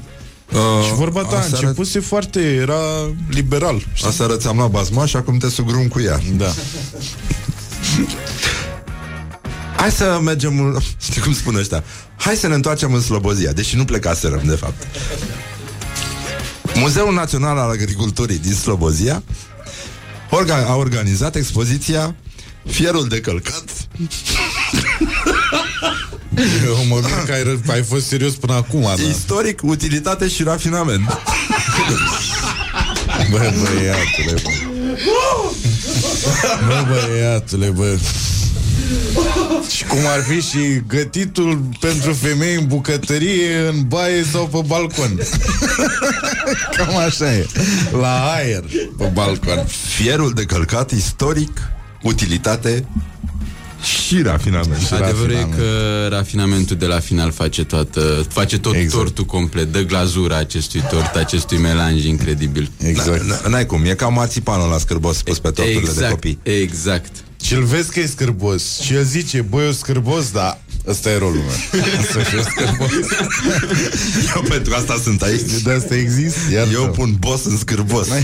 [0.54, 2.80] Uh, și vorba ta a aseară- începuse foarte, era
[3.30, 3.86] liberal.
[3.94, 4.08] Știi?
[4.08, 6.20] Asta ți-am luat basma și acum te sugrum cu ea.
[6.38, 6.54] Da.
[9.78, 11.84] Hai să mergem, știi cum spun ăștia,
[12.16, 14.88] hai să ne întoarcem în Slobozia, deși nu plecaserăm, de fapt.
[16.76, 19.24] Muzeul Național al Agriculturii din Slobozia
[20.30, 22.16] orga- a organizat expoziția
[22.70, 23.64] Fierul de călcat
[26.66, 29.02] Eu mă mir că ai, ră- ai fost serios până acum, da.
[29.10, 31.08] Istoric, utilitate și rafinament
[33.32, 34.50] Bă, băiatule, bă.
[36.68, 37.98] Bă, băiatule, bă.
[39.70, 45.20] Și cum ar fi și gătitul pentru femei în bucătărie, în baie sau pe balcon.
[46.78, 47.46] Cam așa e.
[48.02, 48.64] La aer,
[48.98, 49.66] pe balcon.
[49.96, 51.62] Fierul de călcat istoric,
[52.02, 52.86] utilitate
[54.06, 55.56] și rafinament Și Adevărul e rafinament.
[55.58, 58.94] că rafinamentul de la final face toată, face tot Exact.
[59.04, 62.72] tortul complet, dă glazura acestui tort, acestui melanj incredibil.
[62.78, 63.22] Exact.
[63.24, 67.12] N- N-ai cum, e ca marțipanul la scârbos pus pe torturile de exact, copii exact.
[67.42, 68.80] Și îl vezi că e scârbos.
[68.80, 71.82] Și el zice, băi, eu scârbos, da Ăsta e rolul meu.
[72.12, 72.90] Să fiu scârbos.
[74.36, 75.42] Eu pentru asta sunt aici.
[75.64, 78.08] De asta exist Iar Eu pun boss în scârbos.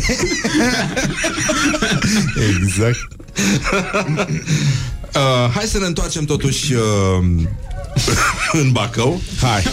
[2.61, 2.97] Exact.
[5.15, 6.81] Uh, Hai să ne întoarcem totuși uh,
[8.51, 9.21] În Bacău.
[9.41, 9.63] Hai.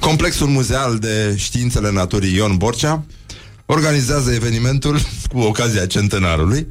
[0.00, 3.04] Complexul Muzeal de Științele Naturii Ion Borcea
[3.66, 5.00] organizează evenimentul
[5.32, 6.66] cu ocazia centenarului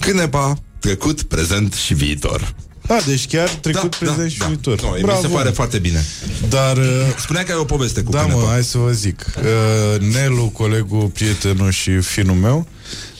[0.00, 2.54] Cânepa, trecut, prezent și viitor.
[2.86, 4.46] Da, deci chiar trecut, Da, prezent da, și da.
[4.46, 4.82] viitor.
[4.82, 6.04] No, mi se pare foarte bine.
[6.48, 6.76] Dar...
[6.76, 6.84] Uh,
[7.18, 8.38] Spunea că ai o poveste cu da, Cânepa.
[8.40, 9.26] mă, hai să vă zic.
[9.38, 12.66] Uh, Nelu, colegul, prietenul și finul meu,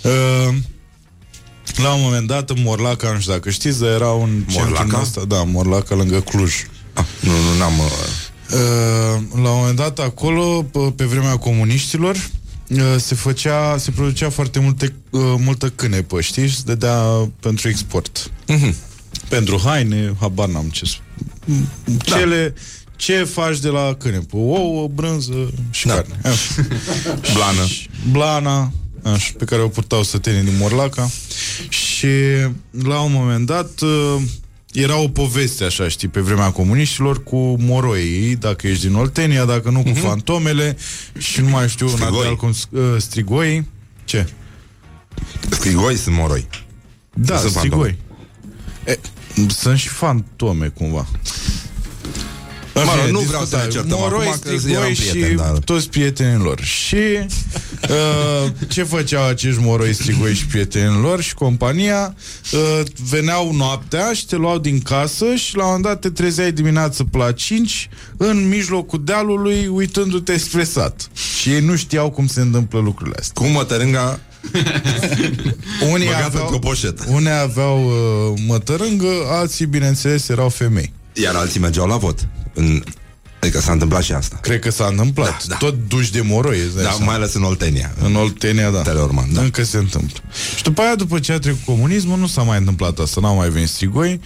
[0.02, 0.55] uh,
[1.76, 4.84] la un moment dat în Morlaca, nu știu dacă știți, dar era un centru Morlaca?
[4.84, 6.52] din ăsta, da, Morlaca lângă Cluj.
[6.93, 7.78] Ah, nu, nu, n-am...
[7.78, 7.84] Uh...
[8.51, 8.60] Uh,
[9.43, 12.22] la un moment dat acolo, p- pe vremea comuniștilor, uh,
[12.98, 16.48] se făcea, se producea foarte multe, uh, multă cânepă, știi?
[16.48, 17.02] Și se dădea
[17.40, 18.30] pentru export.
[18.47, 18.74] Mhm.
[19.28, 21.01] Pentru haine, habar n-am ce sp-
[22.05, 22.55] Cele,
[22.97, 24.36] ce faci de la cânepă?
[24.36, 25.94] Ouă, brânză și Da.
[25.94, 26.18] carne.
[26.24, 26.55] Așa.
[27.34, 27.66] Blană.
[27.66, 28.72] Și Blana,
[29.02, 31.10] așa, pe care o purtau sătenii din Morlaca.
[31.68, 32.06] Și
[32.82, 34.22] la un moment dat uh,
[34.82, 39.70] era o poveste, așa, știi, pe vremea comuniștilor cu moroii, dacă ești din Oltenia, dacă
[39.70, 40.76] nu cu fantomele
[41.18, 42.26] și nu mai știu un Strigoi.
[42.26, 43.66] alt cum uh, strigoi.
[44.04, 44.26] Ce?
[45.50, 46.46] Strigoi sunt moroi.
[47.14, 47.98] Da, Sunt strigoi.
[48.84, 48.98] E,
[49.48, 51.06] sunt și fantome, cumva.
[52.74, 53.82] Mă rog, fine, nu vreau să ne discutai.
[53.90, 56.60] certăm Moroi, acum, că strigoi eram și prieteni, dar- toți prietenii lor.
[56.62, 56.96] Și
[57.90, 62.14] uh, ce făceau acești moroi, strigoi și prietenii lor și compania?
[62.52, 62.80] Uh,
[63.10, 67.04] veneau noaptea și te luau din casă și la un moment dat te trezeai dimineață
[67.04, 71.08] pe la 5 în mijlocul dealului uitându-te spre sat.
[71.40, 73.42] Și ei nu știau cum se întâmplă lucrurile astea.
[73.42, 74.20] Cum mătărânga
[75.92, 77.04] Unii băgată aveau, într-o poșetă.
[77.08, 80.92] unii aveau uh, mătărângă, alții, bineînțeles, erau femei.
[81.12, 82.28] Iar alții mergeau la vot.
[82.54, 82.82] În
[83.47, 84.39] Adică s-a întâmplat și asta.
[84.43, 85.28] Cred că s-a întâmplat.
[85.31, 85.56] Da, da.
[85.56, 87.05] Tot duși de moroi, îți dai Da, seama.
[87.05, 87.94] mai ales în Oltenia.
[88.02, 88.82] În Oltenia, da.
[88.82, 89.40] Teleorman, da.
[89.40, 90.18] Încă se întâmplă.
[90.56, 93.48] Și după aia, după ce a trecut comunismul, nu s-a mai întâmplat asta, n-au mai
[93.48, 94.20] venit strigoi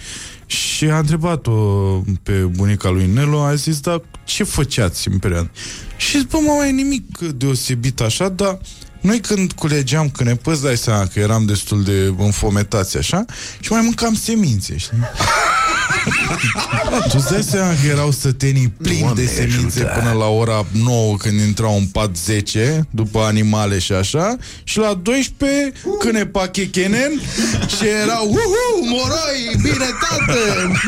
[0.45, 1.51] și a întrebat-o
[2.23, 5.49] pe bunica lui Nelu, a zis, da, ce făceați în perioada?
[5.97, 8.57] Și zic, bă, mă, mai nimic deosebit așa, dar
[9.01, 13.25] noi când culegeam cânepă, dai seama că eram destul de înfometați așa
[13.59, 14.97] și mai mâncam semințe, știi?
[17.09, 19.99] tu îți dai seama că erau sătenii plini Doamne de semințe ajută.
[19.99, 24.93] până la ora 9 când intrau în pat 10 după animale și așa și la
[25.01, 27.11] 12 cânepa chechenen
[27.67, 30.39] și erau uhu, moroi, bine tată,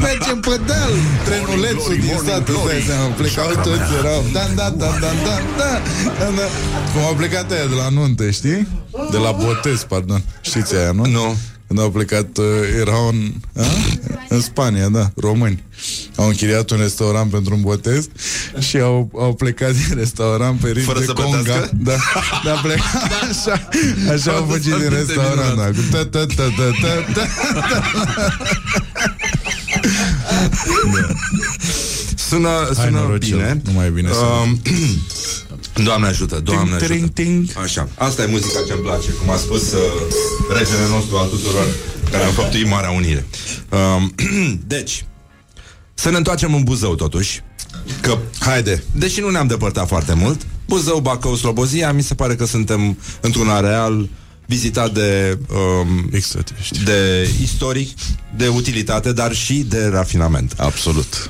[0.01, 0.91] mergem pe deal
[1.25, 5.81] trenulețul din sat, îți dai seama, plecau toți, erau dan, da, da, da, da, da,
[6.19, 6.47] da, da.
[6.93, 8.67] Cum au plecat aia de la nuntă, știi?
[9.11, 10.23] De la botez, pardon.
[10.41, 11.05] Știți aia, nu?
[11.05, 11.35] Nu.
[11.67, 12.45] Când au plecat, uh,
[12.79, 13.63] erau în, a?
[14.29, 15.63] în Spania, da, români.
[16.15, 18.07] Au închiriat un restaurant pentru un botez
[18.59, 21.37] și au, au plecat din restaurant pe ritm Fără de să conga.
[21.37, 21.71] plătească?
[21.83, 21.95] Da,
[22.43, 23.67] da, a plecat așa,
[24.13, 27.11] așa au Au fugit dus din foarte restaurant, da, cu ta, ta, ta, ta, ta,
[27.13, 27.27] ta.
[32.15, 33.61] Sună, Hai, sună norocel, bine.
[33.65, 34.59] nu mai e bine să- Um,
[35.83, 37.07] Doamne ajută, Doamne Ting, ajută.
[37.07, 39.79] ting, Așa, asta e muzica ce-mi place, cum a spus uh,
[40.57, 41.67] regele nostru al tuturor
[42.11, 43.25] care a făptuit Marea Unire.
[43.69, 44.13] Um,
[44.67, 45.05] deci,
[45.93, 47.41] să ne întoarcem în Buzău totuși,
[48.01, 52.45] că, haide, deși nu ne-am depărtat foarte mult, Buzău, Bacău, Slobozia, mi se pare că
[52.45, 54.09] suntem într-un areal
[54.45, 55.37] vizitat de
[55.81, 56.09] um,
[56.83, 57.89] de istoric,
[58.35, 60.53] de utilitate, dar și de rafinament.
[60.57, 61.27] Absolut.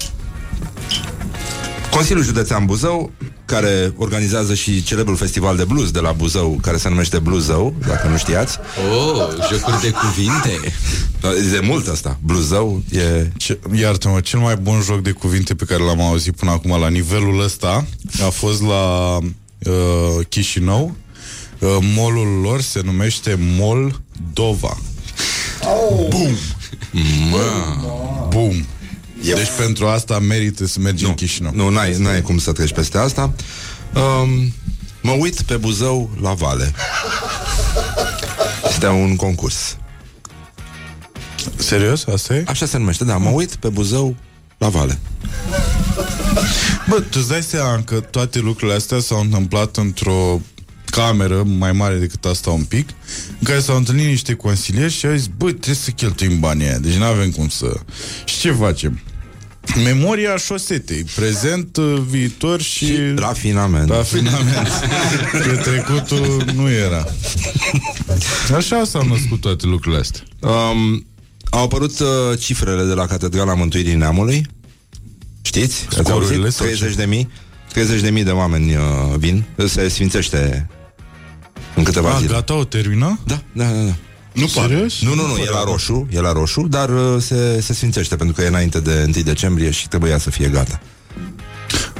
[1.93, 3.11] Consiliul Județean Buzău,
[3.45, 8.07] care organizează și celebrul festival de blues de la Buzău, care se numește Bluzău, dacă
[8.07, 8.57] nu știați.
[8.91, 10.59] Oh, jocuri de cuvinte.
[11.37, 12.19] E de mult asta.
[12.21, 13.27] Bluzău e...
[13.37, 16.89] Ce, iartă-mă, cel mai bun joc de cuvinte pe care l-am auzit până acum la
[16.89, 17.85] nivelul ăsta
[18.25, 20.95] a fost la uh, Chișinău.
[21.59, 24.77] Uh, molul lor se numește Moldova.
[25.61, 26.07] Oh.
[26.09, 26.35] Bum!
[28.29, 28.65] Bum!
[29.23, 31.51] Deci pentru asta merită să mergi în Chișinău.
[31.55, 33.33] Nu, n-ai, n-ai cum să treci peste asta.
[33.93, 34.53] Um,
[35.01, 36.73] mă uit pe Buzău la Vale.
[38.69, 39.77] Este un concurs.
[41.55, 42.05] Serios?
[42.13, 42.43] Asta e?
[42.47, 43.17] Așa se numește, da.
[43.17, 44.15] Mă uit pe Buzău
[44.57, 44.99] la Vale.
[46.89, 50.41] Bă, tu îți dai seama că toate lucrurile astea s-au întâmplat într-o
[50.85, 52.89] cameră mai mare decât asta un pic,
[53.39, 56.77] în care s-au întâlnit niște consilieri și au zis, bă, trebuie să cheltuim banii aia,
[56.77, 57.79] deci nu avem cum să...
[58.25, 58.99] Și ce facem?
[59.83, 62.85] Memoria șosetei, prezent, uh, viitor și...
[62.85, 63.89] și rafinament.
[63.89, 64.67] Rafinament.
[65.31, 67.05] că trecutul nu era.
[68.55, 70.21] Așa s-au născut toate lucrurile astea.
[70.39, 71.05] Um,
[71.49, 72.07] au apărut uh,
[72.39, 74.45] cifrele de la Catedrala Mântuirii Neamului.
[75.41, 75.85] Știți?
[75.89, 76.53] Ați Scorurile auzit?
[76.53, 76.73] sau ce?
[76.75, 77.29] 30 de mii.
[77.73, 78.81] 30 de mii de oameni uh,
[79.17, 79.43] vin.
[79.67, 80.67] Se sfințește
[81.75, 82.33] în câteva A, zile.
[82.33, 83.19] gata, o termină?
[83.25, 83.81] Da, da, da.
[83.83, 83.95] da.
[84.33, 85.01] Nu Serios?
[85.01, 88.35] Nu, nu, nu, e la roșu, e la roșu, dar uh, se, se sfințește pentru
[88.35, 90.79] că e înainte de 1 decembrie și trebuia să fie gata.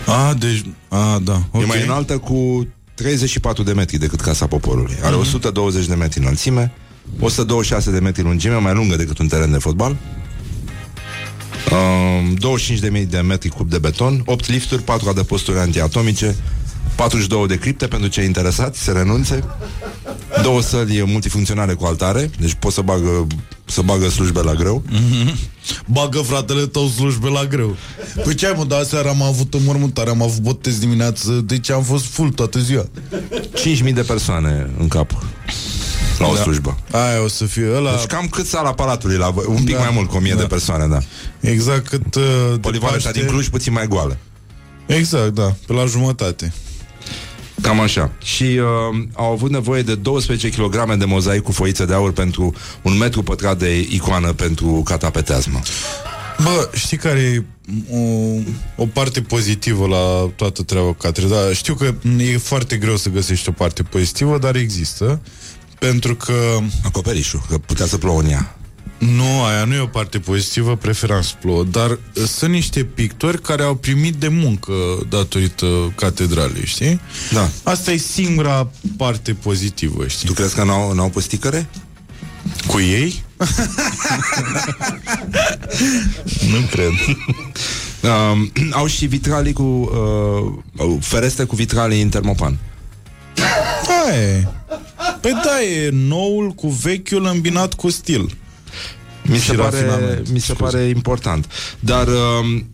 [0.05, 0.65] A, deci...
[0.89, 1.61] A, da, Okay.
[1.61, 1.67] E ok.
[1.67, 4.95] mai înaltă cu 34 de metri decât Casa Poporului.
[5.01, 5.19] Are Mhm.
[5.21, 6.71] 120 de metri înălțime,
[7.19, 9.95] 126 de metri lungime, mai lungă decât un teren de fotbal.
[11.71, 12.37] Um,
[13.01, 16.35] 25.000 de metri cub de beton, 8 lifturi, 4 adăposturi antiatomice,
[16.95, 19.43] 42 de cripte pentru cei interesați, se renunțe,
[20.41, 23.27] două săli multifuncționale cu altare, deci poți să bagă,
[23.65, 24.83] să bagă slujbe la greu.
[24.89, 25.37] Mhm.
[25.85, 27.75] Bagă fratele tău slujbe la greu
[28.23, 31.83] Păi ce ai mă, dar seara am avut înmormântare Am avut botez dimineață Deci am
[31.83, 32.85] fost full toată ziua
[33.85, 35.23] 5.000 de persoane în cap
[36.19, 36.41] la o Da.
[36.41, 36.77] slujbă.
[36.91, 39.45] Aia o să fie ăla Deci cam cât sala Palatului la voi?
[39.47, 39.79] Un pic Da.
[39.81, 40.39] mai mult, cu 1000 Da.
[40.39, 40.99] de persoane, da.
[41.49, 43.19] Exact cât uh, de Polivalenta Paște.
[43.19, 44.17] din Cluj puțin mai goală.
[44.85, 46.53] Exact, da, pe la jumătate
[47.61, 48.11] Cam așa.
[48.23, 52.53] Și uh, au avut nevoie de 12 kg de mozaic cu foiță de aur pentru
[52.81, 55.59] un metru pătrat de icoană pentru catapeteazmă.
[56.43, 57.43] Bă, știi care e
[57.95, 57.99] o,
[58.75, 61.53] o parte pozitivă la toată treaba cu catedrala?
[61.53, 65.21] Știu că e foarte greu să găsești o parte pozitivă, dar există.
[65.89, 66.57] Pentru că...
[66.83, 68.57] Acoperișul, că putea să plouă în ea.
[68.97, 71.97] Nu, aia nu e o parte pozitivă, preferam să plouă, dar uh,
[72.27, 74.73] sunt niște pictori care au primit de muncă
[75.09, 76.99] datorită catedralei, știi?
[77.31, 77.49] Da.
[77.63, 80.27] Asta e singura parte pozitivă, știi?
[80.27, 81.69] Tu crezi că n-au, n-au pus sticăre?
[82.67, 83.23] Cu ei?
[86.53, 86.91] nu cred.
[88.01, 92.57] Um, au și vitralii cu uh, ferestre cu vitralii în termopan.
[93.35, 94.13] Da,
[95.23, 95.29] e.
[95.29, 98.37] Păi da, e noul cu vechiul îmbinat cu stil.
[99.23, 100.63] Mi se, Și pare, rafinament, mi se scuze.
[100.63, 101.47] pare important.
[101.79, 102.67] Dar um,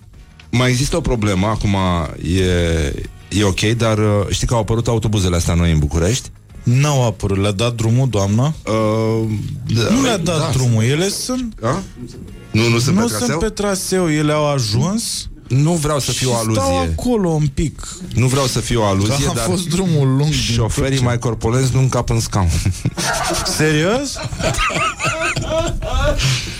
[0.51, 1.75] Mai există o problemă, acum
[2.23, 2.93] e,
[3.29, 6.29] e ok, dar uh, știi că au apărut autobuzele astea noi în București?
[6.63, 8.53] N-au apărut, le-a dat drumul, doamna?
[8.65, 9.29] Uh,
[9.73, 10.49] da, nu le-a dat da.
[10.53, 11.53] drumul, ele sunt...
[11.61, 11.81] A?
[12.51, 13.27] Nu, nu sunt nu pe traseu?
[13.27, 16.93] sunt pe traseu, ele au ajuns Nu vreau să fiu o și stau aluzie.
[16.97, 17.87] acolo un pic.
[18.13, 21.05] Nu vreau să fiu o aluzie, Că a dar fost drumul lung din șoferii Turcia.
[21.05, 22.49] mai corpulenți nu încap în scaun.
[23.57, 24.13] Serios?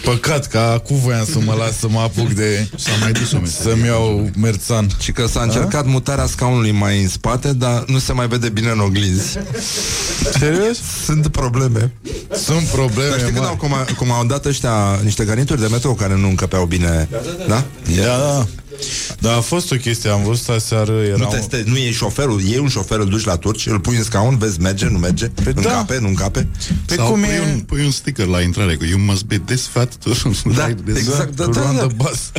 [0.04, 2.70] Păcat că acum voiam să mă las să mă apuc de...
[2.76, 4.88] S-a mai dus o Să-mi iau merțan.
[5.00, 8.70] Și că s-a încercat mutarea scaunului mai în spate, dar nu se mai vede bine
[8.70, 9.38] în oglinzi.
[10.40, 10.78] Serios?
[11.06, 11.92] Sunt probleme.
[12.44, 13.50] Sunt probleme, Dar știi când mari.
[13.50, 17.10] au, cum, a- cum au dat ăștia niște garnituri de metro care nu încăpeau bine?
[17.48, 17.64] Da?
[17.96, 18.46] Da, da.
[19.20, 22.42] Dar a fost o chestie, am văzut aseară, era Nu, un- teste, nu e șoferul,
[22.52, 25.26] e un șofer, îl duci la turci, îl pui în scaun, vezi, merge, nu merge,
[25.44, 25.60] Păi da.
[25.62, 26.48] încape, nu încape.
[26.86, 27.52] Pe Sau cum pui, e...
[27.54, 30.10] un, pui un sticker la intrare cu You must be this fat to
[30.56, 30.98] Da, ride this.
[31.08, 31.86] exact, da, to da, run da.
[31.86, 32.32] the bus.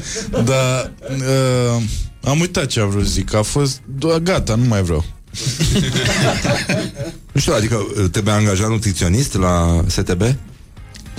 [0.45, 1.83] Dar uh,
[2.25, 3.35] am uitat ce am vrut să zic.
[3.35, 3.81] A fost...
[3.99, 5.05] do- Gata, nu mai vreau.
[7.33, 10.23] Nu știu, adică trebuie angajat nutriționist la STB?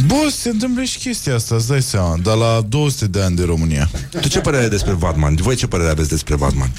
[0.08, 3.44] Bă, se întâmplă și chestia asta, îți dai seama, dar la 200 de ani de
[3.44, 3.90] România.
[4.22, 5.36] Tu ce părere ai despre Vadman?
[5.36, 6.72] Voi ce părere aveți despre Vadman?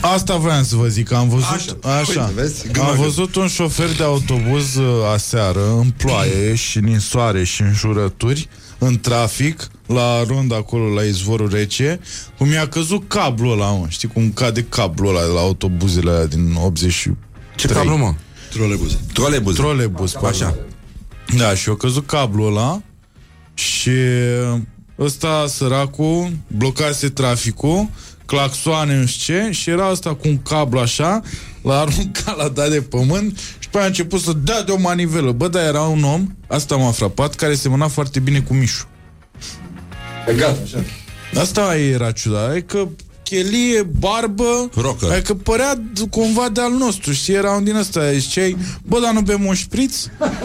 [0.00, 1.98] Asta voiam să vă zic, că am văzut Așa.
[2.00, 2.62] așa, Uite, vezi?
[2.72, 7.44] Gând am la văzut un șofer de autobuz uh, aseară, în ploaie și în soare
[7.44, 12.00] și în jurături, în trafic, la rond acolo la izvorul rece,
[12.38, 13.86] cum i-a căzut cablul ăla, mă.
[13.88, 17.10] Știi cum cade cablul ăla de la autobuzele alea din 80
[17.56, 18.14] Ce cablu, mă?
[18.50, 18.98] Trolebuze.
[19.12, 19.54] Trolebuz.
[19.54, 20.54] Trolebus, Așa.
[21.34, 22.82] Da, și a căzut cablul ăla
[23.54, 23.90] și
[24.98, 27.88] ăsta, săracul, blocase traficul,
[28.26, 31.22] claxoane în ce și era asta cu un cablu așa,
[31.62, 34.80] l-a aruncat, l-a dat de pământ și după aia a început să dea de o
[34.80, 35.32] manivelă.
[35.32, 38.88] Bă, dar era un om, asta m-a frapat, care semăna foarte bine cu Mișu.
[40.36, 40.84] Gata, așa.
[41.40, 42.90] Asta era ciudat, adică
[43.30, 45.10] chelie, barbă, Rocker.
[45.10, 49.12] adică părea d- cumva de al nostru, și era un din ăsta, zicei, bă, dar
[49.12, 49.96] nu bem un șpriț?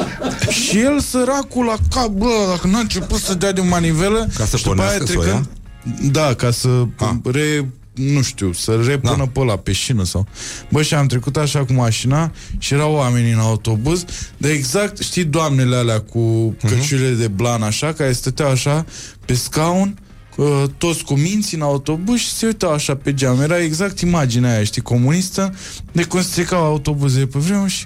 [0.63, 4.57] și el, săracul, la cap, bă, dacă n-a început să dea de manivelă, Ca să
[4.57, 7.09] și după aia pornească să o trecând- Da, ca să Ah.
[7.31, 9.27] re, nu știu, să repună Da.
[9.33, 10.27] pe ăla pe șină sau...
[10.69, 14.05] Bă, și am trecut așa cu mașina și erau oameni în autobuz,
[14.37, 16.67] de exact, știi, doamnele alea cu Mhm.
[16.67, 18.85] căciulele de blan așa, care stăteau așa
[19.25, 19.97] pe scaun,
[20.41, 23.41] uh, toți cu minți în autobuz și se uitau așa pe geam.
[23.41, 25.55] Era exact imaginea aia, știi, comunistă,
[25.91, 27.85] de cum se trecau autobuzele pe vremuri și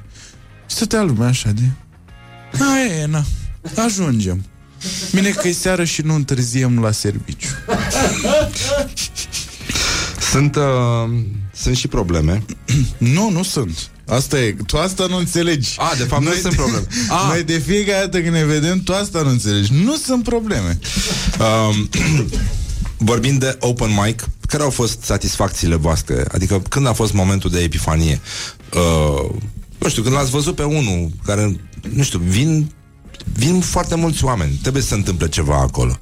[0.66, 1.62] stătea lumea așa de...
[2.60, 3.24] A, e, na,
[3.76, 4.46] ajungem.
[5.14, 7.50] Bine că e seară și nu întârziem la serviciu.
[10.32, 10.64] Sunt, uh,
[11.54, 12.44] sunt și probleme.
[12.98, 13.90] Nu, nu sunt.
[14.08, 15.76] Asta e, tu asta nu înțelegi.
[15.78, 16.88] A, de fapt, nu Noi sunt de- probleme.
[17.10, 17.28] A.
[17.28, 19.74] Noi de fiecare dată când ne vedem, tu asta nu înțelegi.
[19.84, 20.80] Nu sunt probleme.
[21.40, 21.90] Um,
[22.98, 26.26] vorbind de open mic, care au fost satisfacțiile voastre?
[26.32, 28.22] Adică când a fost momentul de epifanie?
[28.74, 29.30] Uh,
[29.80, 31.60] nu știu, când l-ați văzut pe unul care,
[31.94, 32.72] nu știu, vin,
[33.34, 34.60] vin foarte mulți oameni.
[34.62, 35.98] Trebuie să se întâmple ceva acolo.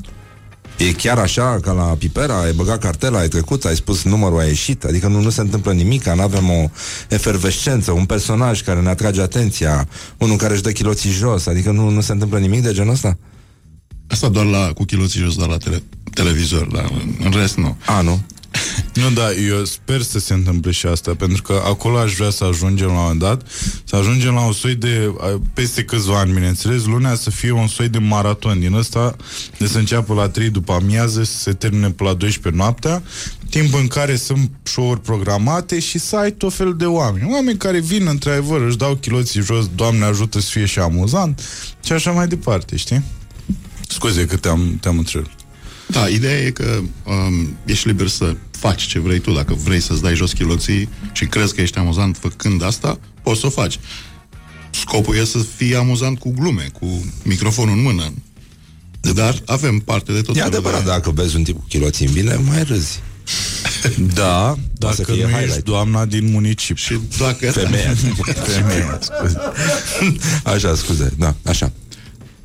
[0.77, 4.43] E chiar așa ca la Pipera, ai băgat cartela, ai trecut, ai spus numărul, a
[4.43, 6.69] ieșit, adică nu, nu se întâmplă nimic, nu avem o
[7.09, 9.87] efervescență, un personaj care ne atrage atenția,
[10.17, 13.17] unul care își dă chiloții jos, adică nu, nu se întâmplă nimic de genul ăsta?
[14.07, 15.83] Asta doar la, cu chiloții jos, doar la tele,
[16.13, 16.91] televizor, dar
[17.23, 17.77] în rest nu.
[17.85, 18.21] A, nu?
[18.93, 22.43] Nu, da, eu sper să se întâmple și asta, pentru că acolo aș vrea să
[22.43, 23.41] ajungem la un moment dat,
[23.83, 27.67] să ajungem la un soi de, a, peste câțiva ani, bineînțeles, lunea să fie un
[27.67, 29.15] soi de maraton din ăsta,
[29.57, 33.03] de să înceapă la 3 după amiază, să se termine pe la 12 noaptea,
[33.49, 37.31] timp în care sunt show-uri programate și să ai tot fel de oameni.
[37.31, 41.41] Oameni care vin, într-adevăr, își dau chiloții jos, Doamne ajută să fie și amuzant
[41.83, 43.03] și așa mai departe, știi?
[43.87, 45.42] Scuze că te-am, te-am întrebat.
[45.93, 49.31] Da, ideea e că um, ești liber să faci ce vrei tu.
[49.31, 53.45] Dacă vrei să-ți dai jos chiloții și crezi că ești amuzant făcând asta, poți să
[53.45, 53.79] o faci.
[54.69, 58.13] Scopul e să fii amuzant cu glume, cu microfonul în mână.
[59.13, 60.89] Dar avem parte de tot E felul adevărat, de...
[60.89, 62.99] dacă vezi un tip cu chiloții în bine, mai râzi.
[64.13, 65.49] Da, să dacă fie nu highlight.
[65.49, 66.83] ești doamna din municipiu.
[66.83, 67.51] Și dacă...
[67.51, 67.93] Femeia.
[68.55, 69.37] Femeia, scuze.
[70.43, 71.71] Așa, scuze, da, așa.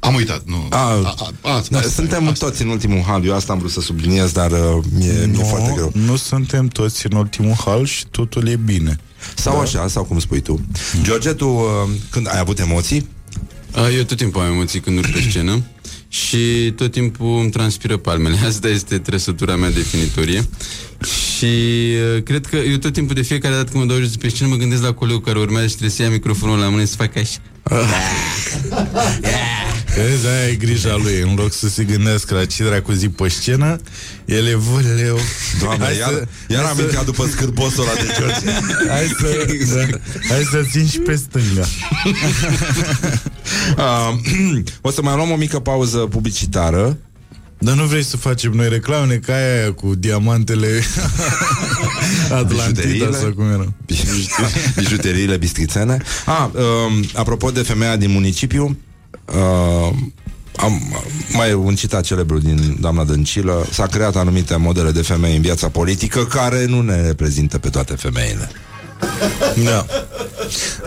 [0.09, 0.67] Am uitat, nu.
[0.71, 3.53] A, a, a, a, da, asta suntem e, asta toți în ultimul hal, eu asta
[3.53, 4.59] am vrut să subliniez, dar uh,
[4.99, 5.93] mi-e, mi-e foarte greu.
[5.95, 8.99] nu suntem toți în ultimul hal și totul e bine.
[9.35, 9.61] Sau da.
[9.61, 10.61] așa, sau cum spui tu.
[11.03, 11.63] George, tu uh,
[12.11, 13.09] când ai avut emoții?
[13.73, 15.63] A, Eu tot timpul am emoții când urc pe scenă
[16.09, 18.37] și tot timpul îmi transpiră palmele.
[18.49, 20.49] Asta este trăsătura mea definitorie.
[21.37, 21.47] Și
[22.17, 24.49] uh, cred că eu tot timpul de fiecare dată când mă dau jos pe scenă
[24.49, 26.97] mă gândesc la colegul care urmează și trebuie să ia microfonul la mână și să
[26.97, 27.39] facă așa.
[29.99, 31.21] Vezi, aia e grija lui.
[31.21, 33.81] În loc să se gândească la ce dracu zi pe scenă
[34.25, 35.19] El e vâleu.
[35.61, 38.51] Doamne, iar, iar am intrat după scârbosul ăla de George.
[38.95, 39.99] Hai să, da,
[40.29, 41.67] hai să țin și pe stânga.
[43.77, 46.97] Uh, O să mai luăm o mică pauză publicitară.
[47.59, 50.69] Dar nu vrei să facem noi reclame ca aia cu diamantele
[52.31, 53.17] Atlantida Bijuteriile?
[53.17, 53.73] sau cum era.
[54.77, 56.03] Bijuteriile bistrițene.
[56.27, 58.77] Ah, uh, Apropo de femeia din municipiu
[59.35, 59.97] uh,
[60.57, 61.03] am,
[61.33, 65.43] mai e un citat celebru din doamna Dăncilă S-a creat anumite modele de femei în
[65.43, 68.51] viața politică Care nu ne reprezintă pe toate femeile
[69.65, 69.87] Da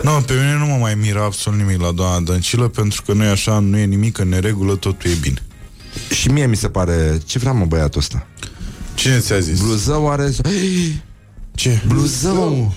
[0.02, 3.24] Nu, pe mine nu mă mai miră absolut nimic la doamna Dăncilă Pentru că nu
[3.24, 5.42] e așa, nu e nimic în neregulă, totul e bine
[6.10, 8.26] Și mie mi se pare Ce vrea mă băiatul ăsta?
[8.94, 9.60] Cine ți-a zis?
[9.60, 10.30] Bluzău are
[11.54, 11.82] Ce?
[11.86, 12.74] Bluzău Bluzău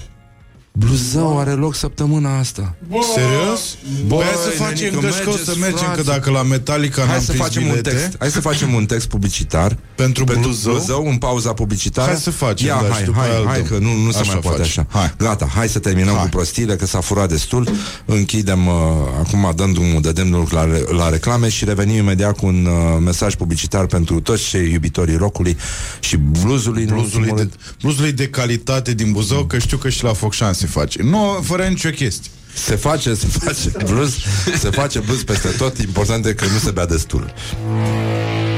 [1.39, 2.76] are loc săptămâna asta
[3.15, 3.76] Serios?
[4.07, 6.02] Bă, hai să nenică, facem că o să mergeți, mergem, frate.
[6.02, 8.73] că dacă la Metallica Hai n-am să prins facem un bilete, text Hai să facem
[8.73, 10.73] un text publicitar Pentru Bluzău?
[10.73, 13.45] Bluzău în pauza publicitară Hai să facem, Ia, da, și hai, după hai, aia îl
[13.47, 13.67] hai, dăm.
[13.67, 14.88] că nu, nu se Așa mai poate facem.
[14.91, 15.13] așa Hai.
[15.17, 17.69] Gata, hai să terminăm cu prostiile Că s-a furat destul
[18.05, 18.73] Închidem uh,
[19.19, 22.73] acum dând drumul de demnul la, re- la reclame Și revenim imediat cu un uh,
[23.03, 25.57] mesaj publicitar Pentru toți cei iubitorii rockului
[25.99, 27.76] Și bluzului în bluzului ultimul de, rând.
[27.81, 31.03] bluzului de calitate din Buzău, că știu că și la Focșan se face.
[31.03, 32.31] Nu, fără nicio chestie.
[32.53, 34.15] Se face, se face bluz
[34.59, 37.34] Se face bluz peste tot Important e că nu se bea destul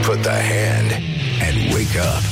[0.06, 2.24] Put the hand and wake up.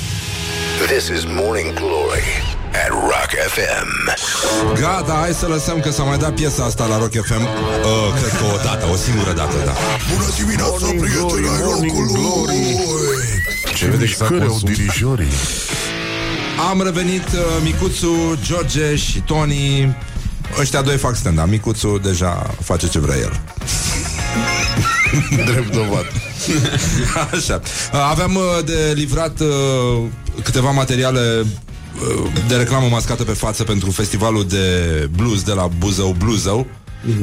[0.88, 2.28] This is Morning Glory
[2.74, 3.90] at Rock FM.
[4.80, 7.50] Gata, hai să lăsăm că s-a mai dat piesa asta la Rock FM uh,
[8.20, 9.74] Cred că o dată, o singură dată, da
[10.14, 12.80] Bună dimineața, prieteni ai rockului!
[13.76, 14.74] Ce vede că s-a consum.
[14.74, 15.32] dirijorii?
[16.70, 19.96] Am revenit uh, Micuțu, George și Tony
[20.60, 23.42] Ăștia doi fac stand Micuțu deja face ce vrea el
[25.50, 26.06] Drept dovat.
[27.34, 27.62] Așa
[27.92, 29.48] Aveam uh, de livrat uh,
[30.44, 36.16] câteva materiale uh, de reclamă mascată pe față pentru festivalul de blues de la Buzău
[36.18, 36.68] Bluzău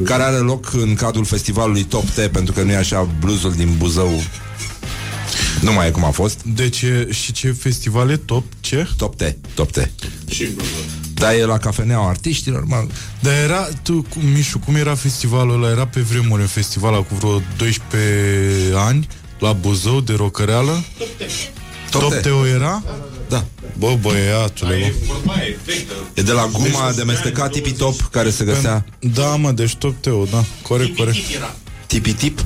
[0.04, 3.74] care are loc în cadrul festivalului Top T pentru că nu e așa bluesul din
[3.78, 4.22] Buzău
[5.60, 8.44] nu mai e cum a fost Deci, e- și ce festival e top?
[8.60, 8.88] Ce?
[8.96, 9.90] Top T, Top T
[11.22, 12.86] Dar e la cafeneaua artiștilor mă.
[13.20, 15.70] Dar era, tu, cu- Mișu, cum era festivalul ăla?
[15.72, 19.06] Era pe vremuri un festival cu vreo 12 ani
[19.38, 20.82] la Buzău de rocăreală?
[21.90, 22.20] Top Top T.
[22.22, 22.82] Teo era?
[23.28, 23.44] Da
[23.78, 24.92] Bă, băiatule,
[25.26, 25.32] bă.
[26.14, 29.74] E de la guma Deci- de mestecat tipi top care se găsea Da, mă, deci
[29.74, 30.44] Top Teo, da.
[30.62, 31.16] Corect, corect.
[31.16, 31.40] tipi tip
[31.92, 32.44] Tipitip,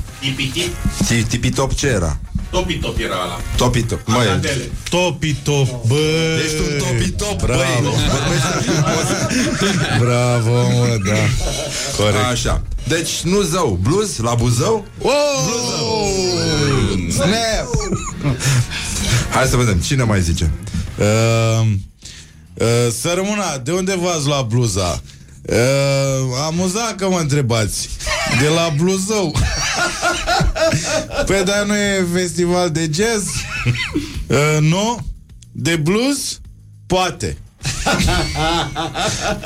[1.07, 2.17] Ti- Tipi top ce era?
[2.51, 3.39] topitop era ăla.
[3.57, 4.69] Topi top Măi, Adele.
[4.89, 5.95] Topi top, bă!
[6.45, 7.61] Ești un topi top, Bravo.
[7.61, 7.91] băi
[10.03, 11.15] Bravo, mă, da.
[11.97, 12.23] Corect.
[12.31, 14.85] Așa Deci nu zău, blues la Buzău
[17.11, 17.67] Snap!
[19.31, 20.51] Hai să vedem, cine mai zice?
[20.99, 21.67] Uh,
[22.53, 22.67] uh,
[23.01, 25.01] sărmâna, de unde v-ați luat bluza?
[25.41, 25.55] Uh,
[26.45, 27.89] amuzant că mă întrebați
[28.41, 29.35] De la Bluzău
[31.25, 33.27] Păi dar nu e festival de jazz?
[34.27, 35.05] Uh, nu?
[35.51, 36.39] De blues?
[36.87, 37.37] Poate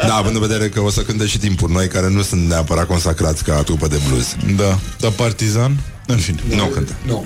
[0.08, 2.88] Da, având în vedere că o să cânte și timpul noi Care nu sunt neapărat
[2.88, 5.80] consacrați ca trupă de blues Da, dar partizan?
[6.06, 7.26] În fine Nu cântă Nu.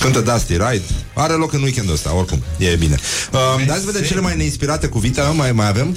[0.00, 0.82] Cântă Dusty Ride
[1.14, 2.96] Are loc în weekendul ăsta, oricum, e bine
[3.32, 5.96] uh, Dați vedem cele mai neinspirate cuvinte Mai, mai avem?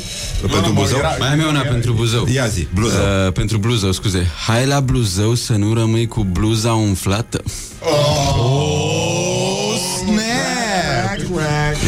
[0.52, 1.00] pentru Buzău?
[1.20, 2.28] Mai am eu una pentru Buzău.
[2.34, 4.28] Ia zi, Bluzău Uh, pentru Bluzău, scuze.
[4.48, 7.44] Hai la Bluzău să nu rămâi cu bluza umflată.
[7.80, 10.40] Oh, snap!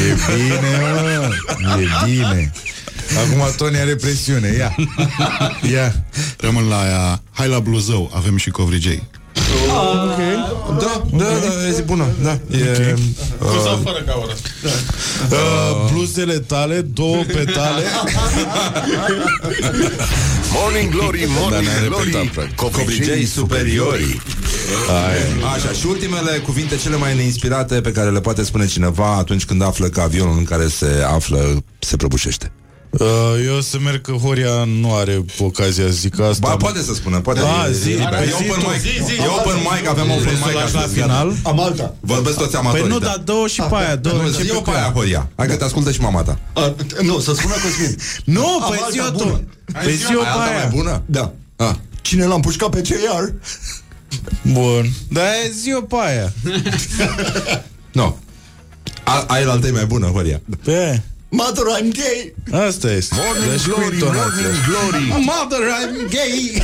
[0.10, 2.52] E bine, mă E bine
[3.26, 4.76] Acum Tony are presiune, ia
[5.74, 6.06] Ia
[6.38, 9.04] Rămân la aia Hai la Bluzău, avem și covrigei
[10.80, 12.94] Da, da, da, e zi bună Da, e,
[13.40, 14.34] Cu sau fără gaură?
[15.32, 17.84] uh, Bluzele tale, două petale
[20.54, 22.56] Morning Glory, Morning Dar n-ai Glory, repetat, practic.
[22.56, 24.22] covrigei superiori.
[25.56, 29.62] Așa, și ultimele cuvinte cele mai neinspirate Pe care le poate spune cineva Atunci când
[29.64, 32.61] află că avionul în care se află Se prăbușește uh,
[33.46, 36.94] Eu o să merg că Horia nu are ocazia să zic asta Ba, poate să
[36.94, 38.10] spună, poate Da, e, zi, e, liber.
[38.10, 38.70] păi e zi open tu.
[38.70, 41.00] mic, Zi, zi, e open mic, avem open Vrei să mic o lași la astăzi,
[41.00, 41.28] final?
[41.30, 41.50] gata.
[41.50, 41.96] Am alta.
[42.00, 43.06] Vorbesc toți amatorii Păi nu, da.
[43.06, 44.92] dar două și pe aia două Nu, începe zi-o cu pe aia, ea.
[44.92, 47.96] Horia Hai că te ascultă și mama ta A, nu, să spună Cosmin.
[48.38, 49.32] Nu, Am păi alta zi-o bună.
[49.32, 49.44] tu
[49.84, 51.02] Păi zi-o Aia pe ta mai aia bună?
[51.06, 51.34] Da.
[51.56, 51.76] Ah.
[52.02, 53.24] Cine l-a împușcat pe CR?
[54.52, 56.34] Bun Dar e zi-o pe aia
[58.00, 58.18] Nu.
[59.04, 60.42] A- Aia la e mai bună, Horia.
[60.64, 61.02] Pe
[61.34, 62.34] Mother, I'm gay!
[62.68, 63.16] Asta este.
[63.26, 64.28] Morning Dar și cu glory, intonația.
[64.28, 65.24] morning glory.
[65.26, 66.62] Mother, I'm gay!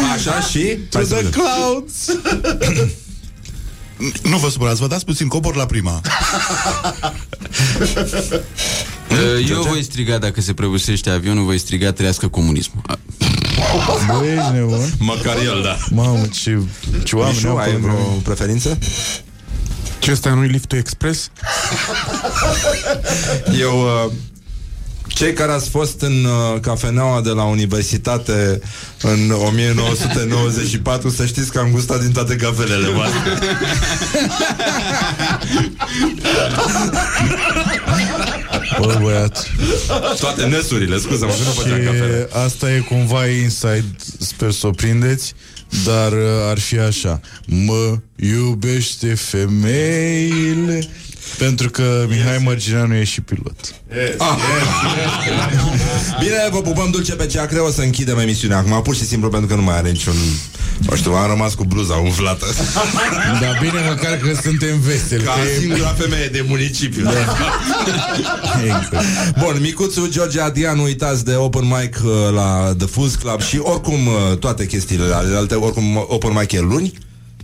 [0.14, 0.76] Așa și?
[0.90, 1.94] To the clouds!
[4.22, 6.00] Nu vă supărați, vă dați puțin cobor la prima.
[9.10, 12.82] Uh, Eu voi striga, dacă se prăbusește avionul, voi striga trăiască comunismul.
[12.86, 12.98] A-
[14.06, 14.92] Bă, ești nebun?
[14.98, 15.76] Măcar el, da.
[15.90, 16.58] Mamă, ce,
[17.04, 18.04] ce oameni Mișu, au ai pe vreo vreo...
[18.04, 18.78] preferință?
[20.02, 21.30] Ce ăsta nu-i liftul expres?
[23.60, 23.82] Eu...
[23.82, 24.12] Uh,
[25.06, 28.60] cei care ați fost în uh, cafeneaua de la universitate
[29.02, 33.38] în 1994, să știți că am gustat din toate cafelele voastre.
[38.80, 39.50] Bă, băiat.
[40.20, 42.28] Toate nesurile, scuză-mă, că nu făceam cafele.
[42.30, 45.34] Și asta e cumva inside, sper să o prindeți,
[45.84, 47.20] dar uh, ar fi așa.
[47.46, 50.88] Mă iubește femeile
[51.38, 53.74] pentru că Mihai Mărgineanu e și pilot.
[54.18, 54.36] Ah.
[56.20, 59.48] Bine, vă pupăm dulce pe ceacre O să închidem emisiunea acum Pur și simplu pentru
[59.48, 60.14] că nu mai are niciun
[60.88, 62.46] Nu știu, am rămas cu bluza umflată
[63.42, 65.22] Dar bine măcar că suntem veseli.
[65.22, 67.10] Ca că e- singura femeie de municipiu da.
[68.64, 69.04] Exact.
[69.38, 73.58] Bun, Micuțu, George Adian Nu uitați de open mic uh, la The Fuzz Club Și
[73.58, 76.92] oricum uh, toate chestiile alte Oricum open mic e luni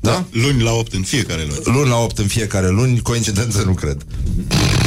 [0.00, 0.24] da?
[0.30, 1.60] Luni la 8 în fiecare luni.
[1.64, 3.96] Luni la 8 în fiecare luni Coincidență nu cred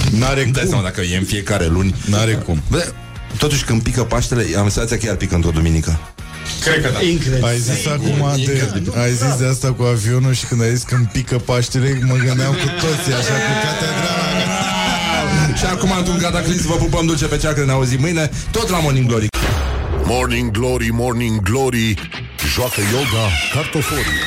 [0.09, 0.69] N-are Dai cum.
[0.69, 2.61] seama dacă e în fiecare luni N-are cum.
[2.69, 2.91] Bă,
[3.37, 5.99] totuși când pică Paștele Am senzația că iar pică într-o duminică
[6.63, 7.01] Cred că da.
[7.01, 7.45] Incredibil.
[7.45, 8.69] Ai zis acum de,
[9.01, 12.15] ai zis de asta cu avionul și când ai zis că îmi pică Paștele, mă
[12.25, 14.19] gândeam cu toții, așa cu catedrala.
[15.59, 19.07] Și acum, într-un cataclism, vă pupăm dulce pe ceacră, ne auzim mâine, tot la Morning
[19.07, 19.27] Glory.
[20.05, 21.93] Morning Glory, Morning Glory
[22.53, 24.19] Joacă yoga cartoforii